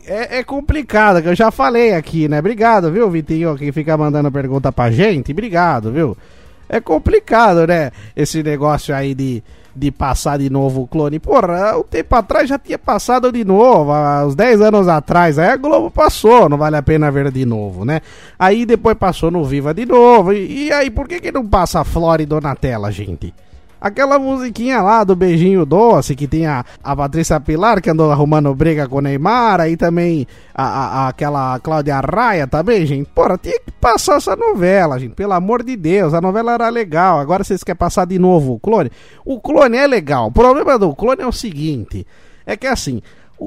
é, 0.04 0.38
é, 0.38 0.44
complicado, 0.44 1.22
que 1.22 1.28
eu 1.28 1.34
já 1.34 1.50
falei 1.50 1.94
aqui, 1.94 2.28
né? 2.28 2.40
Obrigado, 2.40 2.90
viu, 2.90 3.08
Vitinho, 3.08 3.56
que 3.56 3.70
fica 3.70 3.96
mandando 3.96 4.30
pergunta 4.30 4.72
pra 4.72 4.90
gente. 4.90 5.32
Obrigado, 5.32 5.92
viu? 5.92 6.16
é 6.72 6.80
complicado, 6.80 7.66
né? 7.66 7.90
Esse 8.16 8.42
negócio 8.42 8.94
aí 8.94 9.14
de, 9.14 9.42
de 9.74 9.90
passar 9.90 10.38
de 10.38 10.50
novo 10.50 10.82
o 10.82 10.86
clone. 10.86 11.18
Porra, 11.18 11.76
um 11.78 11.82
tempo 11.82 12.14
atrás 12.14 12.48
já 12.48 12.58
tinha 12.58 12.78
passado 12.78 13.32
de 13.32 13.44
novo, 13.44 13.92
há 13.92 14.26
uns 14.26 14.34
10 14.34 14.60
anos 14.60 14.88
atrás. 14.88 15.38
Aí 15.38 15.48
a 15.48 15.56
Globo 15.56 15.90
passou, 15.90 16.48
não 16.48 16.58
vale 16.58 16.76
a 16.76 16.82
pena 16.82 17.10
ver 17.10 17.30
de 17.30 17.44
novo, 17.44 17.84
né? 17.84 18.00
Aí 18.38 18.66
depois 18.66 18.96
passou 18.96 19.30
no 19.30 19.44
Viva 19.44 19.72
de 19.72 19.86
novo. 19.86 20.32
E, 20.32 20.66
e 20.66 20.72
aí, 20.72 20.90
por 20.90 21.08
que, 21.08 21.20
que 21.20 21.32
não 21.32 21.46
passa 21.46 21.80
a 21.80 21.84
Flórida 21.84 22.40
na 22.40 22.54
tela, 22.54 22.90
gente? 22.90 23.34
Aquela 23.82 24.16
musiquinha 24.16 24.80
lá 24.80 25.02
do 25.02 25.16
Beijinho 25.16 25.66
Doce, 25.66 26.14
que 26.14 26.28
tem 26.28 26.46
a, 26.46 26.64
a 26.84 26.94
Patrícia 26.94 27.40
Pilar, 27.40 27.82
que 27.82 27.90
andou 27.90 28.12
arrumando 28.12 28.54
briga 28.54 28.86
com 28.86 28.98
o 28.98 29.00
Neymar, 29.00 29.60
aí 29.60 29.76
também 29.76 30.24
a, 30.54 30.64
a, 30.64 31.08
aquela 31.08 31.58
Cláudia 31.58 31.98
Raia 31.98 32.46
também, 32.46 32.86
gente. 32.86 33.10
Porra, 33.12 33.36
tinha 33.36 33.58
que 33.58 33.72
passar 33.80 34.18
essa 34.18 34.36
novela, 34.36 35.00
gente. 35.00 35.16
Pelo 35.16 35.32
amor 35.32 35.64
de 35.64 35.76
Deus, 35.76 36.14
a 36.14 36.20
novela 36.20 36.52
era 36.52 36.68
legal. 36.68 37.18
Agora 37.18 37.42
vocês 37.42 37.64
querem 37.64 37.76
passar 37.76 38.06
de 38.06 38.20
novo 38.20 38.52
o 38.52 38.60
clone? 38.60 38.88
O 39.24 39.40
clone 39.40 39.76
é 39.76 39.86
legal. 39.88 40.28
O 40.28 40.32
problema 40.32 40.78
do 40.78 40.94
clone 40.94 41.22
é 41.22 41.26
o 41.26 41.32
seguinte: 41.32 42.06
é 42.46 42.56
que 42.56 42.68
assim, 42.68 43.02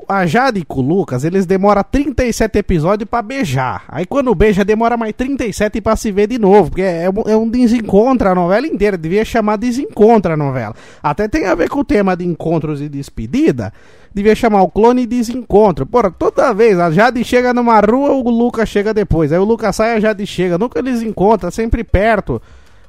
a 0.08 0.26
Jade 0.26 0.64
com 0.66 0.82
o 0.82 0.84
Lucas, 0.84 1.24
eles 1.24 1.46
demoram 1.46 1.84
37 1.84 2.58
episódios 2.58 3.10
para 3.10 3.22
beijar. 3.22 3.86
Aí 3.88 4.06
quando 4.06 4.34
beija, 4.36 4.66
demora 4.66 4.98
mais 4.98 5.14
37 5.14 5.82
para 5.82 5.96
se 5.96 6.12
ver 6.12 6.28
de 6.28 6.38
novo. 6.38 6.70
Porque 6.70 6.82
é, 6.82 7.06
é 7.06 7.36
um 7.36 7.50
desencontro 7.50 8.30
a 8.30 8.36
novela 8.36 8.68
inteira. 8.68 8.98
Devia 8.98 9.24
chamar 9.24 9.58
desencontro 9.58 10.34
a 10.34 10.38
novela. 10.38 10.76
Até 11.02 11.28
tem 11.28 11.46
a 11.46 11.56
ver 11.56 11.70
com 11.70 11.80
o 11.80 11.86
tema 11.86 12.16
de 12.16 12.26
encontros 12.26 12.82
e 12.82 12.90
despedida. 12.90 13.74
Devia 14.14 14.36
chamar 14.36 14.62
o 14.64 14.70
clone 14.70 15.06
de 15.06 15.18
desencontro. 15.18 15.86
Porra, 15.86 16.12
toda 16.12 16.54
vez 16.54 16.80
a 16.80 16.92
Jade 16.92 17.24
chega 17.24 17.54
numa 17.54 17.80
rua, 17.80 18.12
o 18.12 18.30
Lucas 18.30 18.70
chega 18.70 18.94
depois. 18.94 19.32
Aí 19.32 19.40
o 19.40 19.44
Lucas 19.44 19.76
sai, 19.76 19.96
a 19.96 20.00
Jade 20.00 20.26
chega. 20.26 20.58
Nunca 20.58 20.80
eles 20.80 21.02
encontram, 21.02 21.52
sempre 21.52 21.84
perto 21.84 22.42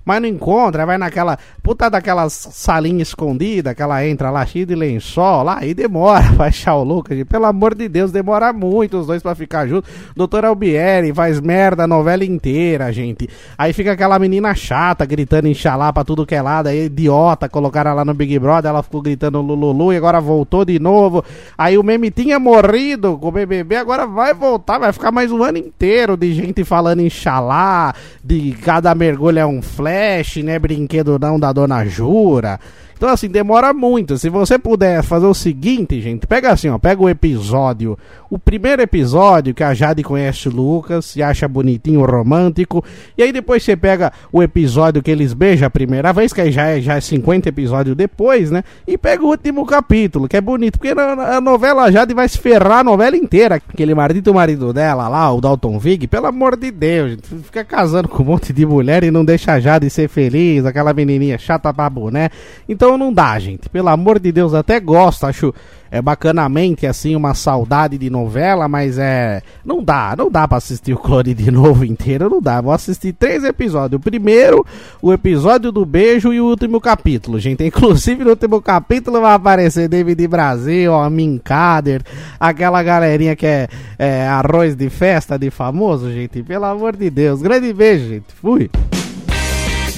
mas 0.07 0.23
não 0.23 0.29
encontra, 0.29 0.87
vai 0.87 0.97
naquela 0.97 1.37
puta 1.61 1.91
daquela 1.91 2.31
salinha 2.31 3.03
escondida, 3.03 3.75
que 3.75 3.83
ela 3.83 4.07
entra 4.07 4.31
lá 4.31 4.47
cheia 4.47 4.65
de 4.65 4.75
lençol 4.77 5.43
lá, 5.43 5.67
e 5.67 5.75
demora 5.75 6.23
pra 6.39 6.47
achar 6.47 6.77
o 6.77 6.85
Lucas, 6.85 7.21
pelo 7.25 7.45
amor 7.45 7.75
de 7.75 7.89
Deus, 7.89 8.13
demora 8.13 8.53
muito 8.53 8.99
os 8.99 9.07
dois 9.09 9.21
pra 9.21 9.35
ficar 9.35 9.67
juntos. 9.67 9.91
Doutor 10.15 10.45
Albieri 10.45 11.13
faz 11.13 11.41
merda 11.41 11.83
a 11.83 11.87
novela 11.89 12.25
inteira, 12.25 12.93
gente. 12.93 13.29
Aí 13.59 13.73
fica 13.73 13.93
aquela 13.93 14.17
menina 14.17 14.55
chata 14.55 15.05
gritando 15.05 15.49
enxalá 15.49 15.93
pra 15.93 16.05
tudo 16.05 16.25
que 16.25 16.37
é 16.37 16.41
lado, 16.41 16.69
aí 16.69 16.85
idiota, 16.85 17.49
colocaram 17.49 17.93
lá 17.93 18.05
no 18.05 18.15
Big 18.15 18.39
Brother, 18.39 18.69
ela 18.69 18.85
ficou 18.85 19.03
gritando 19.03 19.41
Lululu 19.41 19.93
e 19.93 19.97
agora 19.97 20.21
voltou 20.21 20.65
de 20.65 20.79
novo. 20.79 21.25
Aí 21.59 21.77
o 21.77 21.83
meme 21.83 22.13
tinha 22.13 22.39
morrido 22.39 23.19
com 23.19 23.27
o 23.27 23.33
BBB, 23.33 23.75
agora 23.75 24.07
vai 24.07 24.33
voltar, 24.33 24.79
vai 24.79 24.93
ficar 24.93 25.11
mais 25.11 25.33
um 25.33 25.43
ano 25.43 25.59
inteiro 25.59 26.17
de 26.17 26.33
gente 26.33 26.63
falando 26.63 27.01
enxalá, 27.01 27.93
de 28.23 28.53
cada 28.63 28.95
mergulho 28.95 29.41
é 29.41 29.47
um 29.47 29.61
flash 29.61 29.96
Flash, 29.97 30.37
né? 30.43 30.59
Brinquedo 30.59 31.19
não 31.19 31.41
da 31.41 31.51
Dona 31.55 31.83
Jura. 31.87 32.61
Então, 32.97 33.11
assim, 33.11 33.29
demora 33.29 33.75
muito. 33.75 34.17
Se 34.17 34.31
você 34.31 34.59
puder 34.59 35.03
fazer 35.03 35.27
o 35.27 35.35
seguinte, 35.35 36.01
gente, 36.01 36.27
pega 36.27 36.51
assim, 36.51 36.69
ó, 36.69 36.79
pega 36.79 37.03
o 37.03 37.09
episódio, 37.09 37.99
o 38.31 38.39
primeiro 38.39 38.81
episódio 38.81 39.55
que 39.55 39.63
a 39.63 39.75
Jade 39.75 40.03
conhece 40.03 40.49
o 40.49 40.53
Lucas 40.53 41.15
e 41.15 41.23
acha 41.23 41.47
bonitinho, 41.47 42.05
romântico, 42.05 42.83
e 43.17 43.23
aí 43.23 43.33
depois 43.33 43.63
você 43.63 43.77
pega 43.77 44.13
o 44.33 44.43
episódio 44.43 45.03
que 45.03 45.11
eles 45.11 45.35
beijam 45.35 45.67
a 45.67 45.71
primeira 45.71 46.13
vez, 46.13 46.33
que 46.33 46.41
aí 46.41 46.51
já 46.51 46.69
é, 46.69 46.81
já 46.81 46.97
é 46.97 47.01
50 47.01 47.49
episódios 47.51 47.95
depois, 47.95 48.51
né? 48.51 48.65
E 48.87 48.97
pega 48.97 49.23
o 49.23 49.29
último 49.29 49.67
capítulo, 49.67 50.27
que 50.27 50.37
é 50.37 50.41
bonito, 50.41 50.79
porque 50.79 50.95
a 50.99 51.41
novela 51.41 51.85
a 51.85 51.91
Jade 51.91 52.15
vai 52.15 52.29
se 52.29 52.39
ferrar 52.39 52.79
a 52.79 52.85
novela 52.85 53.17
inteira. 53.17 53.57
Aquele 53.57 53.95
marido, 53.95 54.33
marido 54.33 54.73
dela 54.73 55.07
lá, 55.09 55.33
o 55.33 55.41
Dalton 55.41 55.79
Vig, 55.79 56.07
pelo 56.07 56.27
amor 56.27 56.57
de 56.57 56.71
Deus, 56.71 57.11
gente, 57.11 57.29
fica 57.45 57.63
casando 57.63 58.09
com 58.09 58.23
um 58.23 58.27
monte 58.27 58.53
de 58.53 58.65
mulher 58.65 59.05
e 59.05 59.11
não 59.11 59.25
deixa 59.25 59.53
a 59.53 59.61
Jade 59.61 59.91
ser 59.91 60.09
feliz, 60.09 60.65
aquela 60.65 60.95
menininha 60.95 61.37
chata 61.37 61.73
pra 61.75 61.91
boné. 61.91 62.31
Então 62.69 62.86
então 62.87 62.97
não 62.97 63.13
dá, 63.13 63.37
gente. 63.41 63.69
Pelo 63.69 63.89
amor 63.89 64.21
de 64.21 64.31
Deus, 64.31 64.55
até 64.55 64.79
gosto, 64.79 65.27
acho 65.27 65.53
é 65.91 66.03
bacanamente 66.03 66.87
assim 66.87 67.15
uma 67.15 67.33
saudade 67.33 67.97
de 67.97 68.11
novela, 68.11 68.69
mas 68.69 68.99
é 68.99 69.41
não 69.65 69.83
dá, 69.83 70.15
não 70.19 70.29
dá 70.29 70.47
para 70.47 70.59
assistir 70.59 70.93
o 70.93 70.99
Clone 70.99 71.33
de 71.33 71.51
novo 71.51 71.85
inteiro, 71.85 72.29
não 72.29 72.41
dá. 72.41 72.61
Vou 72.61 72.73
assistir 72.73 73.13
três 73.13 73.43
episódios. 73.43 73.99
O 74.01 74.03
primeiro, 74.03 74.65
o 75.03 75.13
episódio 75.13 75.73
do 75.73 75.85
beijo 75.85 76.33
e 76.33 76.41
o 76.41 76.47
último 76.47 76.81
capítulo, 76.81 77.41
gente. 77.41 77.63
Inclusive 77.67 78.23
no 78.23 78.31
último 78.31 78.63
capítulo 78.63 79.21
vai 79.21 79.35
aparecer 79.35 79.89
David 79.89 80.27
Brasil, 80.29 80.95
a 80.95 81.11
Minkader, 81.11 82.03
aquela 82.39 82.83
galerinha 82.83 83.35
que 83.35 83.47
é, 83.47 83.69
é 83.99 84.29
arroz 84.29 84.77
de 84.77 84.89
festa 84.91 85.37
de 85.37 85.51
famoso, 85.51 86.13
gente. 86.13 86.41
Pelo 86.43 86.67
amor 86.67 86.97
de 86.97 87.11
Deus. 87.11 87.43
Grande 87.43 87.73
beijo, 87.73 88.09
gente. 88.09 88.33
Fui. 88.41 88.71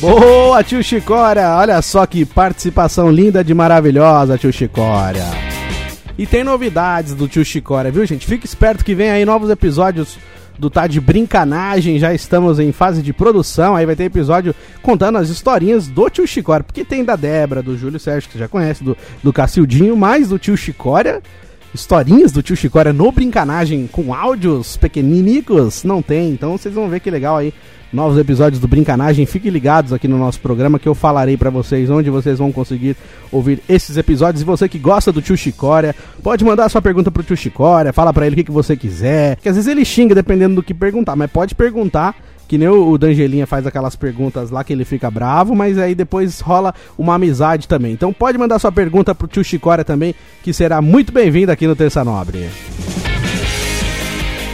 Boa, 0.00 0.62
tio 0.62 0.80
Chicória! 0.80 1.56
Olha 1.56 1.82
só 1.82 2.06
que 2.06 2.24
participação 2.24 3.11
linda 3.11 3.42
de 3.42 3.52
maravilhosa, 3.52 4.38
tio 4.38 4.52
Chicória. 4.52 5.24
E 6.16 6.24
tem 6.24 6.44
novidades 6.44 7.14
do 7.14 7.26
tio 7.26 7.44
Chicória, 7.44 7.90
viu, 7.90 8.06
gente? 8.06 8.24
Fique 8.24 8.46
esperto 8.46 8.84
que 8.84 8.94
vem 8.94 9.11
aí 9.11 9.24
novos 9.24 9.50
episódios 9.50 10.16
do 10.56 10.70
Tá 10.70 10.87
de 10.87 11.00
Brincanagem. 11.00 11.98
Já 11.98 12.14
estamos 12.14 12.61
em 12.61 12.70
fase 12.70 13.02
de 13.02 13.12
produção. 13.12 13.74
Aí 13.74 13.84
vai 13.84 13.96
ter 13.96 14.04
episódio 14.04 14.54
contando 14.82 15.18
as 15.18 15.30
historinhas 15.30 15.88
do 15.88 16.08
tio 16.08 16.28
Chicória. 16.28 16.62
Porque 16.62 16.84
tem 16.84 17.04
da 17.04 17.16
Débora, 17.16 17.61
do 17.61 17.76
Júlio 17.76 17.98
Sérgio, 17.98 18.28
que 18.28 18.34
você 18.34 18.38
já 18.38 18.48
conhece, 18.48 18.84
do, 18.84 18.96
do 19.20 19.32
Cacildinho, 19.32 19.96
mais 19.96 20.28
do 20.28 20.38
tio 20.38 20.56
Chicória. 20.56 21.20
Historinhas 21.74 22.33
do 22.33 22.42
tio 22.42 22.57
Chicória 22.57 22.92
no 22.92 23.12
Brincanagem 23.12 23.87
com 23.87 24.14
áudios 24.14 24.76
pequeninicos? 24.76 25.85
Não 25.85 26.00
tem. 26.00 26.31
Então 26.31 26.57
vocês 26.57 26.74
vão 26.74 26.88
ver 26.88 27.00
que 27.00 27.11
legal 27.11 27.37
aí 27.37 27.52
novos 27.92 28.18
episódios 28.18 28.61
do 28.61 28.68
Brincanagem. 28.68 29.26
Fiquem 29.26 29.50
ligados 29.50 29.92
aqui 29.92 30.09
no 30.09 30.18
nosso 30.18 30.40
programa 30.40 30.78
que 30.78 30.88
eu 30.88 30.94
falarei 30.94 31.37
para 31.37 31.50
vocês 31.50 31.90
onde 31.90 32.11
vocês 32.11 32.38
vão 32.38 32.50
conseguir 32.52 32.96
ouvir 33.31 33.62
esses 33.68 33.96
episódios. 33.96 34.42
E 34.42 34.46
você 34.46 34.68
que 34.68 34.78
gosta 34.78 35.12
do 35.12 35.22
Tio 35.22 35.37
Chicória, 35.37 35.94
pode 36.22 36.44
mandar 36.44 36.68
sua 36.68 36.83
pergunta 36.83 37.11
pro 37.11 37.22
Tio 37.22 37.37
Chicória, 37.37 37.92
fala 37.92 38.12
para 38.12 38.26
ele 38.26 38.35
o 38.35 38.37
que, 38.37 38.44
que 38.44 38.50
você 38.50 38.76
quiser. 38.76 39.37
Que 39.37 39.48
às 39.48 39.57
vezes 39.57 39.70
ele 39.70 39.85
xinga 39.85 40.14
dependendo 40.14 40.57
do 40.57 40.62
que 40.62 40.74
perguntar, 40.74 41.16
mas 41.16 41.31
pode 41.31 41.54
perguntar. 41.54 42.14
Que 42.48 42.56
nem 42.56 42.66
o 42.66 42.96
Dangelinha 42.96 43.46
faz 43.46 43.66
aquelas 43.66 43.94
perguntas 43.94 44.50
lá 44.50 44.64
que 44.64 44.72
ele 44.72 44.87
fica 44.87 45.11
bravo, 45.11 45.54
mas 45.54 45.78
aí 45.78 45.94
depois 45.94 46.40
rola 46.40 46.74
uma 46.96 47.14
amizade 47.14 47.68
também. 47.68 47.92
Então 47.92 48.11
pode 48.11 48.38
mandar 48.38 48.58
sua 48.58 48.72
pergunta 48.72 49.14
pro 49.14 49.28
tio 49.28 49.44
Chicória 49.44 49.84
também, 49.84 50.14
que 50.42 50.52
será 50.54 50.80
muito 50.80 51.12
bem-vindo 51.12 51.52
aqui 51.52 51.66
no 51.66 51.76
Terça 51.76 52.02
Nobre. 52.02 52.48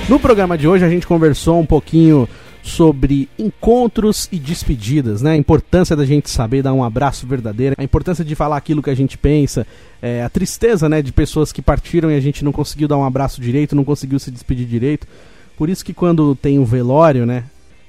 No 0.09 0.18
programa 0.18 0.59
de 0.59 0.66
hoje 0.66 0.85
a 0.85 0.88
gente 0.88 1.07
conversou 1.07 1.61
um 1.61 1.64
pouquinho 1.64 2.28
sobre 2.64 3.28
encontros 3.38 4.28
e 4.33 4.38
despedidas, 4.38 5.22
né? 5.22 5.33
A 5.33 5.37
importância 5.37 5.94
da 5.94 6.04
gente 6.04 6.28
saber 6.30 6.62
dar 6.62 6.72
um 6.72 6.83
abraço 6.83 7.26
verdadeiro, 7.26 7.76
a 7.78 7.85
importância 7.85 8.24
de 8.24 8.35
falar 8.35 8.57
aquilo 8.57 8.83
que 8.83 8.90
a 8.90 8.94
gente 8.94 9.16
pensa, 9.16 9.66
é, 10.02 10.22
a 10.22 10.28
tristeza, 10.28 10.88
né, 10.88 11.00
de 11.00 11.12
pessoas 11.12 11.52
que 11.52 11.62
partiram 11.62 12.11
e 12.11 12.16
a 12.16 12.20
gente 12.20 12.44
não 12.44 12.52
conseguiu 12.52 12.88
dar 12.88 12.96
um 12.96 13.04
abraço 13.04 13.40
direito, 13.40 13.76
não 13.76 13.85
conseguiu 13.85 14.18
se 14.18 14.30
despedir 14.30 14.66
direito. 14.66 15.07
Por 15.57 15.68
isso 15.68 15.85
que 15.85 15.94
quando 15.94 16.35
tem 16.35 16.59
o 16.59 16.64
velório, 16.64 17.24
né, 17.24 17.44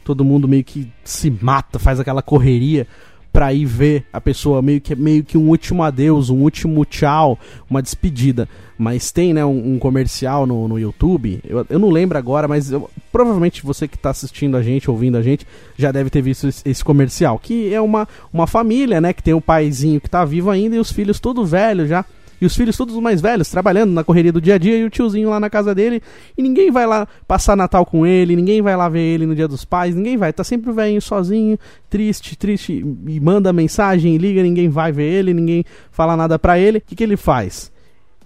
todo 0.06 0.24
mundo 0.24 0.48
meio 0.48 0.64
que 0.64 0.88
se 1.04 1.30
mata, 1.42 1.80
faz 1.80 2.00
aquela 2.00 2.22
correria 2.22 2.88
para 3.34 3.52
ir 3.52 3.66
ver 3.66 4.06
a 4.14 4.22
pessoa 4.22 4.62
meio 4.62 4.80
que 4.80 4.96
meio 4.96 5.22
que 5.22 5.38
um 5.38 5.50
último 5.50 5.84
adeus, 5.84 6.30
um 6.30 6.38
último 6.38 6.86
tchau, 6.86 7.38
uma 7.70 7.82
despedida. 7.82 8.48
Mas 8.78 9.12
tem, 9.12 9.34
né, 9.34 9.44
um, 9.44 9.74
um 9.74 9.80
comercial 9.80 10.46
no, 10.46 10.70
no 10.70 10.80
YouTube. 10.80 11.42
Eu, 11.46 11.66
eu 11.70 11.80
não 11.80 11.90
lembro 11.90 12.18
agora, 12.18 12.48
mas 12.48 12.72
eu, 12.72 12.90
provavelmente 13.12 13.66
você 13.66 13.90
que 13.90 13.98
está 13.98 14.12
assistindo 14.12 14.56
a 14.56 14.62
gente, 14.62 14.90
ouvindo 14.90 15.18
a 15.18 15.22
gente, 15.22 15.46
já 15.78 15.92
deve 15.92 16.10
ter 16.10 16.22
visto 16.22 16.48
esse, 16.48 16.62
esse, 16.64 16.86
comercial. 16.86 17.38
Que 17.38 17.74
é 17.74 17.82
uma, 17.82 18.08
uma 18.32 18.48
família, 18.48 19.02
né, 19.02 19.12
que 19.12 19.24
tem 19.24 19.34
um 19.34 19.42
paizinho 19.42 20.00
que 20.00 20.08
está 20.08 20.24
vivo 20.24 20.50
ainda 20.50 20.76
e 20.76 20.80
os 20.80 20.92
filhos 20.92 21.20
tudo 21.20 21.46
velho 21.46 21.86
já 21.88 22.06
e 22.40 22.46
os 22.46 22.56
filhos 22.56 22.76
todos 22.76 22.96
mais 22.98 23.22
velhos, 23.22 23.50
trabalhando 23.50 23.92
na 23.92 24.04
correria 24.04 24.32
do 24.32 24.42
dia 24.42 24.56
a 24.56 24.58
dia, 24.58 24.78
e 24.78 24.84
o 24.84 24.90
tiozinho 24.90 25.30
lá 25.30 25.40
na 25.40 25.50
casa 25.50 25.74
dele, 25.74 26.02
e 26.38 26.42
ninguém 26.42 26.72
vai 26.72 26.86
lá 26.86 27.08
passar 27.28 27.56
Natal 27.56 27.86
com 27.86 28.06
ele, 28.06 28.36
ninguém 28.36 28.62
vai 28.62 28.76
lá 28.76 28.90
ver 28.90 29.02
ele 29.02 29.26
no 29.26 29.36
dia 29.36 29.48
dos 29.48 29.64
pais, 29.64 29.96
ninguém 29.96 30.18
vai, 30.18 30.34
tá 30.34 30.44
sempre 30.44 30.70
o 30.70 30.74
velhinho 30.74 31.02
sozinho, 31.02 31.58
triste, 31.90 32.36
triste, 32.36 32.86
e 33.08 33.20
manda 33.20 33.54
mensagem, 33.54 34.18
liga, 34.18 34.44
ninguém 34.44 34.70
vai 34.70 34.92
ver 34.92 35.12
ele, 35.12 35.34
ninguém 35.34 35.64
fala 35.92 36.18
nada 36.18 36.38
pra 36.38 36.60
ele. 36.60 36.80
O 36.80 36.82
que, 36.82 36.96
que 36.96 37.04
ele 37.04 37.18
faz? 37.18 37.72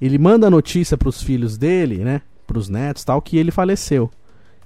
Ele 0.01 0.17
manda 0.17 0.49
notícia 0.49 0.97
pros 0.97 1.21
filhos 1.21 1.57
dele, 1.57 1.97
né, 1.97 2.21
pros 2.47 2.69
netos 2.69 3.03
tal, 3.03 3.21
que 3.21 3.37
ele 3.37 3.51
faleceu. 3.51 4.09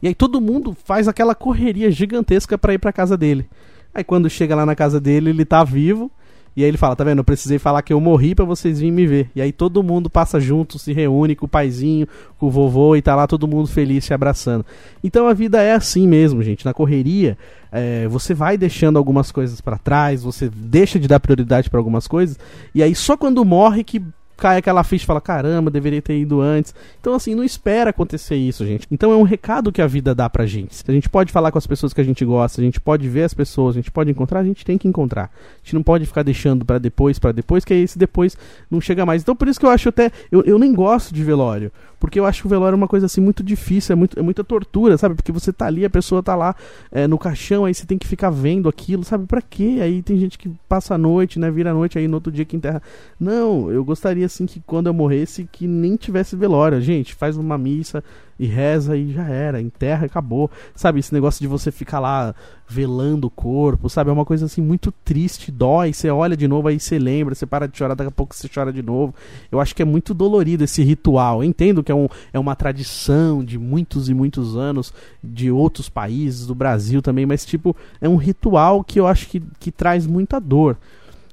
E 0.02 0.08
aí 0.08 0.16
todo 0.16 0.42
mundo 0.42 0.76
faz 0.84 1.08
aquela 1.08 1.34
correria 1.34 1.90
gigantesca 1.90 2.58
para 2.58 2.74
ir 2.74 2.78
pra 2.78 2.92
casa 2.92 3.18
dele. 3.18 3.48
Aí 3.94 4.04
quando 4.04 4.30
chega 4.30 4.56
lá 4.56 4.66
na 4.66 4.76
casa 4.76 5.00
dele, 5.00 5.30
ele 5.30 5.46
tá 5.46 5.64
vivo, 5.64 6.12
e 6.56 6.64
aí 6.64 6.68
ele 6.70 6.78
fala, 6.78 6.96
tá 6.96 7.04
vendo? 7.04 7.20
Eu 7.20 7.24
precisei 7.24 7.58
falar 7.58 7.82
que 7.82 7.92
eu 7.92 8.00
morri 8.00 8.36
para 8.36 8.46
vocês 8.46 8.80
virem 8.80 8.92
me 8.92 9.08
ver. 9.08 9.30
E 9.36 9.42
aí 9.42 9.52
todo 9.52 9.82
mundo 9.82 10.10
passa 10.10 10.40
junto, 10.40 10.78
se 10.78 10.94
reúne 10.94 11.36
com 11.36 11.46
o 11.46 11.50
paizinho, 11.50 12.08
com 12.38 12.48
o 12.48 12.52
vovô 12.52 12.96
e 12.96 13.02
tá 13.02 13.16
lá 13.16 13.26
todo 13.26 13.48
mundo 13.48 13.68
feliz 13.68 14.06
se 14.06 14.14
abraçando. 14.14 14.66
Então 15.04 15.28
a 15.28 15.34
vida 15.34 15.62
é 15.62 15.74
assim 15.74 16.08
mesmo, 16.08 16.44
gente. 16.44 16.66
Na 16.66 16.74
correria, 16.74 17.38
é, 17.72 18.08
você 18.08 18.36
vai 18.36 18.56
deixando 18.56 18.98
algumas 18.98 19.32
coisas 19.32 19.60
para 19.60 19.80
trás, 19.80 20.22
você 20.22 20.48
deixa 20.54 21.00
de 21.00 21.08
dar 21.08 21.20
prioridade 21.20 21.70
para 21.72 21.80
algumas 21.80 22.08
coisas, 22.08 22.38
e 22.76 22.84
aí 22.84 22.94
só 22.94 23.18
quando 23.18 23.44
morre 23.44 23.84
que 23.84 24.00
cai 24.44 24.58
aquela 24.58 24.84
ficha 24.84 25.06
e 25.06 25.08
fala, 25.08 25.22
caramba, 25.22 25.72
deveria 25.72 26.02
ter 26.02 26.20
ido 26.20 26.42
antes. 26.42 26.76
Então, 27.00 27.14
assim, 27.14 27.34
não 27.34 27.46
espera 27.46 27.92
acontecer 27.92 28.36
isso, 28.36 28.66
gente. 28.66 28.86
Então 28.92 29.10
é 29.14 29.16
um 29.16 29.24
recado 29.24 29.72
que 29.72 29.82
a 29.82 29.88
vida 29.88 30.14
dá 30.14 30.30
pra 30.30 30.46
gente. 30.46 30.84
A 30.86 30.92
gente 30.92 31.08
pode 31.08 31.32
falar 31.32 31.50
com 31.50 31.58
as 31.58 31.66
pessoas 31.66 31.94
que 31.94 32.02
a 32.02 32.04
gente 32.04 32.26
gosta, 32.26 32.60
a 32.60 32.64
gente 32.64 32.78
pode 32.78 33.08
ver 33.08 33.24
as 33.24 33.34
pessoas, 33.34 33.78
a 33.78 33.80
gente 33.80 33.90
pode 33.90 34.12
encontrar, 34.12 34.42
a 34.42 34.44
gente 34.44 34.66
tem 34.66 34.78
que 34.78 34.86
encontrar. 34.86 35.32
A 35.32 35.58
gente 35.64 35.76
não 35.76 35.82
pode 35.82 36.06
ficar 36.06 36.24
deixando 36.24 36.66
para 36.66 36.78
depois, 36.78 37.18
para 37.20 37.32
depois, 37.32 37.64
que 37.64 37.74
aí 37.74 37.84
esse 37.84 37.98
depois 37.98 38.36
não 38.70 38.82
chega 38.82 39.06
mais. 39.06 39.22
Então 39.22 39.34
por 39.34 39.48
isso 39.48 39.58
que 39.58 39.66
eu 39.66 39.70
acho 39.70 39.88
até. 39.88 40.12
Eu, 40.30 40.44
eu 40.44 40.60
nem 40.60 40.74
gosto 40.74 41.14
de 41.14 41.24
velório. 41.24 41.72
Porque 42.04 42.20
eu 42.20 42.26
acho 42.26 42.42
que 42.42 42.48
o 42.48 42.50
velório 42.50 42.74
é 42.74 42.76
uma 42.76 42.88
coisa 42.88 43.06
assim 43.06 43.22
muito 43.22 43.42
difícil, 43.42 43.94
é, 43.94 43.96
muito, 43.96 44.20
é 44.20 44.22
muita 44.22 44.44
tortura, 44.44 44.98
sabe? 44.98 45.16
Porque 45.16 45.32
você 45.32 45.54
tá 45.54 45.68
ali, 45.68 45.86
a 45.86 45.90
pessoa 45.90 46.22
tá 46.22 46.36
lá 46.36 46.54
é, 46.92 47.08
no 47.08 47.18
caixão, 47.18 47.64
aí 47.64 47.74
você 47.74 47.86
tem 47.86 47.98
que 47.98 48.06
ficar 48.06 48.30
vendo 48.30 48.68
aquilo, 48.68 49.06
sabe? 49.06 49.26
Pra 49.26 49.42
quê? 49.42 49.78
Aí 49.82 50.02
tem 50.02 50.18
gente 50.18 50.38
que 50.38 50.52
passa 50.68 50.96
a 50.96 50.98
noite, 50.98 51.40
né? 51.40 51.50
Vira 51.50 51.72
a 51.72 51.74
noite 51.74 51.98
aí 51.98 52.06
no 52.06 52.16
outro 52.16 52.30
dia 52.30 52.44
que 52.44 52.58
enterra. 52.58 52.82
Não, 53.18 53.72
eu 53.72 53.86
gostaria 53.86 54.28
assim 54.34 54.46
que 54.46 54.60
quando 54.60 54.88
eu 54.88 54.94
morresse, 54.94 55.48
que 55.52 55.68
nem 55.68 55.96
tivesse 55.96 56.36
velório. 56.36 56.82
Gente, 56.82 57.14
faz 57.14 57.38
uma 57.38 57.58
missa, 57.58 58.04
e 58.38 58.46
reza 58.46 58.98
e 58.98 59.14
já 59.14 59.28
era, 59.28 59.62
enterra 59.62 60.04
e 60.04 60.08
acabou. 60.08 60.50
Sabe, 60.76 61.00
esse 61.00 61.14
negócio 61.14 61.42
de 61.42 61.48
você 61.48 61.72
ficar 61.72 62.00
lá 62.00 62.34
velando 62.68 63.28
o 63.28 63.30
corpo, 63.30 63.90
sabe? 63.90 64.10
É 64.10 64.14
uma 64.14 64.26
coisa 64.26 64.46
assim 64.46 64.62
muito 64.62 64.92
triste, 64.92 65.52
dói. 65.52 65.94
Você 65.94 66.10
olha 66.10 66.36
de 66.36 66.48
novo, 66.48 66.68
aí 66.68 66.80
você 66.80 66.98
lembra, 66.98 67.36
você 67.36 67.46
para 67.46 67.68
de 67.68 67.78
chorar, 67.78 67.96
daqui 67.96 68.10
a 68.10 68.12
pouco 68.12 68.36
você 68.36 68.50
chora 68.54 68.74
de 68.74 68.82
novo. 68.82 69.14
Eu 69.52 69.60
acho 69.60 69.76
que 69.76 69.82
é 69.82 69.86
muito 69.86 70.14
dolorido 70.14 70.64
esse 70.64 70.84
ritual. 70.84 71.44
Eu 71.44 71.44
entendo 71.44 71.84
que 71.84 71.92
é, 71.92 71.96
um, 71.96 72.08
é 72.32 72.40
uma 72.40 72.56
tradição 72.56 73.44
de 73.44 73.58
muitos 73.58 74.10
e 74.10 74.14
muitos 74.14 74.58
anos, 74.58 74.94
de 75.24 75.52
outros 75.52 75.88
países, 75.88 76.48
do 76.48 76.56
Brasil 76.56 77.02
também, 77.02 77.26
mas 77.26 77.46
tipo, 77.46 77.76
é 78.02 78.10
um 78.10 78.16
ritual 78.16 78.84
que 78.84 79.00
eu 79.00 79.08
acho 79.08 79.28
que, 79.28 79.42
que 79.60 79.72
traz 79.72 80.08
muita 80.08 80.40
dor. 80.40 80.78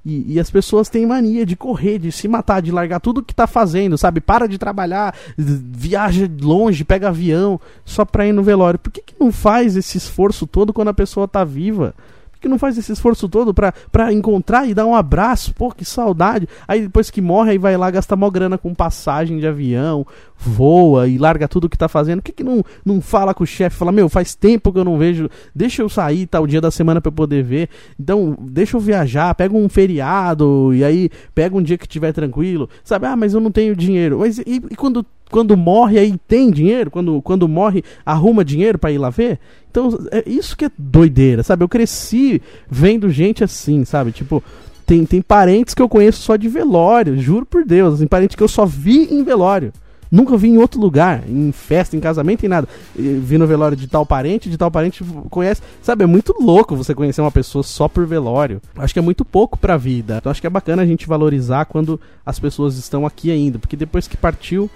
E, 0.05 0.35
e, 0.35 0.41
as 0.41 0.51
pessoas 0.51 0.89
têm 0.89 1.05
mania 1.05 1.45
de 1.45 1.55
correr, 1.55 1.99
de 1.99 2.11
se 2.11 2.27
matar, 2.27 2.63
de 2.63 2.73
largar 2.73 3.01
tudo 3.01 3.23
que 3.23 3.35
tá 3.35 3.47
fazendo, 3.47 3.99
sabe? 3.99 4.21
Para 4.21 4.49
de 4.49 4.57
trabalhar, 4.57 5.15
viaja 5.37 6.29
longe, 6.41 6.85
pega 6.85 7.09
avião, 7.09 7.61
só 7.85 8.05
pra 8.05 8.27
ir 8.27 8.33
no 8.33 8.43
velório. 8.43 8.79
Por 8.79 8.91
que, 8.91 9.03
que 9.03 9.15
não 9.21 9.31
faz 9.31 9.77
esse 9.77 9.99
esforço 9.99 10.47
todo 10.47 10.73
quando 10.73 10.89
a 10.89 10.95
pessoa 10.95 11.29
tá 11.29 11.45
viva? 11.45 11.95
Que 12.41 12.49
não 12.49 12.59
faz 12.59 12.77
esse 12.79 12.93
esforço 12.93 13.29
todo 13.29 13.53
pra, 13.53 13.73
pra 13.93 14.13
encontrar 14.13 14.69
e 14.69 14.75
dar 14.75 14.87
um 14.87 14.95
abraço? 14.95 15.55
Pô, 15.55 15.71
que 15.71 15.85
saudade. 15.85 16.49
Aí 16.67 16.83
depois 16.83 17.11
que 17.11 17.21
morre, 17.21 17.53
aí 17.53 17.59
vai 17.59 17.77
lá 17.77 17.91
gastar 17.91 18.17
mó 18.17 18.31
grana 18.31 18.57
com 18.57 18.75
passagem 18.75 19.39
de 19.39 19.47
avião, 19.47 20.07
voa 20.37 21.07
e 21.07 21.19
larga 21.19 21.47
tudo 21.47 21.69
que 21.69 21.77
tá 21.77 21.89
fazendo. 21.89 22.21
Por 22.21 22.27
que, 22.27 22.33
que 22.33 22.45
não, 22.45 22.65
não 22.85 23.01
fala 23.01 23.35
com 23.35 23.45
o 23.45 23.47
chefe? 23.47 23.77
Fala, 23.77 23.93
meu, 23.93 24.09
faz 24.09 24.35
tempo 24.35 24.73
que 24.73 24.79
eu 24.79 24.85
não 24.85 24.99
vejo, 24.99 25.29
deixa 25.55 25.83
eu 25.83 25.89
sair 25.89 26.27
tal 26.27 26.47
dia 26.47 26.61
da 26.61 26.71
semana 26.71 27.01
pra 27.01 27.09
eu 27.09 27.15
poder 27.15 27.43
ver. 27.43 27.69
Então, 27.99 28.37
deixa 28.41 28.77
eu 28.77 28.81
viajar, 28.81 29.35
pega 29.35 29.55
um 29.57 29.69
feriado 29.69 30.75
e 30.75 30.83
aí 30.83 31.11
pega 31.35 31.57
um 31.57 31.63
dia 31.63 31.77
que 31.77 31.87
tiver 31.87 32.13
tranquilo. 32.13 32.69
Sabe, 32.83 33.07
ah, 33.07 33.17
mas 33.17 33.35
eu 33.35 33.41
não 33.41 33.51
tenho 33.51 33.77
dinheiro. 33.77 34.21
Mas 34.21 34.39
e, 34.39 34.63
e 34.71 34.77
quando 34.77 35.05
quando 35.31 35.57
morre 35.57 35.99
aí 35.99 36.15
tem 36.29 36.51
dinheiro, 36.51 36.91
quando, 36.91 37.23
quando 37.23 37.49
morre 37.49 37.85
arruma 38.05 38.45
dinheiro 38.45 38.79
para 38.79 38.91
ir 38.91 38.99
lá 38.99 39.11
ver. 39.11 39.39
Então, 39.71 39.99
é 40.11 40.23
isso 40.27 40.57
que 40.57 40.65
é 40.65 40.71
doideira, 40.77 41.43
sabe? 41.43 41.63
Eu 41.63 41.69
cresci 41.69 42.43
vendo 42.69 43.09
gente 43.09 43.45
assim, 43.45 43.85
sabe? 43.85 44.11
Tipo, 44.11 44.43
tem, 44.85 45.07
tem 45.07 45.23
parentes 45.23 45.73
que 45.73 45.81
eu 45.81 45.89
conheço 45.89 46.21
só 46.23 46.37
de 46.37 46.49
velório, 46.49 47.17
juro 47.17 47.47
por 47.47 47.65
Deus, 47.65 47.95
assim, 47.95 48.07
parentes 48.07 48.35
que 48.35 48.43
eu 48.43 48.49
só 48.49 48.67
vi 48.67 49.05
em 49.15 49.23
velório. 49.23 49.73
Nunca 50.11 50.37
vi 50.37 50.49
em 50.49 50.59
outro 50.59 50.81
lugar, 50.81 51.23
em 51.29 51.53
festa, 51.53 51.97
em 51.97 52.01
casamento, 52.01 52.45
em 52.45 52.49
nada. 52.49 52.69
Vi 52.97 53.39
no 53.39 53.47
velório 53.47 53.77
de 53.77 53.87
tal 53.87 54.05
parente, 54.05 54.51
de 54.51 54.59
tal 54.59 54.69
parente 54.69 55.05
conhece. 55.31 55.63
Sabe, 55.81 56.03
é 56.03 56.07
muito 56.07 56.35
louco 56.41 56.75
você 56.75 56.95
conhecer 56.97 57.21
uma 57.21 57.31
pessoa 57.31 57.63
só 57.63 57.87
por 57.87 58.05
velório. 58.05 58.61
Acho 58.77 58.93
que 58.93 58.99
é 58.99 59.03
muito 59.03 59.25
pouco 59.25 59.57
pra 59.57 59.77
vida. 59.77 60.17
Então 60.19 60.33
acho 60.33 60.41
que 60.41 60.49
é 60.49 60.51
bacana 60.51 60.83
a 60.83 60.87
gente 60.87 61.07
valorizar 61.07 61.67
quando 61.67 62.01
as 62.27 62.41
pessoas 62.41 62.77
estão 62.77 63.07
aqui 63.07 63.31
ainda. 63.31 63.61
Porque 63.61 63.77
depois 63.77 64.09
que 64.09 64.17
partiu, 64.17 64.69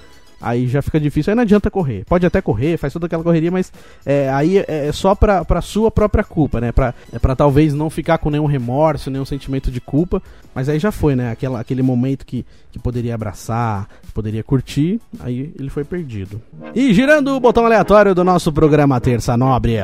aí 0.45 0.69
já 0.69 0.83
fica 0.83 1.01
difícil. 1.01 1.31
Aí 1.31 1.35
não 1.35 1.43
adianta 1.43 1.71
correr. 1.71 2.05
Pode 2.05 2.27
até 2.27 2.41
correr, 2.41 2.77
faz 2.77 2.93
toda 2.93 3.07
aquela 3.07 3.23
correria, 3.23 3.51
mas 3.51 3.73
é, 4.05 4.31
aí 4.31 4.59
é, 4.59 4.89
é 4.89 4.93
só 4.93 5.15
pra, 5.15 5.45
pra 5.45 5.61
sua 5.61 5.91
própria 5.91 6.23
culpa, 6.23 6.61
né? 6.61 6.71
Pra, 6.71 6.95
é 7.13 7.19
pra 7.19 7.35
talvez 7.35 7.73
não 7.75 7.89
ficar 7.91 8.19
com 8.19 8.31
nenhum 8.31 8.47
remorso, 8.47 9.11
nenhum 9.11 9.25
sentimento 9.25 9.71
de 9.71 9.81
culpa. 9.81 10.23
Mas 10.55 10.69
aí 10.69 10.79
já 10.79 10.93
foi, 10.93 11.17
né? 11.17 11.31
Aquela, 11.31 11.61
aquele 11.61 11.83
momento 11.83 12.25
que, 12.25 12.45
que 12.71 12.79
poderia 12.79 13.15
abraçar, 13.15 13.89
que 14.07 14.13
poderia 14.13 14.45
curtir, 14.45 15.01
aí 15.21 15.53
ele 15.59 15.71
foi 15.71 15.85
perdido. 15.85 16.41
E 16.75 16.93
girando 16.93 17.35
o 17.35 17.41
botão 17.41 17.65
aleatório 17.65 18.15
do 18.15 18.23
nosso 18.23 18.53
programa 18.53 19.01
Terça 19.01 19.37
Nobre. 19.37 19.79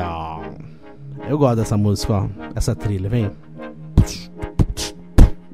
Eu 1.27 1.37
gosto 1.37 1.57
dessa 1.57 1.77
música, 1.77 2.13
ó. 2.13 2.27
Essa 2.55 2.75
trilha, 2.75 3.09
vem. 3.09 3.29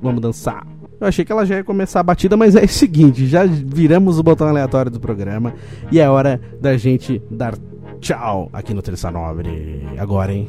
Vamos 0.01 0.21
dançar. 0.21 0.65
Eu 0.99 1.07
achei 1.07 1.23
que 1.23 1.31
ela 1.31 1.45
já 1.45 1.57
ia 1.57 1.63
começar 1.63 1.99
a 1.99 2.03
batida, 2.03 2.35
mas 2.35 2.55
é 2.55 2.63
o 2.63 2.67
seguinte, 2.67 3.27
já 3.27 3.45
viramos 3.45 4.17
o 4.17 4.23
botão 4.23 4.47
aleatório 4.47 4.89
do 4.89 4.99
programa 4.99 5.53
e 5.91 5.99
é 5.99 6.09
hora 6.09 6.41
da 6.59 6.75
gente 6.75 7.21
dar 7.29 7.55
tchau 8.01 8.49
aqui 8.51 8.73
no 8.73 8.81
Terça 8.81 9.11
Nobre. 9.11 9.87
Agora, 9.97 10.33
hein? 10.33 10.47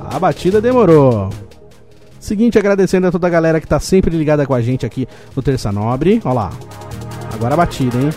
A 0.00 0.18
batida 0.20 0.60
demorou. 0.60 1.30
Seguinte, 2.20 2.58
agradecendo 2.58 3.08
a 3.08 3.10
toda 3.10 3.26
a 3.26 3.30
galera 3.30 3.60
que 3.60 3.66
tá 3.66 3.80
sempre 3.80 4.16
ligada 4.16 4.46
com 4.46 4.54
a 4.54 4.60
gente 4.60 4.86
aqui 4.86 5.08
no 5.34 5.42
Terça 5.42 5.72
Nobre. 5.72 6.20
Olha 6.24 6.34
lá. 6.34 6.52
Agora 7.34 7.54
a 7.54 7.56
batida, 7.56 7.98
hein? 7.98 8.10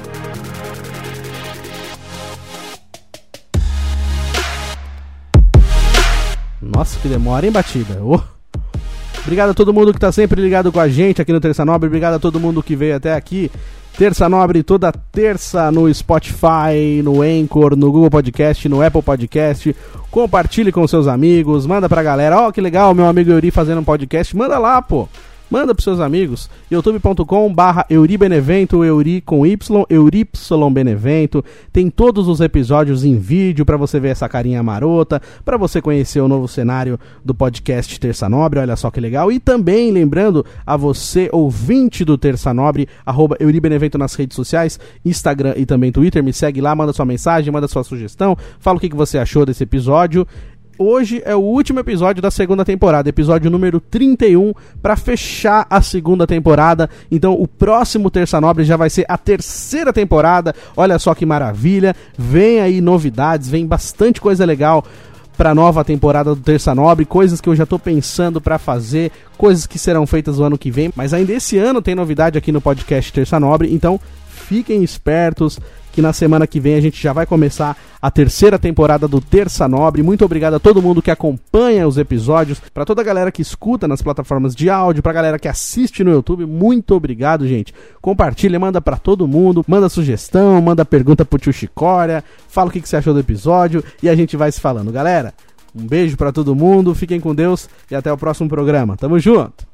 Nossa, 6.62 7.00
que 7.00 7.08
demora, 7.08 7.46
hein, 7.46 7.52
batida? 7.52 8.00
Oh. 8.04 8.39
Obrigado 9.22 9.52
a 9.52 9.54
todo 9.54 9.74
mundo 9.74 9.94
que 9.94 10.00
tá 10.00 10.12
sempre 10.12 10.42
ligado 10.42 10.72
com 10.72 10.80
a 10.80 10.88
gente 10.88 11.22
aqui 11.22 11.32
no 11.32 11.40
Terça 11.40 11.64
Nobre. 11.64 11.88
Obrigado 11.88 12.16
a 12.16 12.20
todo 12.20 12.40
mundo 12.40 12.64
que 12.64 12.76
veio 12.76 12.96
até 12.96 13.14
aqui. 13.14 13.52
Terça 13.98 14.30
Nobre 14.30 14.64
toda 14.64 14.94
terça 15.12 15.72
no 15.72 15.94
Spotify, 15.94 17.02
no 17.04 17.22
Anchor, 17.22 17.76
no 17.76 17.92
Google 17.92 18.10
Podcast, 18.10 18.70
no 18.70 18.82
Apple 18.82 19.02
Podcast. 19.02 19.76
Compartilhe 20.10 20.72
com 20.72 20.88
seus 20.88 21.06
amigos, 21.06 21.66
manda 21.66 21.90
pra 21.90 22.02
galera. 22.02 22.40
Ó, 22.40 22.48
oh, 22.48 22.52
que 22.52 22.62
legal, 22.62 22.94
meu 22.94 23.06
amigo 23.06 23.32
Yuri 23.32 23.52
fazendo 23.52 23.82
um 23.82 23.84
podcast. 23.84 24.36
Manda 24.36 24.58
lá, 24.58 24.82
pô. 24.82 25.08
Manda 25.50 25.74
pros 25.74 25.84
seus 25.84 26.00
amigos. 26.00 26.48
youtube.com 26.70 27.52
barra 27.52 27.84
Euribenevento, 27.90 28.84
Euri 28.84 29.20
com 29.20 29.44
Y, 29.48 29.58
Eurypsilon 29.90 30.72
Benevento. 30.72 31.44
Tem 31.74 31.90
todos 31.90 32.28
os 32.28 32.40
episódios 32.40 33.04
em 33.04 33.18
vídeo 33.18 33.66
para 33.66 33.76
você 33.76 34.00
ver 34.00 34.10
essa 34.10 34.30
carinha 34.30 34.62
marota, 34.62 35.20
para 35.44 35.58
você 35.58 35.82
conhecer 35.82 36.22
o 36.22 36.28
novo 36.28 36.48
cenário 36.48 37.00
do 37.26 37.34
podcast 37.34 38.00
Terça 38.00 38.30
Nobre, 38.30 38.60
olha 38.60 38.76
só 38.76 38.92
que 38.92 39.00
legal. 39.00 39.32
E 39.32 39.40
também 39.40 39.92
lembrando 39.92 40.46
a 40.64 40.78
você, 40.78 41.30
ouvinte 41.32 42.06
do 42.06 42.16
Terça 42.16 42.54
Nobre, 42.54 42.88
arroba 43.04 43.36
Euribenevento 43.40 43.98
nas 43.98 44.14
redes 44.14 44.36
sociais, 44.36 44.80
Instagram 45.04 45.56
e 45.58 45.66
também 45.66 45.92
Twitter, 45.92 46.24
me 46.24 46.32
segue 46.32 46.62
lá, 46.62 46.76
manda 46.76 46.94
sua 46.94 47.06
mensagem, 47.06 47.52
manda 47.52 47.68
sua 47.68 47.84
sugestão, 47.84 48.38
fala 48.60 48.78
o 48.78 48.80
que, 48.80 48.90
que 48.90 48.96
você 48.96 49.18
achou 49.18 49.48
desse 49.48 49.64
episódio 49.64 50.28
hoje 50.80 51.22
é 51.26 51.36
o 51.36 51.40
último 51.40 51.80
episódio 51.80 52.22
da 52.22 52.32
segunda 52.32 52.64
temporada, 52.64 53.10
episódio 53.10 53.52
número 53.52 53.80
31, 53.80 54.54
para 54.82 54.96
fechar 54.96 55.68
a 55.70 55.82
segunda 55.82 56.26
temporada. 56.26 56.90
Então, 57.12 57.34
o 57.34 57.46
próximo 57.48 58.10
Terça 58.10 58.40
Nobre 58.40 58.64
já 58.64 58.78
vai 58.78 58.90
ser 58.90 59.06
a 59.10 59.18
terceira 59.18 59.92
temporada. 59.92 60.56
Olha 60.76 60.98
só 60.98 61.14
que 61.14 61.26
maravilha! 61.26 61.94
Vem 62.18 62.62
aí 62.62 62.80
novidades, 62.80 63.50
vem 63.50 63.68
bastante 63.68 64.22
coisa 64.22 64.46
legal 64.46 64.86
para 65.38 65.56
nova 65.56 65.86
temporada 65.86 66.36
do 66.36 66.42
Terça 66.42 66.76
Nobre, 66.76 67.06
coisas 67.06 67.40
que 67.40 67.48
eu 67.48 67.56
já 67.56 67.66
tô 67.66 67.80
pensando 67.80 68.42
para 68.42 68.58
fazer, 68.58 69.12
coisas 69.38 69.66
que 69.66 69.80
serão 69.80 70.06
feitas 70.06 70.38
no 70.38 70.44
ano 70.44 70.58
que 70.58 70.70
vem, 70.70 70.92
mas 70.96 71.14
ainda 71.14 71.32
esse 71.32 71.58
ano 71.58 71.82
tem 71.82 71.96
novidade 71.96 72.38
aqui 72.38 72.52
no 72.52 72.60
podcast 72.60 73.14
Terça 73.14 73.40
Nobre, 73.40 73.74
então 73.74 74.00
fiquem 74.28 74.84
espertos 74.84 75.58
que 76.00 76.02
na 76.02 76.14
semana 76.14 76.48
que 76.48 76.62
vem 76.62 76.76
a 76.76 76.82
gente 76.82 77.04
já 77.04 77.12
vai 77.12 77.26
começar 77.26 77.76
a 78.02 78.10
terceira 78.10 78.58
temporada 78.58 79.06
do 79.06 79.20
Terça 79.20 79.68
Nobre. 79.68 80.02
Muito 80.02 80.24
obrigado 80.24 80.54
a 80.54 80.60
todo 80.60 80.82
mundo 80.82 81.02
que 81.02 81.12
acompanha 81.12 81.86
os 81.86 81.98
episódios, 81.98 82.58
para 82.74 82.86
toda 82.86 83.02
a 83.02 83.04
galera 83.04 83.34
que 83.34 83.42
escuta 83.42 83.86
nas 83.86 84.02
plataformas 84.02 84.56
de 84.56 84.70
áudio, 84.70 85.04
pra 85.04 85.12
galera 85.12 85.38
que 85.38 85.50
assiste 85.50 86.02
no 86.02 86.12
YouTube. 86.12 86.46
Muito 86.46 86.96
obrigado, 86.96 87.46
gente. 87.46 87.74
Compartilha, 88.02 88.58
manda 88.58 88.80
para 88.80 88.96
todo 88.96 89.28
mundo, 89.28 89.62
manda 89.68 89.90
sugestão, 89.90 90.62
manda 90.62 90.86
pergunta 90.86 91.26
pro 91.26 91.38
tio 91.38 91.52
Chicória, 91.52 92.24
fala 92.48 92.70
o 92.70 92.72
que, 92.72 92.80
que 92.80 92.88
você 92.88 92.96
achou 92.96 93.14
do 93.14 93.20
episódio 93.20 93.84
e 94.02 94.08
a 94.08 94.16
gente 94.16 94.38
vai 94.38 94.50
se 94.54 94.62
falando, 94.62 94.94
galera. 94.94 95.34
Um 95.76 95.86
beijo 95.86 96.16
para 96.16 96.32
todo 96.32 96.56
mundo, 96.56 96.96
fiquem 96.96 97.20
com 97.20 97.36
Deus 97.36 97.68
e 97.92 97.96
até 97.96 98.10
o 98.10 98.18
próximo 98.18 98.48
programa. 98.48 98.96
Tamo 98.96 99.20
junto! 99.20 99.68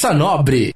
Sanobre 0.00 0.14
Nobre. 0.16 0.72